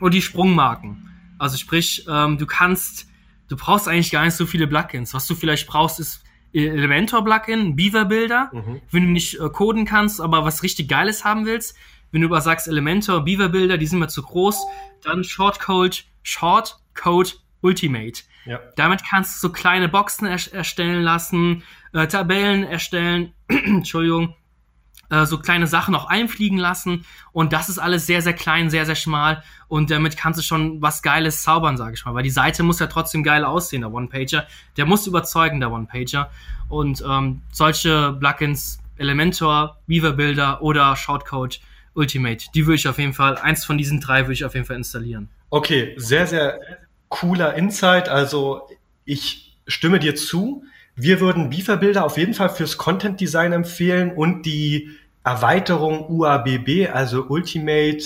und 0.00 0.14
die 0.14 0.22
Sprungmarken. 0.22 1.10
Also 1.38 1.56
sprich, 1.56 2.04
ähm, 2.08 2.38
du 2.38 2.46
kannst 2.46 3.08
du 3.48 3.56
brauchst 3.56 3.88
eigentlich 3.88 4.10
gar 4.10 4.24
nicht 4.24 4.34
so 4.34 4.46
viele 4.46 4.66
Plugins. 4.66 5.14
Was 5.14 5.26
du 5.26 5.34
vielleicht 5.34 5.66
brauchst, 5.66 6.00
ist 6.00 6.22
Elementor-Plugin, 6.52 7.76
Beaver-Bilder, 7.76 8.50
mhm. 8.52 8.80
wenn 8.90 9.06
du 9.06 9.10
nicht 9.10 9.38
äh, 9.38 9.48
coden 9.50 9.84
kannst, 9.84 10.20
aber 10.20 10.44
was 10.44 10.62
richtig 10.62 10.88
Geiles 10.88 11.24
haben 11.24 11.44
willst. 11.44 11.76
Wenn 12.12 12.22
du 12.22 12.28
aber 12.28 12.40
sagst 12.40 12.68
Elementor, 12.68 13.24
Beaver-Bilder, 13.24 13.78
die 13.78 13.86
sind 13.86 13.98
mir 13.98 14.08
zu 14.08 14.22
groß, 14.22 14.64
dann 15.02 15.24
Shortcode, 15.24 16.04
Shortcode 16.22 17.40
Ultimate. 17.60 18.22
Ja. 18.44 18.60
Damit 18.76 19.02
kannst 19.08 19.36
du 19.36 19.48
so 19.48 19.52
kleine 19.52 19.88
Boxen 19.88 20.26
er 20.26 20.38
erstellen 20.52 21.02
lassen, 21.02 21.64
äh, 21.92 22.06
Tabellen 22.06 22.62
erstellen, 22.62 23.32
Entschuldigung, 23.48 24.34
äh, 25.10 25.26
so 25.26 25.38
kleine 25.38 25.66
Sachen 25.66 25.94
auch 25.94 26.06
einfliegen 26.06 26.58
lassen. 26.58 27.04
Und 27.32 27.52
das 27.52 27.68
ist 27.68 27.78
alles 27.78 28.06
sehr, 28.06 28.22
sehr 28.22 28.32
klein, 28.32 28.70
sehr, 28.70 28.86
sehr 28.86 28.94
schmal. 28.94 29.42
Und 29.68 29.90
damit 29.90 30.16
kannst 30.16 30.38
du 30.38 30.42
schon 30.42 30.80
was 30.82 31.02
Geiles 31.02 31.42
zaubern, 31.42 31.76
sage 31.76 31.94
ich 31.94 32.04
mal, 32.04 32.14
weil 32.14 32.22
die 32.22 32.30
Seite 32.30 32.62
muss 32.62 32.78
ja 32.78 32.86
trotzdem 32.86 33.22
geil 33.22 33.44
aussehen, 33.44 33.82
der 33.82 33.92
One-Pager, 33.92 34.46
der 34.76 34.86
muss 34.86 35.06
überzeugen, 35.06 35.60
der 35.60 35.72
One-Pager. 35.72 36.30
Und 36.68 37.02
ähm, 37.08 37.42
solche 37.52 38.16
Plugins, 38.18 38.78
Elementor, 38.96 39.78
Weaver 39.86 40.12
Builder 40.12 40.62
oder 40.62 40.96
Shortcode 40.96 41.60
Ultimate, 41.94 42.46
die 42.54 42.66
würde 42.66 42.76
ich 42.76 42.88
auf 42.88 42.98
jeden 42.98 43.14
Fall, 43.14 43.38
eins 43.38 43.64
von 43.64 43.78
diesen 43.78 44.00
drei 44.00 44.22
würde 44.22 44.34
ich 44.34 44.44
auf 44.44 44.54
jeden 44.54 44.66
Fall 44.66 44.76
installieren. 44.76 45.28
Okay, 45.50 45.94
sehr, 45.96 46.26
sehr 46.26 46.60
cooler 47.08 47.54
Insight, 47.54 48.08
also 48.08 48.68
ich 49.04 49.56
stimme 49.66 49.98
dir 49.98 50.14
zu. 50.14 50.64
Wir 50.96 51.20
würden 51.20 51.50
Beaver-Bilder 51.50 52.04
auf 52.04 52.16
jeden 52.16 52.32
Fall 52.32 52.48
fürs 52.48 52.78
Content-Design 52.78 53.52
empfehlen 53.52 54.12
und 54.12 54.46
die 54.46 54.90
Erweiterung 55.22 56.08
UABB, 56.08 56.88
also 56.90 57.26
Ultimate 57.28 57.98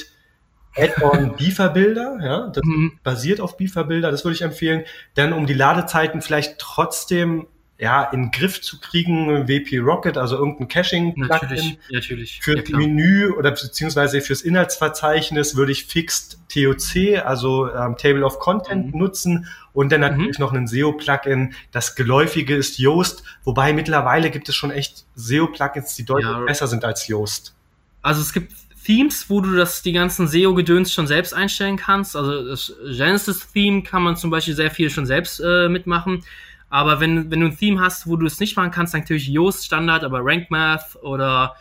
Add-on 0.77 1.37
Beaver-Bilder, 1.39 2.19
ja, 2.21 2.49
das 2.49 2.65
mhm. 2.65 2.99
basiert 3.05 3.41
auf 3.41 3.57
Beaver-Bilder, 3.57 4.11
das 4.11 4.25
würde 4.25 4.35
ich 4.35 4.43
empfehlen. 4.43 4.85
Dann 5.15 5.33
um 5.33 5.47
die 5.47 5.55
Ladezeiten 5.55 6.21
vielleicht 6.21 6.59
trotzdem 6.59 7.47
ja, 7.81 8.05
in 8.05 8.25
den 8.25 8.31
Griff 8.31 8.61
zu 8.61 8.79
kriegen, 8.79 9.49
WP 9.49 9.79
Rocket, 9.79 10.19
also 10.19 10.37
irgendein 10.37 10.69
Caching 10.69 11.15
natürlich, 11.17 11.79
natürlich. 11.91 12.41
Für 12.43 12.59
ja, 12.59 12.77
Menü 12.77 13.31
oder 13.31 13.53
beziehungsweise 13.53 14.21
fürs 14.21 14.43
Inhaltsverzeichnis 14.43 15.57
würde 15.57 15.73
ich 15.73 15.87
Fixed 15.87 16.39
TOC, 16.53 17.25
also 17.25 17.73
ähm, 17.73 17.97
Table 17.97 18.23
of 18.25 18.39
Content 18.39 18.93
mhm. 18.93 18.99
nutzen 18.99 19.47
und 19.73 19.91
dann 19.93 20.03
natürlich 20.03 20.39
mhm. 20.39 20.45
noch 20.45 20.53
ein 20.53 20.67
SEO-Plugin. 20.67 21.55
Das 21.73 21.95
geläufige 21.95 22.55
ist 22.55 22.79
Yoast, 22.79 23.23
wobei 23.45 23.73
mittlerweile 23.73 24.31
gibt 24.31 24.51
es 24.51 24.55
schon 24.55 24.71
echt 24.71 25.07
SEO-Plugins, 25.15 25.95
die 25.95 26.05
deutlich 26.05 26.31
ja. 26.31 26.41
besser 26.41 26.67
sind 26.67 26.85
als 26.85 27.09
Yoast. 27.09 27.55
Also 28.03 28.21
es 28.21 28.35
gibt 28.35 28.53
Themes, 28.85 29.31
wo 29.31 29.41
du 29.41 29.57
das 29.57 29.81
die 29.81 29.93
ganzen 29.93 30.29
SEO-Gedöns 30.29 30.93
schon 30.93 31.07
selbst 31.07 31.33
einstellen 31.33 31.77
kannst. 31.79 32.15
Also 32.15 32.47
das 32.47 32.75
Genesis-Theme 32.85 33.83
kann 33.85 34.03
man 34.03 34.17
zum 34.17 34.31
Beispiel 34.31 34.55
sehr 34.55 34.71
viel 34.71 34.91
schon 34.91 35.07
selbst 35.07 35.41
äh, 35.41 35.69
mitmachen. 35.69 36.25
Aber 36.71 37.01
wenn, 37.01 37.31
wenn 37.31 37.41
du 37.41 37.47
ein 37.47 37.59
Theme 37.59 37.81
hast, 37.81 38.07
wo 38.07 38.17
du 38.17 38.25
es 38.27 38.41
nicht 38.41 38.57
machen 38.57 38.71
kannst, 38.71 38.95
natürlich 38.95 39.29
Yoast 39.29 39.67
Standard, 39.67 40.05
aber 40.05 40.21
Rank 40.23 40.51
Math 40.51 40.97
oder 41.03 41.57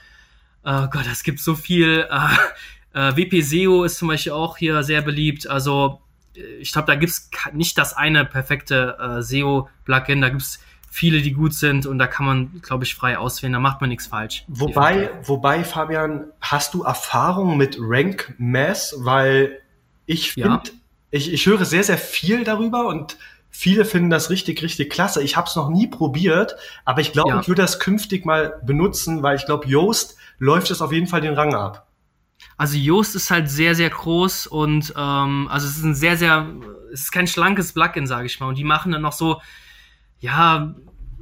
oh 0.63 0.87
Gott, 0.87 1.05
es 1.11 1.23
gibt 1.23 1.39
so 1.39 1.55
viel. 1.55 2.07
Äh, 2.09 3.09
äh, 3.11 3.15
WP 3.15 3.41
SEO 3.41 3.83
ist 3.83 3.97
zum 3.97 4.07
Beispiel 4.07 4.31
auch 4.31 4.57
hier 4.57 4.83
sehr 4.83 5.01
beliebt. 5.01 5.47
Also 5.47 6.01
äh, 6.35 6.41
ich 6.59 6.71
glaube, 6.71 6.87
da 6.87 6.95
gibt's 6.95 7.29
nicht 7.53 7.77
das 7.77 7.95
eine 7.95 8.25
perfekte 8.25 8.97
äh, 8.99 9.21
SEO-Plugin, 9.21 10.21
da 10.21 10.29
gibt's 10.29 10.59
viele, 10.91 11.21
die 11.21 11.33
gut 11.33 11.53
sind 11.53 11.85
und 11.85 11.99
da 11.99 12.07
kann 12.07 12.25
man, 12.25 12.61
glaube 12.61 12.83
ich, 12.83 12.95
frei 12.95 13.17
auswählen, 13.17 13.53
da 13.53 13.59
macht 13.59 13.79
man 13.79 13.89
nichts 13.89 14.07
falsch. 14.07 14.43
Wobei, 14.47 15.11
wobei, 15.23 15.63
Fabian, 15.63 16.25
hast 16.41 16.73
du 16.73 16.81
Erfahrung 16.83 17.57
mit 17.57 17.77
Rank 17.79 18.33
Math? 18.39 18.95
Weil 18.97 19.59
ich 20.07 20.31
finde, 20.31 20.49
ja. 20.49 20.63
ich, 21.11 21.31
ich 21.31 21.45
höre 21.45 21.63
sehr, 21.65 21.83
sehr 21.83 21.99
viel 21.99 22.43
darüber 22.43 22.87
und 22.87 23.17
Viele 23.51 23.83
finden 23.83 24.09
das 24.09 24.29
richtig, 24.29 24.61
richtig 24.61 24.89
klasse. 24.89 25.21
Ich 25.23 25.35
habe 25.35 25.47
es 25.47 25.55
noch 25.55 25.69
nie 25.69 25.87
probiert, 25.87 26.55
aber 26.85 27.01
ich 27.01 27.11
glaube, 27.11 27.29
ja. 27.31 27.39
ich 27.41 27.47
würde 27.47 27.61
das 27.61 27.79
künftig 27.79 28.25
mal 28.25 28.59
benutzen, 28.63 29.23
weil 29.23 29.35
ich 29.35 29.45
glaube, 29.45 29.67
Yoast 29.67 30.17
läuft 30.37 30.71
es 30.71 30.81
auf 30.81 30.91
jeden 30.91 31.07
Fall 31.07 31.21
den 31.21 31.33
Rang 31.33 31.53
ab. 31.53 31.87
Also 32.57 32.77
Yoast 32.77 33.15
ist 33.15 33.31
halt 33.31 33.49
sehr, 33.49 33.75
sehr 33.75 33.89
groß 33.89 34.47
und 34.47 34.93
ähm, 34.95 35.47
also 35.49 35.67
es 35.67 35.77
ist 35.77 35.83
ein 35.83 35.95
sehr, 35.95 36.17
sehr, 36.17 36.47
es 36.91 37.01
ist 37.01 37.11
kein 37.11 37.27
schlankes 37.27 37.73
Plugin, 37.73 38.07
sage 38.07 38.27
ich 38.27 38.39
mal. 38.39 38.47
Und 38.47 38.57
die 38.57 38.63
machen 38.63 38.91
dann 38.91 39.01
noch 39.01 39.13
so, 39.13 39.41
ja, 40.19 40.73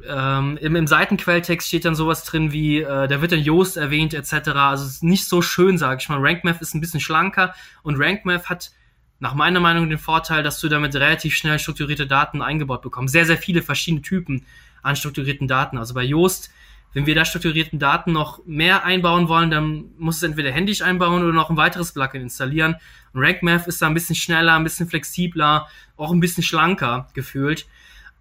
ähm, 0.07 0.57
im, 0.61 0.75
im 0.75 0.87
Seitenquelltext 0.87 1.67
steht 1.67 1.85
dann 1.85 1.95
sowas 1.95 2.23
drin 2.23 2.51
wie, 2.51 2.81
äh, 2.81 3.07
da 3.07 3.21
wird 3.21 3.31
dann 3.31 3.39
Yoast 3.43 3.77
erwähnt, 3.77 4.13
etc. 4.13 4.49
Also 4.49 4.85
es 4.85 4.95
ist 4.95 5.03
nicht 5.03 5.25
so 5.25 5.41
schön, 5.41 5.77
sage 5.77 6.01
ich 6.01 6.09
mal. 6.09 6.19
RankMath 6.19 6.61
ist 6.61 6.75
ein 6.75 6.81
bisschen 6.81 6.99
schlanker 6.99 7.53
und 7.83 7.99
RankMath 7.99 8.49
hat 8.49 8.71
nach 9.19 9.33
meiner 9.33 9.59
Meinung 9.59 9.89
den 9.89 9.97
Vorteil, 9.97 10.43
dass 10.43 10.59
du 10.59 10.69
damit 10.69 10.95
relativ 10.95 11.35
schnell 11.35 11.59
strukturierte 11.59 12.07
Daten 12.07 12.41
eingebaut 12.41 12.81
bekommst. 12.81 13.11
Sehr, 13.11 13.25
sehr 13.25 13.37
viele 13.37 13.61
verschiedene 13.61 14.01
Typen 14.01 14.45
an 14.83 14.95
strukturierten 14.95 15.47
Daten. 15.47 15.77
Also 15.77 15.93
bei 15.93 16.03
Yoast, 16.03 16.51
wenn 16.93 17.05
wir 17.05 17.15
da 17.15 17.25
strukturierten 17.25 17.79
Daten 17.79 18.11
noch 18.11 18.45
mehr 18.45 18.85
einbauen 18.85 19.27
wollen, 19.27 19.51
dann 19.51 19.85
muss 19.97 20.17
es 20.17 20.23
entweder 20.23 20.51
händisch 20.51 20.81
einbauen 20.81 21.23
oder 21.23 21.33
noch 21.33 21.49
ein 21.49 21.57
weiteres 21.57 21.91
Plugin 21.93 22.21
installieren. 22.21 22.75
Und 23.13 23.23
RankMath 23.23 23.67
ist 23.67 23.81
da 23.81 23.87
ein 23.87 23.93
bisschen 23.93 24.15
schneller, 24.15 24.53
ein 24.53 24.63
bisschen 24.63 24.87
flexibler, 24.87 25.67
auch 25.95 26.11
ein 26.11 26.19
bisschen 26.19 26.43
schlanker 26.43 27.07
gefühlt. 27.13 27.67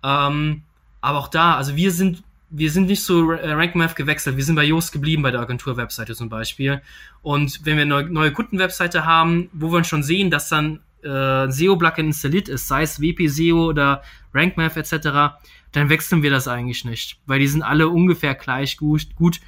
Ähm, 0.02 0.62
aber 1.00 1.18
auch 1.18 1.28
da, 1.28 1.56
also 1.56 1.76
wir 1.76 1.90
sind, 1.90 2.22
wir 2.50 2.70
sind 2.70 2.86
nicht 2.86 3.02
so 3.02 3.32
äh, 3.32 3.52
RankMath 3.52 3.96
gewechselt. 3.96 4.36
Wir 4.36 4.44
sind 4.44 4.56
bei 4.56 4.64
Yoast 4.64 4.92
geblieben 4.92 5.22
bei 5.22 5.30
der 5.30 5.40
Agentur-Webseite 5.40 6.14
zum 6.14 6.28
Beispiel. 6.28 6.80
Und 7.22 7.64
wenn 7.64 7.76
wir 7.76 7.82
eine 7.82 8.10
neue 8.10 8.32
Kundenwebseite 8.32 9.04
haben, 9.04 9.50
wo 9.52 9.72
wir 9.72 9.84
schon 9.84 10.02
sehen, 10.02 10.30
dass 10.30 10.48
dann 10.48 10.80
äh, 11.02 11.50
SEO-Plugin 11.50 12.06
installiert 12.06 12.48
ist, 12.48 12.68
sei 12.68 12.82
es 12.82 13.00
WP 13.00 13.28
SEO 13.28 13.68
oder 13.68 14.02
RankMath 14.34 14.76
etc., 14.76 15.38
dann 15.72 15.90
wechseln 15.90 16.22
wir 16.22 16.30
das 16.30 16.48
eigentlich 16.48 16.84
nicht, 16.84 17.20
weil 17.26 17.38
die 17.38 17.48
sind 17.48 17.62
alle 17.62 17.88
ungefähr 17.88 18.34
gleich 18.34 18.76
gut. 18.76 19.14
gut. 19.16 19.40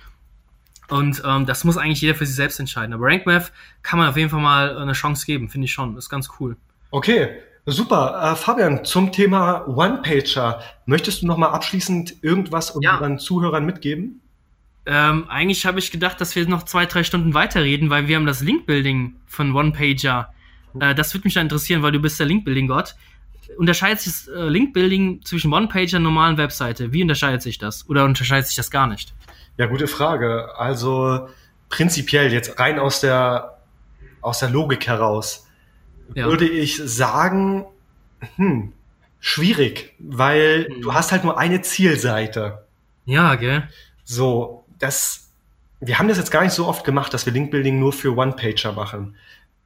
Und 0.88 1.22
ähm, 1.24 1.46
das 1.46 1.64
muss 1.64 1.76
eigentlich 1.76 2.00
jeder 2.00 2.14
für 2.14 2.26
sich 2.26 2.36
selbst 2.36 2.60
entscheiden. 2.60 2.92
Aber 2.94 3.06
RankMath 3.06 3.52
kann 3.82 3.98
man 3.98 4.08
auf 4.08 4.16
jeden 4.16 4.30
Fall 4.30 4.40
mal 4.40 4.76
eine 4.76 4.92
Chance 4.92 5.26
geben, 5.26 5.48
finde 5.48 5.66
ich 5.66 5.72
schon. 5.72 5.96
ist 5.96 6.08
ganz 6.08 6.28
cool. 6.40 6.56
Okay, 6.90 7.28
super. 7.66 8.32
Äh, 8.32 8.36
Fabian, 8.36 8.84
zum 8.84 9.12
Thema 9.12 9.66
One-Pager. 9.68 10.60
Möchtest 10.86 11.22
du 11.22 11.26
noch 11.26 11.36
mal 11.36 11.48
abschließend 11.48 12.22
irgendwas 12.22 12.70
unseren 12.70 13.12
ja. 13.12 13.18
Zuhörern 13.18 13.66
mitgeben? 13.66 14.20
Ähm, 14.86 15.28
eigentlich 15.28 15.66
habe 15.66 15.78
ich 15.78 15.90
gedacht, 15.90 16.18
dass 16.20 16.34
wir 16.34 16.48
noch 16.48 16.62
zwei, 16.62 16.86
drei 16.86 17.04
Stunden 17.04 17.34
weiterreden, 17.34 17.90
weil 17.90 18.08
wir 18.08 18.16
haben 18.16 18.24
das 18.24 18.40
Link-Building 18.40 19.16
von 19.26 19.54
One-Pager 19.54 20.32
äh, 20.80 20.94
das 20.94 21.14
würde 21.14 21.26
mich 21.26 21.34
da 21.34 21.40
interessieren, 21.40 21.82
weil 21.82 21.92
du 21.92 22.00
bist 22.00 22.18
der 22.18 22.26
Link-Building-Gott. 22.26 22.94
Unterscheidet 23.56 24.00
sich 24.00 24.12
das 24.12 24.28
äh, 24.28 24.48
Link-Building 24.48 25.22
zwischen 25.24 25.52
One-Pager 25.52 25.96
und 25.96 26.02
normalen 26.02 26.36
Webseite? 26.36 26.92
Wie 26.92 27.02
unterscheidet 27.02 27.42
sich 27.42 27.58
das? 27.58 27.88
Oder 27.88 28.04
unterscheidet 28.04 28.46
sich 28.46 28.56
das 28.56 28.70
gar 28.70 28.86
nicht? 28.86 29.14
Ja, 29.56 29.66
gute 29.66 29.86
Frage. 29.86 30.54
Also 30.56 31.28
prinzipiell 31.68 32.32
jetzt 32.32 32.58
rein 32.58 32.78
aus 32.78 33.00
der, 33.00 33.58
aus 34.20 34.38
der 34.38 34.50
Logik 34.50 34.86
heraus 34.86 35.48
ja. 36.14 36.26
würde 36.26 36.48
ich 36.48 36.76
sagen, 36.76 37.66
hm, 38.36 38.72
schwierig, 39.20 39.94
weil 39.98 40.66
hm. 40.68 40.82
du 40.82 40.94
hast 40.94 41.12
halt 41.12 41.24
nur 41.24 41.38
eine 41.38 41.62
Zielseite. 41.62 42.66
Ja, 43.04 43.34
gell? 43.36 43.68
So, 44.04 44.64
das, 44.78 45.30
wir 45.80 45.98
haben 45.98 46.08
das 46.08 46.18
jetzt 46.18 46.30
gar 46.30 46.42
nicht 46.42 46.52
so 46.52 46.66
oft 46.66 46.84
gemacht, 46.84 47.12
dass 47.14 47.26
wir 47.26 47.32
Link-Building 47.32 47.78
nur 47.78 47.92
für 47.92 48.16
One-Pager 48.16 48.72
machen. 48.72 49.16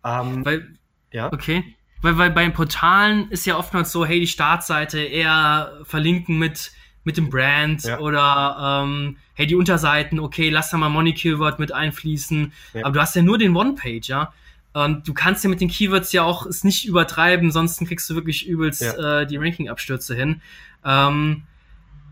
Ähm, 0.05 0.45
weil, 0.45 0.69
ja. 1.13 1.33
Okay. 1.33 1.65
Weil, 2.03 2.19
weil 2.19 2.31
bei 2.31 2.49
Portalen 2.49 3.31
ist 3.31 3.47
ja 3.47 3.57
oftmals 3.57 3.93
so, 3.93 4.05
hey, 4.05 4.19
die 4.19 4.27
Startseite 4.27 5.01
eher 5.01 5.81
verlinken 5.85 6.39
mit, 6.39 6.73
mit 7.05 7.17
dem 7.17 7.31
Brand 7.31 7.85
ja. 7.85 8.01
oder 8.01 8.83
ähm, 8.85 9.17
hey, 9.35 9.47
die 9.47 9.55
Unterseiten, 9.55 10.19
okay, 10.19 10.51
lass 10.51 10.71
da 10.71 10.77
mal 10.79 10.89
Money 10.89 11.15
Keyword 11.15 11.59
mit 11.59 11.73
einfließen. 11.73 12.53
Ja. 12.75 12.85
Aber 12.85 12.95
du 12.95 13.01
hast 13.01 13.15
ja 13.15 13.23
nur 13.23 13.39
den 13.39 13.57
One-Pager. 13.57 14.33
Und 14.75 15.07
du 15.07 15.13
kannst 15.13 15.45
ja 15.45 15.51
mit 15.51 15.61
den 15.61 15.69
Keywords 15.69 16.13
ja 16.13 16.23
auch 16.23 16.47
es 16.47 16.65
nicht 16.65 16.87
übertreiben, 16.87 17.53
sonst 17.53 17.79
kriegst 17.87 18.09
du 18.09 18.15
wirklich 18.15 18.47
übelst 18.47 18.81
ja. 18.81 19.21
äh, 19.21 19.27
die 19.27 19.37
Ranking-Abstürze 19.37 20.15
hin. 20.15 20.41
Ähm, 20.85 21.43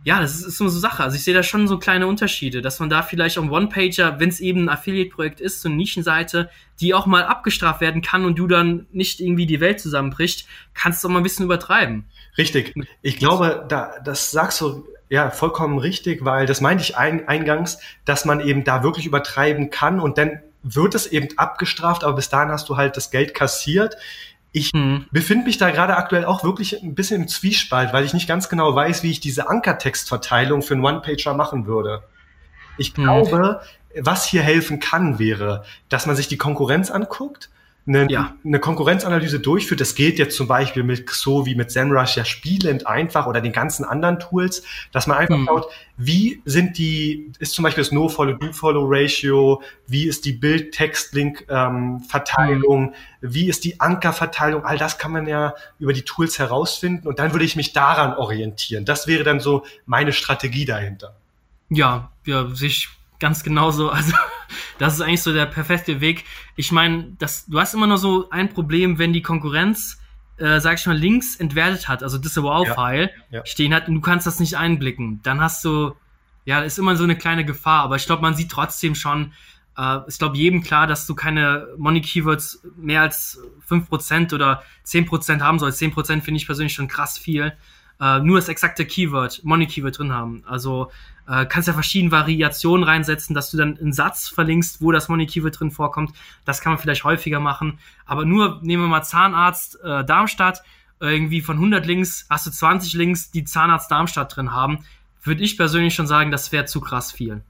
ja, 0.05 0.21
das 0.21 0.35
ist, 0.35 0.47
ist 0.47 0.59
so 0.59 0.69
Sache. 0.69 1.03
Also 1.03 1.17
ich 1.17 1.25
sehe 1.25 1.35
da 1.35 1.43
schon 1.43 1.69
so 1.69 1.79
kleine 1.79 2.07
Unterschiede, 2.07 2.63
dass 2.63 2.81
man 2.81 2.89
da 2.89 3.03
vielleicht 3.03 3.37
am 3.37 3.53
One-Pager, 3.53 4.19
wenn 4.19 4.31
es 4.31 4.41
eben 4.41 4.65
ein 4.65 4.69
Affiliate-Projekt 4.69 5.41
ist, 5.41 5.61
so 5.61 5.69
eine 5.69 5.77
Nischenseite, 5.77 6.49
die 6.81 6.95
auch 6.95 7.07
mal 7.07 7.25
abgestraft 7.25 7.81
werden 7.81 8.01
kann 8.01 8.25
und 8.25 8.39
du 8.39 8.47
dann 8.47 8.87
nicht 8.93 9.21
irgendwie 9.21 9.47
die 9.47 9.61
Welt 9.61 9.81
zusammenbricht, 9.81 10.47
kannst 10.73 11.05
du 11.05 11.09
auch 11.09 11.13
mal 11.13 11.21
ein 11.21 11.23
bisschen 11.23 11.45
übertreiben. 11.45 12.05
Richtig. 12.39 12.75
Ich 13.03 13.19
glaube, 13.19 13.67
da, 13.69 13.93
das 14.03 14.31
sagst 14.31 14.61
du 14.63 14.87
ja 15.11 15.31
vollkommen 15.31 15.79
richtig, 15.79 16.25
weil 16.25 16.47
das 16.47 16.61
meinte 16.61 16.83
ich 16.83 16.97
ein, 16.97 17.29
eingangs, 17.29 17.79
dass 18.07 18.25
man 18.25 18.41
eben 18.41 18.65
da 18.65 18.83
wirklich 18.83 19.05
übertreiben 19.05 19.69
kann 19.69 20.01
und 20.01 20.17
dann 20.17 20.41
wird 20.63 20.95
es 20.95 21.07
eben 21.07 21.29
abgestraft, 21.37 22.05
aber 22.05 22.15
bis 22.15 22.29
dahin 22.29 22.51
hast 22.51 22.69
du 22.69 22.77
halt 22.77 22.97
das 22.97 23.11
Geld 23.11 23.35
kassiert. 23.35 23.97
Ich 24.53 24.71
hm. 24.73 25.07
befinde 25.13 25.45
mich 25.47 25.59
da 25.59 25.71
gerade 25.71 25.97
aktuell 25.97 26.25
auch 26.25 26.43
wirklich 26.43 26.83
ein 26.83 26.95
bisschen 26.95 27.23
im 27.23 27.29
Zwiespalt, 27.29 27.93
weil 27.93 28.05
ich 28.05 28.15
nicht 28.15 28.27
ganz 28.27 28.49
genau 28.49 28.75
weiß, 28.75 29.03
wie 29.03 29.11
ich 29.11 29.21
diese 29.21 29.49
Ankertextverteilung 29.49 30.63
für 30.63 30.75
einen 30.75 30.85
One-Pager 30.85 31.35
machen 31.35 31.67
würde. 31.67 32.03
Ich 32.77 32.89
hm. 32.89 33.05
glaube, 33.05 33.61
was 33.97 34.27
hier 34.27 34.43
helfen 34.43 34.81
kann, 34.81 35.19
wäre, 35.19 35.65
dass 35.89 36.07
man 36.07 36.17
sich 36.17 36.29
die 36.29 36.39
Konkurrenz 36.39 36.91
anguckt 36.91 37.51
eine, 37.91 38.11
ja. 38.11 38.35
eine 38.45 38.59
Konkurrenzanalyse 38.61 39.41
durchführt. 39.41 39.81
Das 39.81 39.95
geht 39.95 40.19
jetzt 40.19 40.37
zum 40.37 40.47
Beispiel 40.47 40.83
mit 40.83 41.09
so 41.11 41.47
wie 41.47 41.55
mit 41.55 41.71
ZenRush 41.71 42.17
ja 42.17 42.25
spielend 42.25 42.87
einfach 42.87 43.27
oder 43.27 43.41
den 43.41 43.53
ganzen 43.53 43.85
anderen 43.85 44.19
Tools, 44.19 44.63
dass 44.93 45.07
man 45.07 45.17
einfach 45.19 45.37
mhm. 45.37 45.45
schaut, 45.47 45.67
wie 45.97 46.41
sind 46.45 46.77
die, 46.79 47.31
ist 47.39 47.53
zum 47.53 47.63
Beispiel 47.65 47.85
das 47.85 47.93
No-Follow-Do-Follow-Ratio, 47.93 49.63
wie 49.87 50.07
ist 50.07 50.25
die 50.25 50.33
Bild-Text-Link-Verteilung, 50.33 52.85
ähm, 52.85 52.95
mhm. 53.21 53.27
wie 53.35 53.49
ist 53.49 53.65
die 53.65 53.81
Ankerverteilung, 53.81 54.65
all 54.65 54.79
das 54.79 54.97
kann 54.99 55.11
man 55.13 55.27
ja 55.27 55.55
über 55.79 55.93
die 55.93 56.03
Tools 56.03 56.39
herausfinden 56.39 57.09
und 57.09 57.19
dann 57.19 57.33
würde 57.33 57.45
ich 57.45 57.57
mich 57.57 57.73
daran 57.73 58.15
orientieren. 58.15 58.85
Das 58.85 59.09
wäre 59.09 59.25
dann 59.25 59.41
so 59.41 59.65
meine 59.85 60.13
Strategie 60.13 60.65
dahinter. 60.65 61.17
Ja, 61.69 62.13
ja, 62.25 62.49
sich 62.55 62.89
ganz 63.21 63.45
genauso. 63.45 63.93
Also, 64.01 64.15
das 64.79 64.95
ist 64.95 65.03
eigentlich 65.03 65.23
so 65.23 65.33
der 65.33 65.47
perfekte 65.47 66.01
Weg. 66.01 66.25
Ich 66.57 66.73
meine, 66.73 67.17
du 67.19 67.61
hast 67.61 67.75
immer 67.75 67.87
nur 67.87 67.99
so 67.99 68.31
ein 68.31 68.49
Problem, 68.49 68.99
wenn 68.99 69.13
die 69.13 69.21
Konkurrenz, 69.21 70.01
äh, 70.39 70.59
sag 70.59 70.79
ich 70.79 70.87
mal, 70.87 70.97
links 70.97 71.37
entwertet 71.37 71.87
hat, 71.87 72.03
also 72.03 72.17
Disavow-File 72.17 73.11
ja, 73.31 73.39
ja. 73.39 73.47
stehen 73.47 73.75
hat 73.75 73.89
und 73.89 73.95
du 73.95 74.01
kannst 74.01 74.27
das 74.27 74.41
nicht 74.41 74.57
einblicken. 74.57 75.21
Dann 75.23 75.41
hast 75.41 75.65
du, 75.65 75.95
ja, 76.47 76.61
ist 76.63 76.79
immer 76.79 76.97
so 76.97 77.05
eine 77.05 77.17
kleine 77.17 77.45
Gefahr, 77.45 77.85
aber 77.85 77.97
ich 77.97 78.07
glaube, 78.07 78.23
man 78.23 78.35
sieht 78.35 78.51
trotzdem 78.51 78.95
schon, 78.95 79.35
äh, 79.77 79.99
ist 80.07 80.19
glaube 80.19 80.39
jedem 80.39 80.63
klar, 80.63 80.87
dass 80.87 81.07
du 81.07 81.15
keine 81.15 81.69
Money-Keywords 81.77 82.63
mehr 82.77 83.03
als 83.03 83.39
5% 83.69 84.35
oder 84.35 84.63
10% 84.87 85.41
haben 85.41 85.59
sollst. 85.59 85.81
10% 85.81 86.23
finde 86.23 86.39
ich 86.39 86.47
persönlich 86.47 86.73
schon 86.73 86.89
krass 86.89 87.19
viel. 87.19 87.53
Äh, 88.01 88.21
nur 88.21 88.39
das 88.39 88.49
exakte 88.49 88.87
Keyword, 88.87 89.45
Money-Keyword 89.45 89.99
drin 89.99 90.13
haben. 90.13 90.43
Also 90.47 90.91
äh, 91.29 91.45
kannst 91.47 91.69
ja 91.69 91.75
verschiedene 91.75 92.11
Variationen 92.11 92.85
reinsetzen, 92.85 93.35
dass 93.35 93.51
du 93.51 93.57
dann 93.57 93.79
einen 93.79 93.93
Satz 93.93 94.29
verlinkst, 94.29 94.81
wo 94.81 94.91
das 94.91 95.09
Money 95.09 95.27
Keyword 95.27 95.61
drin 95.61 95.71
vorkommt. 95.71 96.13
Das 96.45 96.61
kann 96.61 96.73
man 96.73 96.79
vielleicht 96.81 97.05
häufiger 97.05 97.41
machen. 97.41 97.79
Aber 98.07 98.25
nur, 98.25 98.59
nehmen 98.63 98.85
wir 98.85 98.89
mal 98.89 99.03
Zahnarzt 99.03 99.79
äh, 99.83 100.05
Darmstadt, 100.05 100.63
irgendwie 100.99 101.41
von 101.41 101.57
100 101.57 101.87
Links 101.87 102.27
hast 102.29 102.47
du 102.47 102.51
20 102.51 102.93
Links, 102.95 103.31
die 103.31 103.45
Zahnarzt 103.45 103.91
Darmstadt 103.91 104.37
drin 104.37 104.53
haben. 104.53 104.85
Würde 105.23 105.43
ich 105.43 105.57
persönlich 105.57 105.95
schon 105.95 106.07
sagen, 106.07 106.31
das 106.31 106.53
wäre 106.53 106.67
zu 106.67 106.81
krass 106.81 107.13
viel. 107.13 107.43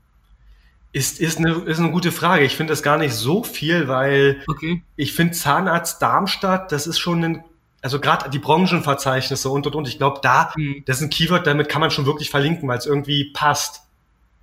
Ist, 0.92 1.20
ist, 1.20 1.38
eine, 1.38 1.53
ist 1.53 1.78
eine 1.78 1.90
gute 1.90 2.11
Frage. 2.11 2.44
Ich 2.44 2.57
finde 2.57 2.72
das 2.72 2.82
gar 2.82 2.98
nicht 2.98 3.14
so 3.14 3.44
viel, 3.44 3.86
weil 3.86 4.42
okay. 4.48 4.82
ich 4.96 5.14
finde 5.14 5.34
Zahnarzt 5.34 6.03
Darmstadt, 6.03 6.72
das 6.72 6.88
ist 6.88 6.98
schon 6.98 7.24
ein 7.24 7.44
also 7.83 8.01
gerade 8.01 8.31
die 8.31 8.39
Branchenverzeichnisse 8.39 9.49
und 9.49 9.66
und 9.66 9.74
und, 9.74 9.89
ich 9.89 9.99
glaube, 9.99 10.20
da, 10.22 10.53
mhm. 10.57 10.83
das 10.87 10.99
ist 10.99 11.03
ein 11.03 11.11
Keyword, 11.11 11.47
damit 11.47 11.68
kann 11.68 11.81
man 11.81 11.91
schon 11.91 12.07
wirklich 12.07 12.31
verlinken, 12.31 12.68
weil 12.68 12.78
es 12.78 12.87
irgendwie 12.87 13.31
passt. 13.33 13.83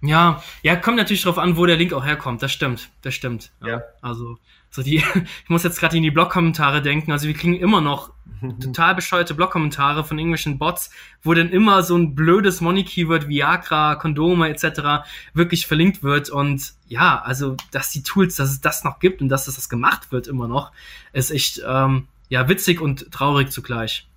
Ja, 0.02 0.44
ja, 0.62 0.76
kommt 0.76 0.98
natürlich 0.98 1.24
drauf 1.24 1.40
an, 1.40 1.58
wo 1.58 1.66
der 1.66 1.76
Link 1.76 1.92
auch 1.92 2.06
herkommt. 2.06 2.44
Das 2.44 2.52
stimmt, 2.52 2.90
das 3.02 3.16
stimmt. 3.16 3.52
Ja. 3.62 3.68
ja. 3.68 3.82
Also, 4.02 4.38
so 4.70 4.84
die, 4.84 4.98
ich 5.44 5.50
muss 5.50 5.64
jetzt 5.64 5.80
gerade 5.80 5.98
in 5.98 6.04
die 6.04 6.12
Blog-Kommentare 6.12 6.82
denken. 6.82 7.12
Also 7.12 7.28
wir 7.28 7.34
kriegen 7.34 7.56
immer 7.56 7.82
noch 7.82 8.12
total 8.62 8.94
bescheuerte 8.94 9.34
Blog-Kommentare 9.34 10.04
von 10.04 10.20
irgendwelchen 10.20 10.60
Bots, 10.60 10.92
wo 11.24 11.34
dann 11.34 11.50
immer 11.50 11.82
so 11.82 11.98
ein 11.98 12.14
blödes 12.14 12.62
Money-Keyword, 12.62 13.28
Viagra, 13.28 13.96
Kondome 13.96 14.50
etc. 14.50 15.08
wirklich 15.34 15.66
verlinkt 15.66 16.04
wird. 16.04 16.30
Und 16.30 16.74
ja, 16.88 17.20
also, 17.20 17.56
dass 17.72 17.90
die 17.90 18.04
Tools, 18.04 18.36
dass 18.36 18.52
es 18.52 18.62
das 18.62 18.84
noch 18.84 19.00
gibt 19.00 19.22
und 19.22 19.30
dass 19.30 19.46
das 19.46 19.68
gemacht 19.68 20.12
wird 20.12 20.28
immer 20.28 20.48
noch, 20.48 20.72
ist 21.12 21.32
echt, 21.32 21.62
ähm, 21.68 22.08
ja, 22.30 22.50
witzig 22.50 22.82
und 22.82 23.12
traurig 23.12 23.52
zugleich. 23.52 24.08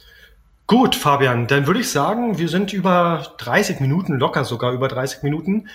Gut, 0.66 0.94
Fabian, 0.94 1.48
dann 1.48 1.66
würde 1.66 1.80
ich 1.80 1.90
sagen, 1.90 2.38
wir 2.38 2.48
sind 2.48 2.72
über 2.72 3.34
30 3.38 3.80
Minuten, 3.80 4.18
locker 4.18 4.44
sogar 4.44 4.72
über 4.72 4.86
30 4.86 5.24
Minuten. 5.24 5.68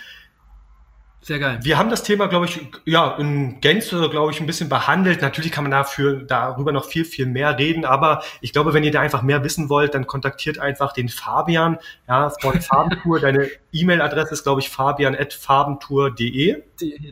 Sehr 1.26 1.40
geil. 1.40 1.60
Wir 1.64 1.80
haben 1.80 1.90
das 1.90 2.04
Thema, 2.04 2.28
glaube 2.28 2.46
ich, 2.46 2.62
ja, 2.86 3.16
in 3.18 3.60
Gänze, 3.60 4.10
glaube 4.10 4.32
ich, 4.32 4.40
ein 4.40 4.46
bisschen 4.46 4.70
behandelt. 4.70 5.24
Natürlich 5.24 5.52
kann 5.52 5.64
man 5.64 5.72
dafür, 5.72 6.22
darüber 6.22 6.72
noch 6.72 6.86
viel, 6.86 7.04
viel 7.04 7.26
mehr 7.26 7.58
reden, 7.58 7.84
aber 7.84 8.22
ich 8.42 8.54
glaube, 8.54 8.76
wenn 8.76 8.84
ihr 8.84 8.92
da 8.92 9.02
einfach 9.02 9.24
mehr 9.24 9.44
wissen 9.44 9.68
wollt, 9.68 9.96
dann 9.96 10.06
kontaktiert 10.06 10.60
einfach 10.60 10.94
den 10.94 11.10
Fabian, 11.10 11.80
ja, 12.08 12.30
von 12.30 12.62
Farbentour. 12.62 13.20
Deine 13.20 13.50
E-Mail-Adresse 13.74 14.34
ist, 14.34 14.44
glaube 14.44 14.62
ich, 14.62 14.70
fabian.farbentour.de. 14.70 16.62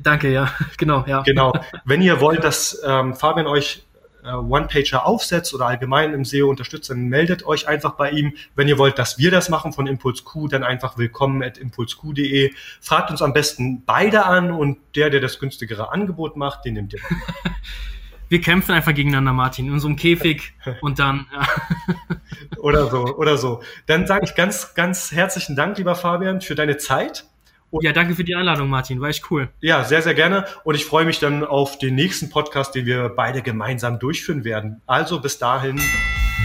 Danke, 0.04 0.32
ja, 0.32 0.54
genau, 0.78 1.04
ja. 1.08 1.24
Genau. 1.24 1.52
Wenn 1.84 2.04
ihr 2.04 2.22
wollt, 2.22 2.44
dass 2.44 2.84
ähm, 2.86 3.16
Fabian 3.16 3.48
euch 3.48 3.84
One-Pager 4.24 5.06
aufsetzt 5.06 5.54
oder 5.54 5.68
allgemein 5.68 6.14
im 6.14 6.26
SEO 6.26 6.50
unterstützt, 6.50 6.90
dann 6.90 7.08
meldet 7.08 7.46
euch 7.46 7.68
einfach 7.68 7.96
bei 7.96 8.12
ihm. 8.12 8.34
Wenn 8.56 8.68
ihr 8.68 8.78
wollt, 8.78 8.98
dass 8.98 9.18
wir 9.18 9.32
das 9.32 9.50
machen 9.50 9.74
von 9.74 9.88
ImpulsQ, 9.88 10.50
dann 10.50 10.64
einfach 10.64 10.98
willkommen 10.98 11.44
at 11.44 11.58
impulsq.de. 11.58 12.54
Fragt 12.82 13.12
uns 13.12 13.22
am 13.22 13.34
besten 13.34 13.84
beide 13.86 14.26
an 14.26 14.52
und 14.52 14.78
der, 14.96 15.10
der 15.10 15.20
das 15.20 15.40
günstigere 15.40 15.92
Angebot 15.92 16.38
macht, 16.38 16.66
den 16.66 16.76
nehmt 16.76 16.94
ihr. 16.94 17.00
wir 18.30 18.42
kämpfen 18.42 18.72
einfach 18.72 18.94
gegeneinander, 18.94 19.34
Martin, 19.34 19.68
in 19.68 19.80
so 19.80 19.88
einem 19.88 19.98
Käfig 19.98 20.54
und 20.82 21.00
dann. 21.00 21.28
Ja. 21.32 21.48
oder 22.58 22.90
so, 22.90 23.04
oder 23.18 23.38
so. 23.38 23.62
Dann 23.86 24.08
sage 24.08 24.26
ich 24.26 24.36
ganz, 24.36 24.74
ganz 24.74 25.12
herzlichen 25.12 25.56
Dank, 25.56 25.78
lieber 25.78 25.96
Fabian, 25.96 26.42
für 26.42 26.56
deine 26.56 26.78
Zeit. 26.78 27.26
Und 27.74 27.84
ja, 27.84 27.92
danke 27.92 28.14
für 28.14 28.24
die 28.24 28.36
Einladung, 28.36 28.70
Martin. 28.70 29.02
War 29.02 29.10
echt 29.10 29.32
cool. 29.32 29.50
Ja, 29.60 29.84
sehr, 29.84 30.04
sehr 30.04 30.14
gerne. 30.14 30.46
Und 30.64 30.76
ich 30.76 30.86
freue 30.86 31.06
mich 31.06 31.18
dann 31.18 31.44
auf 31.44 31.80
den 31.80 31.96
nächsten 31.96 32.30
Podcast, 32.30 32.76
den 32.76 32.86
wir 32.86 33.10
beide 33.10 33.42
gemeinsam 33.42 33.98
durchführen 33.98 34.44
werden. 34.44 34.82
Also 34.86 35.20
bis 35.20 35.40
dahin. 35.40 35.82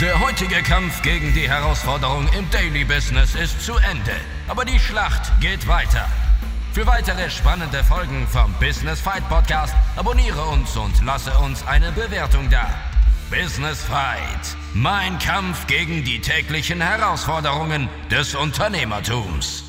Der 0.00 0.18
heutige 0.26 0.62
Kampf 0.62 1.02
gegen 1.02 1.34
die 1.34 1.46
Herausforderung 1.46 2.26
im 2.38 2.48
Daily 2.50 2.82
Business 2.82 3.34
ist 3.34 3.60
zu 3.62 3.72
Ende. 3.74 4.12
Aber 4.48 4.64
die 4.64 4.78
Schlacht 4.78 5.30
geht 5.42 5.68
weiter. 5.68 6.06
Für 6.72 6.86
weitere 6.86 7.28
spannende 7.28 7.84
Folgen 7.84 8.26
vom 8.26 8.54
Business 8.58 9.00
Fight 9.00 9.28
Podcast 9.28 9.74
abonniere 9.96 10.42
uns 10.46 10.74
und 10.78 11.04
lasse 11.04 11.32
uns 11.44 11.66
eine 11.66 11.92
Bewertung 11.92 12.48
da. 12.48 12.70
Business 13.30 13.82
Fight. 13.82 14.56
Mein 14.72 15.18
Kampf 15.18 15.66
gegen 15.66 16.04
die 16.04 16.20
täglichen 16.20 16.80
Herausforderungen 16.80 17.90
des 18.10 18.34
Unternehmertums. 18.34 19.67